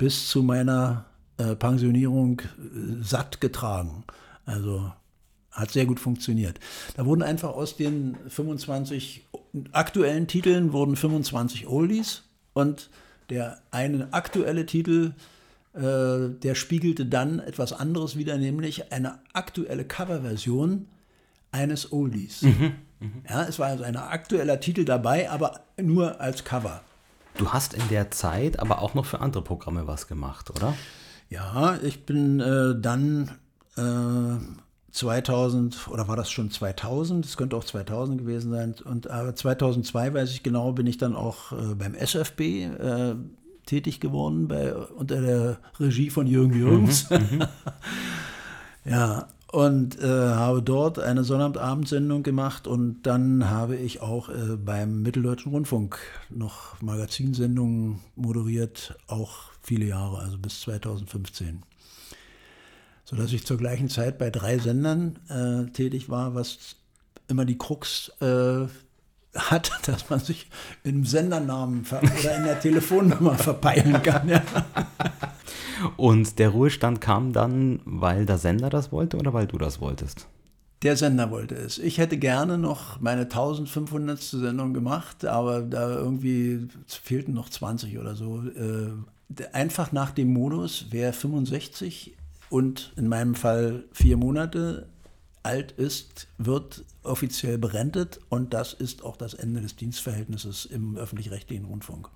bis 0.04 0.28
zu 0.28 0.44
meiner 0.44 1.06
äh, 1.38 1.56
Pensionierung 1.56 2.42
äh, 2.42 3.02
satt 3.02 3.40
getragen. 3.40 4.04
Also 4.46 4.92
hat 5.50 5.72
sehr 5.72 5.86
gut 5.86 5.98
funktioniert. 5.98 6.60
Da 6.98 7.06
wurden 7.06 7.24
einfach 7.24 7.52
aus 7.52 7.78
den 7.78 8.18
25 8.28 9.26
aktuellen 9.72 10.28
Titeln 10.28 10.74
wurden 10.74 10.98
25 10.98 11.68
Oldies 11.68 12.24
und 12.52 12.90
der 13.30 13.62
eine 13.72 14.12
aktuelle 14.12 14.66
Titel, 14.66 15.14
äh, 15.74 15.80
der 16.38 16.56
spiegelte 16.56 17.06
dann 17.06 17.40
etwas 17.40 17.72
anderes 17.72 18.18
wieder, 18.18 18.38
nämlich 18.38 18.92
eine 18.92 19.20
aktuelle 19.32 19.86
Coverversion 19.86 20.88
eines 21.54 21.94
Oldies. 21.94 22.42
Mhm, 22.42 22.74
mh. 23.00 23.10
Ja, 23.30 23.44
es 23.46 23.58
war 23.58 23.68
also 23.68 23.86
ein 23.86 23.96
aktueller 23.96 24.60
Titel 24.60 24.84
dabei, 24.84 25.30
aber 25.30 25.62
nur 25.82 26.20
als 26.20 26.44
Cover. 26.44 26.82
Du 27.38 27.52
hast 27.52 27.74
in 27.74 27.88
der 27.90 28.12
Zeit 28.12 28.60
aber 28.60 28.82
auch 28.82 28.94
noch 28.94 29.06
für 29.06 29.20
andere 29.22 29.44
Programme 29.44 29.88
was 29.88 30.08
gemacht, 30.08 30.50
oder? 30.52 30.76
Ja, 31.30 31.78
ich 31.82 32.06
bin 32.06 32.40
äh, 32.40 32.76
dann 32.80 33.32
äh, 33.76 34.38
2000 34.92 35.88
oder 35.90 36.08
war 36.08 36.16
das 36.16 36.30
schon 36.30 36.52
2000? 36.52 37.26
Es 37.26 37.36
könnte 37.36 37.56
auch 37.56 37.64
2000 37.64 38.20
gewesen 38.20 38.52
sein. 38.52 38.76
Und 38.86 39.10
aber 39.10 39.36
2002 39.36 40.14
weiß 40.14 40.30
ich 40.32 40.44
genau, 40.44 40.72
bin 40.74 40.86
ich 40.86 40.98
dann 40.98 41.16
auch 41.16 41.52
äh, 41.52 41.74
beim 41.74 41.96
SFB 41.96 42.40
äh, 42.42 43.16
tätig 43.66 44.00
geworden 44.00 44.48
bei 44.48 44.76
unter 44.76 45.22
der 45.22 45.58
Regie 45.80 46.12
von 46.12 46.28
Jürgen 46.28 46.54
Jürgens. 46.54 47.10
Mhm, 47.10 47.18
mhm. 47.18 47.46
ja, 48.86 49.28
und 49.54 50.02
äh, 50.02 50.08
habe 50.08 50.64
dort 50.64 50.98
eine 50.98 51.24
Sonnabendsendsendung 51.24 52.24
gemacht 52.24 52.66
und 52.66 53.04
dann 53.04 53.52
habe 53.52 53.76
ich 53.76 54.02
auch 54.02 54.30
äh, 54.30 54.58
beim 54.58 55.04
Mitteldeutschen 55.04 55.52
Rundfunk 55.52 56.00
noch 56.32 56.82
Magazinsendungen 56.82 58.00
moderiert, 58.16 58.98
auch 59.06 59.52
viele 59.62 59.86
Jahre, 59.86 60.18
also 60.18 60.40
bis 60.40 60.62
2015. 60.62 61.62
Sodass 63.06 63.32
ich 63.32 63.46
zur 63.46 63.58
gleichen 63.58 63.90
Zeit 63.90 64.18
bei 64.18 64.32
drei 64.32 64.58
Sendern 64.58 65.20
äh, 65.30 65.72
tätig 65.72 66.10
war, 66.10 66.34
was 66.34 66.76
immer 67.28 67.46
die 67.46 67.60
Krux 67.60 68.12
äh, 68.22 68.66
hat, 69.36 69.72
dass 69.88 70.10
man 70.10 70.20
sich 70.20 70.50
im 70.84 71.06
Sendernamen 71.06 71.86
oder 71.92 72.38
in 72.38 72.44
der 72.46 72.60
Telefonnummer 72.60 73.36
verpeilen 73.36 74.02
kann. 74.02 74.30
Ja. 74.30 74.42
Und 75.98 76.40
der 76.40 76.50
Ruhestand 76.50 77.02
kam 77.02 77.34
dann, 77.34 77.80
weil 77.86 78.26
der 78.26 78.38
Sender 78.38 78.70
das 78.70 78.92
wollte 78.92 79.18
oder 79.18 79.34
weil 79.34 79.48
du 79.48 79.58
das 79.58 79.82
wolltest? 79.82 80.28
Der 80.84 80.98
Sender 80.98 81.32
wollte 81.32 81.56
es. 81.56 81.78
Ich 81.78 81.98
hätte 81.98 82.18
gerne 82.18 82.58
noch 82.58 83.00
meine 83.00 83.22
1500. 83.22 84.20
Sendung 84.20 84.74
gemacht, 84.74 85.26
aber 85.26 85.62
da 85.62 85.90
irgendwie 85.90 86.68
fehlten 86.88 87.34
noch 87.34 87.50
20 87.50 87.98
oder 87.98 88.16
so. 88.16 88.44
Äh, 88.44 89.46
einfach 89.54 89.92
nach 89.94 90.12
dem 90.12 90.34
Modus, 90.34 90.88
wer 90.90 91.14
65 91.14 92.18
und 92.50 92.92
in 92.98 93.08
meinem 93.08 93.36
Fall 93.36 93.86
vier 93.94 94.18
Monate 94.18 94.88
alt 95.42 95.72
ist, 95.74 96.28
wird 96.38 96.84
offiziell 97.04 97.58
berentet 97.58 98.20
und 98.30 98.54
das 98.54 98.74
ist 98.74 99.04
auch 99.04 99.18
das 99.18 99.34
Ende 99.34 99.62
des 99.62 99.76
Dienstverhältnisses 99.76 100.66
im 100.66 100.98
öffentlich-rechtlichen 100.98 101.66
Rundfunk. 101.66 102.10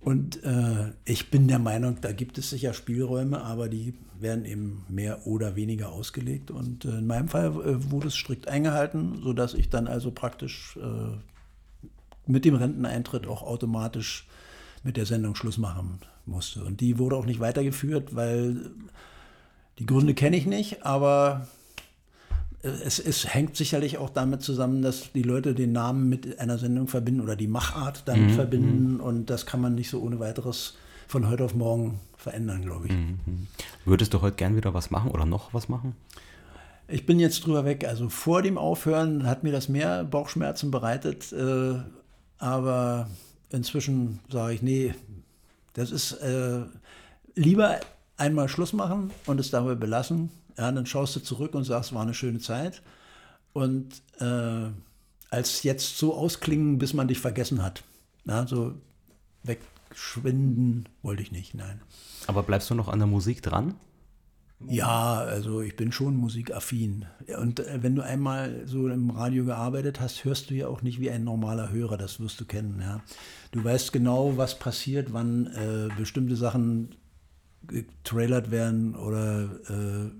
Und 0.00 0.42
äh, 0.44 0.92
ich 1.04 1.30
bin 1.30 1.46
der 1.46 1.58
Meinung, 1.58 1.98
da 2.00 2.12
gibt 2.12 2.38
es 2.38 2.50
sicher 2.50 2.72
Spielräume, 2.72 3.42
aber 3.42 3.68
die 3.68 3.94
werden 4.18 4.44
eben 4.46 4.84
mehr 4.88 5.26
oder 5.26 5.56
weniger 5.56 5.90
ausgelegt. 5.90 6.50
Und 6.50 6.86
äh, 6.86 6.98
in 6.98 7.06
meinem 7.06 7.28
Fall 7.28 7.48
äh, 7.48 7.90
wurde 7.90 8.08
es 8.08 8.16
strikt 8.16 8.48
eingehalten, 8.48 9.20
sodass 9.22 9.54
ich 9.54 9.68
dann 9.68 9.86
also 9.86 10.10
praktisch 10.10 10.78
äh, 10.78 11.18
mit 12.26 12.44
dem 12.44 12.54
Renteneintritt 12.54 13.26
auch 13.26 13.42
automatisch 13.42 14.26
mit 14.82 14.96
der 14.96 15.04
Sendung 15.04 15.34
Schluss 15.34 15.58
machen 15.58 16.00
musste. 16.24 16.64
Und 16.64 16.80
die 16.80 16.98
wurde 16.98 17.16
auch 17.16 17.26
nicht 17.26 17.40
weitergeführt, 17.40 18.14
weil 18.14 18.70
die 19.78 19.86
Gründe 19.86 20.14
kenne 20.14 20.36
ich 20.36 20.46
nicht, 20.46 20.84
aber 20.86 21.46
es, 22.62 22.98
es, 22.98 23.32
hängt 23.32 23.56
sicherlich 23.56 23.98
auch 23.98 24.10
damit 24.10 24.42
zusammen, 24.42 24.82
dass 24.82 25.12
die 25.12 25.22
Leute 25.22 25.54
den 25.54 25.72
Namen 25.72 26.08
mit 26.08 26.38
einer 26.38 26.58
Sendung 26.58 26.88
verbinden 26.88 27.20
oder 27.20 27.36
die 27.36 27.46
Machart 27.46 28.02
damit 28.06 28.30
mhm. 28.30 28.34
verbinden 28.34 28.94
mhm. 28.94 29.00
und 29.00 29.30
das 29.30 29.46
kann 29.46 29.60
man 29.60 29.74
nicht 29.74 29.90
so 29.90 30.00
ohne 30.00 30.20
weiteres 30.20 30.76
von 31.08 31.28
heute 31.28 31.44
auf 31.44 31.54
morgen 31.54 32.00
verändern, 32.16 32.62
glaube 32.62 32.86
ich. 32.86 32.92
Mhm. 32.92 33.46
Würdest 33.84 34.12
du 34.14 34.20
heute 34.20 34.36
gern 34.36 34.56
wieder 34.56 34.74
was 34.74 34.90
machen 34.90 35.10
oder 35.10 35.24
noch 35.24 35.54
was 35.54 35.68
machen? 35.68 35.96
Ich 36.86 37.06
bin 37.06 37.18
jetzt 37.18 37.46
drüber 37.46 37.64
weg. 37.64 37.86
Also 37.86 38.08
vor 38.08 38.42
dem 38.42 38.58
Aufhören 38.58 39.26
hat 39.26 39.42
mir 39.42 39.52
das 39.52 39.68
mehr 39.68 40.04
Bauchschmerzen 40.04 40.70
bereitet, 40.70 41.32
äh, 41.32 41.74
aber 42.38 43.08
inzwischen 43.50 44.20
sage 44.28 44.54
ich, 44.54 44.62
nee, 44.62 44.94
das 45.72 45.90
ist 45.90 46.12
äh, 46.12 46.60
lieber 47.34 47.80
einmal 48.16 48.48
Schluss 48.48 48.72
machen 48.72 49.10
und 49.26 49.40
es 49.40 49.50
dabei 49.50 49.74
belassen 49.74 50.30
ja, 50.56 50.70
dann 50.70 50.86
schaust 50.86 51.16
du 51.16 51.20
zurück 51.20 51.54
und 51.54 51.64
sagst, 51.64 51.94
war 51.94 52.02
eine 52.02 52.14
schöne 52.14 52.38
Zeit. 52.38 52.82
Und 53.52 54.02
äh, 54.18 54.70
als 55.30 55.62
jetzt 55.62 55.98
so 55.98 56.14
ausklingen, 56.14 56.78
bis 56.78 56.94
man 56.94 57.08
dich 57.08 57.18
vergessen 57.18 57.62
hat. 57.62 57.82
Ja, 58.24 58.46
so 58.46 58.74
wegschwinden 59.42 60.88
wollte 61.02 61.22
ich 61.22 61.32
nicht, 61.32 61.54
nein. 61.54 61.80
Aber 62.26 62.42
bleibst 62.42 62.70
du 62.70 62.74
noch 62.74 62.88
an 62.88 62.98
der 62.98 63.08
Musik 63.08 63.42
dran? 63.42 63.74
Ja, 64.68 65.14
also 65.20 65.62
ich 65.62 65.74
bin 65.74 65.90
schon 65.90 66.16
musikaffin. 66.16 67.06
Und 67.38 67.60
äh, 67.60 67.82
wenn 67.82 67.96
du 67.96 68.02
einmal 68.02 68.66
so 68.66 68.88
im 68.88 69.10
Radio 69.10 69.46
gearbeitet 69.46 70.00
hast, 70.00 70.24
hörst 70.24 70.50
du 70.50 70.54
ja 70.54 70.68
auch 70.68 70.82
nicht 70.82 71.00
wie 71.00 71.10
ein 71.10 71.24
normaler 71.24 71.70
Hörer, 71.70 71.96
das 71.96 72.20
wirst 72.20 72.40
du 72.40 72.44
kennen. 72.44 72.78
Ja. 72.80 73.00
Du 73.52 73.64
weißt 73.64 73.90
genau, 73.92 74.36
was 74.36 74.58
passiert, 74.58 75.14
wann 75.14 75.46
äh, 75.46 75.88
bestimmte 75.96 76.36
Sachen 76.36 76.90
getrailert 77.66 78.50
werden 78.50 78.94
oder 78.94 79.44
äh, 79.68 80.10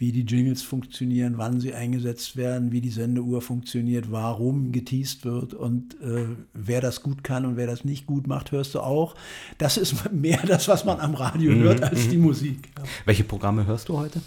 wie 0.00 0.12
die 0.12 0.22
Jingles 0.22 0.62
funktionieren, 0.62 1.34
wann 1.36 1.60
sie 1.60 1.74
eingesetzt 1.74 2.36
werden, 2.36 2.72
wie 2.72 2.80
die 2.80 2.90
Sendeuhr 2.90 3.42
funktioniert, 3.42 4.10
warum 4.10 4.72
geteased 4.72 5.26
wird 5.26 5.52
und 5.52 5.94
äh, 6.00 6.24
wer 6.54 6.80
das 6.80 7.02
gut 7.02 7.22
kann 7.22 7.44
und 7.44 7.58
wer 7.58 7.66
das 7.66 7.84
nicht 7.84 8.06
gut 8.06 8.26
macht, 8.26 8.50
hörst 8.50 8.74
du 8.74 8.80
auch. 8.80 9.14
Das 9.58 9.76
ist 9.76 10.10
mehr 10.12 10.40
das, 10.46 10.68
was 10.68 10.86
man 10.86 11.00
am 11.00 11.14
Radio 11.14 11.52
mhm, 11.52 11.60
hört, 11.60 11.82
als 11.82 12.08
die 12.08 12.16
mhm. 12.16 12.24
Musik. 12.24 12.70
Welche 13.04 13.24
Programme 13.24 13.66
hörst 13.66 13.90
du 13.90 13.98
heute? 13.98 14.22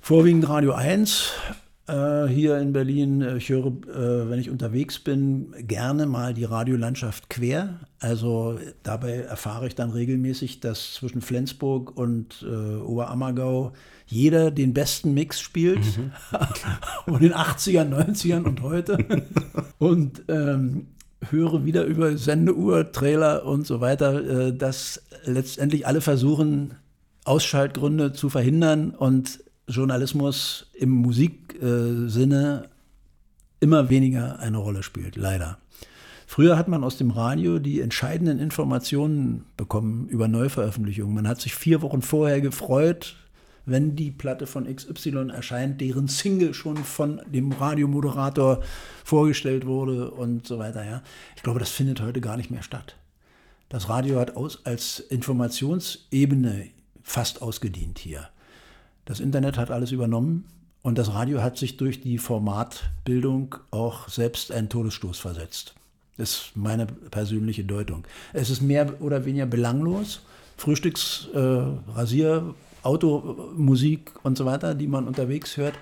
Vorwiegend 0.00 0.48
Radio 0.48 0.72
1, 0.72 1.32
äh, 1.86 2.26
hier 2.26 2.58
in 2.58 2.72
Berlin. 2.72 3.20
Äh, 3.20 3.36
ich 3.36 3.48
höre, 3.48 3.66
äh, 3.66 4.30
wenn 4.30 4.38
ich 4.38 4.50
unterwegs 4.50 4.98
bin, 4.98 5.54
gerne 5.58 6.06
mal 6.06 6.34
die 6.34 6.44
Radiolandschaft 6.44 7.28
quer. 7.28 7.80
Also 7.98 8.58
dabei 8.82 9.18
erfahre 9.18 9.66
ich 9.66 9.74
dann 9.74 9.90
regelmäßig, 9.90 10.60
dass 10.60 10.94
zwischen 10.94 11.20
Flensburg 11.20 11.96
und 11.96 12.44
äh, 12.48 12.76
Oberammergau 12.76 13.72
jeder 14.06 14.50
den 14.50 14.74
besten 14.74 15.14
Mix 15.14 15.40
spielt. 15.40 15.84
Mhm. 15.84 16.12
und 17.06 17.22
in 17.22 17.28
den 17.28 17.34
80ern, 17.34 17.90
90ern 17.90 18.44
und 18.44 18.62
heute. 18.62 18.98
und 19.78 20.22
ähm, 20.28 20.88
höre 21.30 21.64
wieder 21.64 21.84
über 21.84 22.16
Sendeuhr, 22.16 22.92
Trailer 22.92 23.46
und 23.46 23.66
so 23.66 23.80
weiter, 23.80 24.52
dass 24.52 25.02
letztendlich 25.24 25.86
alle 25.86 26.02
versuchen, 26.02 26.74
Ausschaltgründe 27.24 28.12
zu 28.12 28.28
verhindern 28.28 28.90
und 28.90 29.43
Journalismus 29.66 30.66
im 30.74 30.90
Musiksinne 30.90 32.68
immer 33.60 33.88
weniger 33.88 34.38
eine 34.38 34.58
Rolle 34.58 34.82
spielt, 34.82 35.16
leider. 35.16 35.58
Früher 36.26 36.56
hat 36.56 36.68
man 36.68 36.84
aus 36.84 36.96
dem 36.96 37.10
Radio 37.10 37.58
die 37.58 37.80
entscheidenden 37.80 38.38
Informationen 38.38 39.44
bekommen 39.56 40.08
über 40.08 40.26
Neuveröffentlichungen. 40.28 41.14
Man 41.14 41.28
hat 41.28 41.40
sich 41.40 41.54
vier 41.54 41.82
Wochen 41.82 42.02
vorher 42.02 42.40
gefreut, 42.40 43.16
wenn 43.66 43.96
die 43.96 44.10
Platte 44.10 44.46
von 44.46 44.66
XY 44.66 45.30
erscheint, 45.30 45.80
deren 45.80 46.08
Single 46.08 46.52
schon 46.52 46.76
von 46.76 47.22
dem 47.26 47.52
Radiomoderator 47.52 48.62
vorgestellt 49.04 49.66
wurde 49.66 50.10
und 50.10 50.46
so 50.46 50.58
weiter. 50.58 50.84
Ja. 50.84 51.02
Ich 51.36 51.42
glaube, 51.42 51.60
das 51.60 51.70
findet 51.70 52.02
heute 52.02 52.20
gar 52.20 52.36
nicht 52.36 52.50
mehr 52.50 52.62
statt. 52.62 52.96
Das 53.68 53.88
Radio 53.88 54.20
hat 54.20 54.36
aus, 54.36 54.66
als 54.66 55.00
Informationsebene 55.00 56.68
fast 57.02 57.42
ausgedient 57.42 57.98
hier. 57.98 58.28
Das 59.04 59.20
Internet 59.20 59.58
hat 59.58 59.70
alles 59.70 59.92
übernommen 59.92 60.46
und 60.82 60.98
das 60.98 61.12
Radio 61.12 61.42
hat 61.42 61.56
sich 61.58 61.76
durch 61.76 62.00
die 62.00 62.18
Formatbildung 62.18 63.56
auch 63.70 64.08
selbst 64.08 64.52
einen 64.52 64.68
Todesstoß 64.68 65.18
versetzt. 65.18 65.74
Das 66.16 66.30
ist 66.30 66.52
meine 66.54 66.86
persönliche 66.86 67.64
Deutung. 67.64 68.04
Es 68.32 68.50
ist 68.50 68.60
mehr 68.60 69.00
oder 69.00 69.24
weniger 69.24 69.46
belanglos. 69.46 70.22
Frühstücks, 70.56 71.28
äh, 71.34 72.40
Automusik 72.82 74.12
und 74.22 74.38
so 74.38 74.44
weiter, 74.44 74.74
die 74.74 74.86
man 74.86 75.08
unterwegs 75.08 75.56
hört. 75.56 75.74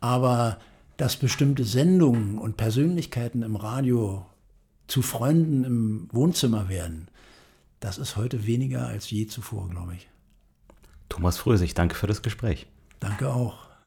Aber 0.00 0.58
dass 0.96 1.16
bestimmte 1.16 1.64
Sendungen 1.64 2.38
und 2.38 2.56
Persönlichkeiten 2.56 3.42
im 3.42 3.56
Radio 3.56 4.24
zu 4.86 5.02
Freunden 5.02 5.64
im 5.64 6.08
Wohnzimmer 6.12 6.68
werden, 6.68 7.08
das 7.80 7.98
ist 7.98 8.16
heute 8.16 8.46
weniger 8.46 8.86
als 8.86 9.10
je 9.10 9.26
zuvor, 9.26 9.68
glaube 9.68 9.94
ich. 9.94 10.08
Thomas 11.08 11.38
Frösig, 11.38 11.74
danke 11.74 11.94
für 11.94 12.06
das 12.06 12.22
Gespräch. 12.22 12.66
Danke 13.00 13.32
auch. 13.32 13.67